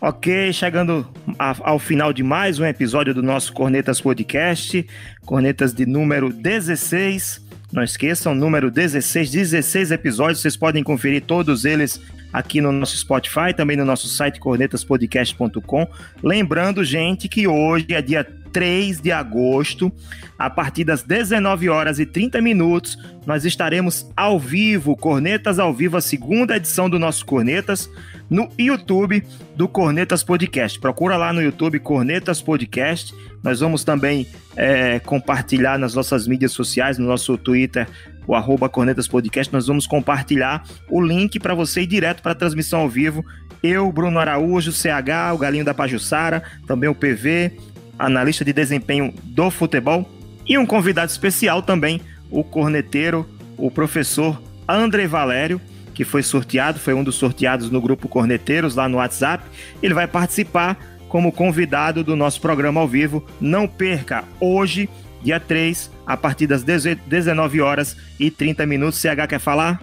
Ok, 0.00 0.52
chegando 0.52 1.08
ao 1.38 1.78
final 1.78 2.12
de 2.12 2.22
mais 2.22 2.58
um 2.58 2.66
episódio 2.66 3.14
do 3.14 3.22
nosso 3.22 3.52
Cornetas 3.52 4.00
Podcast, 4.00 4.86
Cornetas 5.24 5.72
de 5.72 5.86
número 5.86 6.30
16. 6.30 7.45
Não 7.72 7.82
esqueçam, 7.82 8.34
número 8.34 8.70
16, 8.70 9.30
16 9.30 9.90
episódios, 9.90 10.40
vocês 10.40 10.56
podem 10.56 10.84
conferir 10.84 11.22
todos 11.22 11.64
eles 11.64 12.00
aqui 12.32 12.60
no 12.60 12.70
nosso 12.70 12.96
Spotify, 12.96 13.52
também 13.56 13.76
no 13.76 13.84
nosso 13.84 14.08
site 14.08 14.38
cornetaspodcast.com. 14.38 15.88
Lembrando, 16.22 16.84
gente, 16.84 17.28
que 17.28 17.48
hoje 17.48 17.86
é 17.90 18.00
dia 18.00 18.24
3 18.52 19.00
de 19.00 19.10
agosto, 19.10 19.92
a 20.38 20.48
partir 20.48 20.84
das 20.84 21.02
19 21.02 21.68
horas 21.68 21.98
e 21.98 22.06
30 22.06 22.40
minutos, 22.40 22.96
nós 23.26 23.44
estaremos 23.44 24.08
ao 24.16 24.38
vivo, 24.38 24.96
Cornetas 24.96 25.58
ao 25.58 25.74
vivo, 25.74 25.96
a 25.96 26.00
segunda 26.00 26.56
edição 26.56 26.88
do 26.88 26.98
nosso 26.98 27.26
Cornetas, 27.26 27.90
no 28.28 28.48
YouTube 28.58 29.22
do 29.54 29.68
Cornetas 29.68 30.22
Podcast. 30.22 30.78
Procura 30.78 31.16
lá 31.16 31.32
no 31.32 31.42
YouTube 31.42 31.78
Cornetas 31.78 32.40
Podcast. 32.40 33.14
Nós 33.42 33.60
vamos 33.60 33.84
também 33.84 34.26
é, 34.56 34.98
compartilhar 34.98 35.78
nas 35.78 35.94
nossas 35.94 36.26
mídias 36.26 36.52
sociais, 36.52 36.98
no 36.98 37.06
nosso 37.06 37.36
Twitter, 37.38 37.86
o 38.26 38.34
arroba 38.34 38.68
Cornetas 38.68 39.06
Podcast, 39.06 39.52
nós 39.52 39.66
vamos 39.66 39.86
compartilhar 39.86 40.64
o 40.90 41.00
link 41.00 41.38
para 41.38 41.54
você 41.54 41.82
ir 41.82 41.86
direto 41.86 42.22
para 42.22 42.32
a 42.32 42.34
transmissão 42.34 42.80
ao 42.80 42.88
vivo. 42.88 43.24
Eu, 43.62 43.90
Bruno 43.92 44.18
Araújo, 44.18 44.72
CH, 44.72 45.32
o 45.32 45.38
Galinho 45.38 45.64
da 45.64 45.72
Pajussara, 45.72 46.42
também 46.66 46.90
o 46.90 46.94
PV, 46.94 47.52
analista 47.98 48.44
de 48.44 48.52
desempenho 48.52 49.14
do 49.22 49.50
futebol, 49.50 50.10
e 50.46 50.58
um 50.58 50.66
convidado 50.66 51.10
especial 51.10 51.62
também, 51.62 52.00
o 52.30 52.42
corneteiro, 52.42 53.26
o 53.56 53.70
professor 53.70 54.40
André 54.68 55.06
Valério, 55.06 55.60
que 55.96 56.04
foi 56.04 56.22
sorteado, 56.22 56.78
foi 56.78 56.92
um 56.92 57.02
dos 57.02 57.14
sorteados 57.14 57.70
no 57.70 57.80
grupo 57.80 58.06
Corneteiros 58.06 58.76
lá 58.76 58.86
no 58.86 58.98
WhatsApp. 58.98 59.42
Ele 59.82 59.94
vai 59.94 60.06
participar 60.06 60.76
como 61.08 61.32
convidado 61.32 62.04
do 62.04 62.14
nosso 62.14 62.38
programa 62.38 62.82
ao 62.82 62.86
vivo. 62.86 63.26
Não 63.40 63.66
perca 63.66 64.22
hoje 64.38 64.90
dia 65.22 65.40
3, 65.40 65.90
a 66.06 66.14
partir 66.14 66.46
das 66.46 66.62
19 66.62 67.62
horas 67.62 67.96
e 68.20 68.30
30 68.30 68.66
minutos. 68.66 69.00
CH 69.00 69.26
quer 69.26 69.40
falar? 69.40 69.80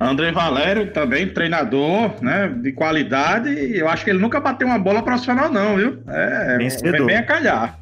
André 0.00 0.32
Valério, 0.32 0.92
também 0.92 1.28
treinador, 1.28 2.12
né, 2.20 2.48
de 2.48 2.72
qualidade. 2.72 3.50
Eu 3.50 3.88
acho 3.88 4.02
que 4.02 4.10
ele 4.10 4.18
nunca 4.18 4.40
bateu 4.40 4.66
uma 4.66 4.80
bola 4.80 5.00
profissional, 5.00 5.48
não, 5.48 5.76
viu? 5.76 6.02
É, 6.08 6.58
vencedor. 6.58 7.06
bem 7.06 7.16
a 7.16 7.22
calhar. 7.22 7.78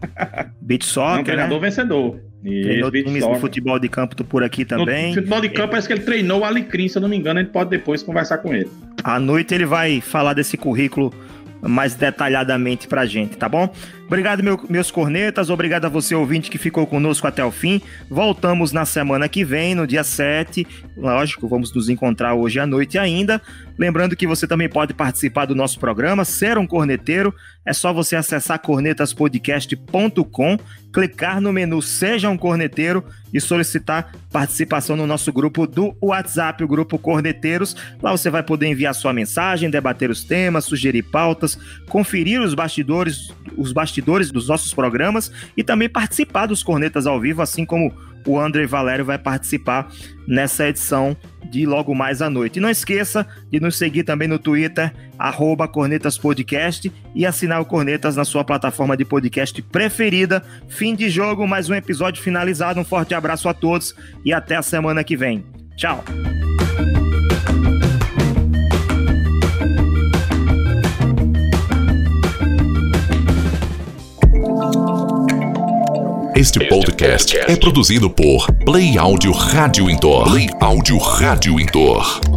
Beat 0.60 0.84
soccer, 0.84 1.20
um 1.20 1.24
treinador 1.24 1.60
né? 1.60 1.68
vencedor. 1.68 2.20
Treinou 2.42 2.90
Isso, 2.94 3.04
times 3.04 3.26
de 3.26 3.40
futebol 3.40 3.78
de 3.78 3.88
campo 3.88 4.22
por 4.24 4.44
aqui 4.44 4.64
também. 4.64 5.08
No 5.08 5.14
futebol 5.14 5.40
de 5.40 5.48
campo, 5.48 5.70
parece 5.70 5.88
que 5.88 5.94
ele 5.94 6.02
treinou 6.02 6.40
o 6.40 6.44
Alecrim, 6.44 6.88
se 6.88 6.96
eu 6.96 7.02
não 7.02 7.08
me 7.08 7.16
engano, 7.16 7.40
a 7.40 7.42
gente 7.42 7.52
pode 7.52 7.70
depois 7.70 8.02
conversar 8.02 8.38
com 8.38 8.54
ele. 8.54 8.70
À 9.02 9.18
noite 9.18 9.54
ele 9.54 9.66
vai 9.66 10.00
falar 10.00 10.34
desse 10.34 10.56
currículo 10.56 11.12
mais 11.62 11.94
detalhadamente 11.94 12.86
pra 12.86 13.06
gente, 13.06 13.36
tá 13.36 13.48
bom? 13.48 13.72
Obrigado, 14.06 14.40
meu, 14.40 14.58
meus 14.70 14.88
cornetas. 14.88 15.50
Obrigado 15.50 15.86
a 15.86 15.88
você, 15.88 16.14
ouvinte, 16.14 16.48
que 16.48 16.58
ficou 16.58 16.86
conosco 16.86 17.26
até 17.26 17.44
o 17.44 17.50
fim. 17.50 17.82
Voltamos 18.08 18.70
na 18.70 18.84
semana 18.84 19.28
que 19.28 19.44
vem, 19.44 19.74
no 19.74 19.84
dia 19.84 20.04
7. 20.04 20.64
Lógico, 20.96 21.48
vamos 21.48 21.74
nos 21.74 21.88
encontrar 21.88 22.34
hoje 22.34 22.60
à 22.60 22.66
noite 22.66 22.98
ainda. 22.98 23.42
Lembrando 23.76 24.16
que 24.16 24.26
você 24.26 24.46
também 24.46 24.68
pode 24.68 24.94
participar 24.94 25.44
do 25.44 25.56
nosso 25.56 25.80
programa, 25.80 26.24
ser 26.24 26.56
um 26.56 26.66
corneteiro. 26.66 27.34
É 27.66 27.72
só 27.72 27.92
você 27.92 28.14
acessar 28.14 28.60
cornetaspodcast.com, 28.60 30.56
clicar 30.92 31.40
no 31.40 31.52
menu 31.52 31.82
Seja 31.82 32.30
um 32.30 32.38
Corneteiro 32.38 33.04
e 33.34 33.40
solicitar 33.40 34.12
participação 34.30 34.96
no 34.96 35.06
nosso 35.06 35.32
grupo 35.32 35.66
do 35.66 35.96
WhatsApp, 36.00 36.62
o 36.62 36.68
grupo 36.68 36.96
Corneteiros. 36.96 37.76
Lá 38.00 38.12
você 38.12 38.30
vai 38.30 38.42
poder 38.42 38.68
enviar 38.68 38.94
sua 38.94 39.12
mensagem, 39.12 39.68
debater 39.68 40.10
os 40.10 40.22
temas, 40.22 40.64
sugerir 40.64 41.02
pautas, 41.02 41.58
conferir 41.88 42.40
os 42.40 42.54
bastidores, 42.54 43.34
os 43.56 43.72
bastidores 43.72 43.95
bastidores 43.96 44.30
dos 44.30 44.48
nossos 44.48 44.74
programas 44.74 45.30
e 45.56 45.64
também 45.64 45.88
participar 45.88 46.46
dos 46.46 46.62
Cornetas 46.62 47.06
ao 47.06 47.20
vivo, 47.20 47.42
assim 47.42 47.64
como 47.64 47.92
o 48.26 48.40
André 48.40 48.66
Valério 48.66 49.04
vai 49.04 49.18
participar 49.18 49.90
nessa 50.26 50.68
edição 50.68 51.16
de 51.48 51.64
logo 51.64 51.94
mais 51.94 52.20
à 52.20 52.28
noite. 52.28 52.56
E 52.56 52.60
não 52.60 52.68
esqueça 52.68 53.26
de 53.50 53.60
nos 53.60 53.78
seguir 53.78 54.02
também 54.02 54.26
no 54.26 54.38
Twitter, 54.38 54.92
arroba 55.16 55.68
Cornetas 55.68 56.18
Podcast 56.18 56.92
e 57.14 57.24
assinar 57.24 57.60
o 57.60 57.64
Cornetas 57.64 58.16
na 58.16 58.24
sua 58.24 58.44
plataforma 58.44 58.96
de 58.96 59.04
podcast 59.04 59.62
preferida. 59.62 60.42
Fim 60.68 60.94
de 60.94 61.08
jogo, 61.08 61.46
mais 61.46 61.70
um 61.70 61.74
episódio 61.74 62.22
finalizado. 62.22 62.80
Um 62.80 62.84
forte 62.84 63.14
abraço 63.14 63.48
a 63.48 63.54
todos 63.54 63.94
e 64.24 64.32
até 64.32 64.56
a 64.56 64.62
semana 64.62 65.04
que 65.04 65.16
vem. 65.16 65.44
Tchau! 65.76 66.04
Este 76.36 76.68
podcast 76.68 77.34
é 77.34 77.56
produzido 77.56 78.10
por 78.10 78.52
Play 78.66 78.98
Áudio 78.98 79.32
Rádio 79.32 79.88
Intor. 79.88 80.28
Play 80.28 80.50
Áudio 80.60 80.98
Rádio 80.98 81.58
Intor. 81.58 82.35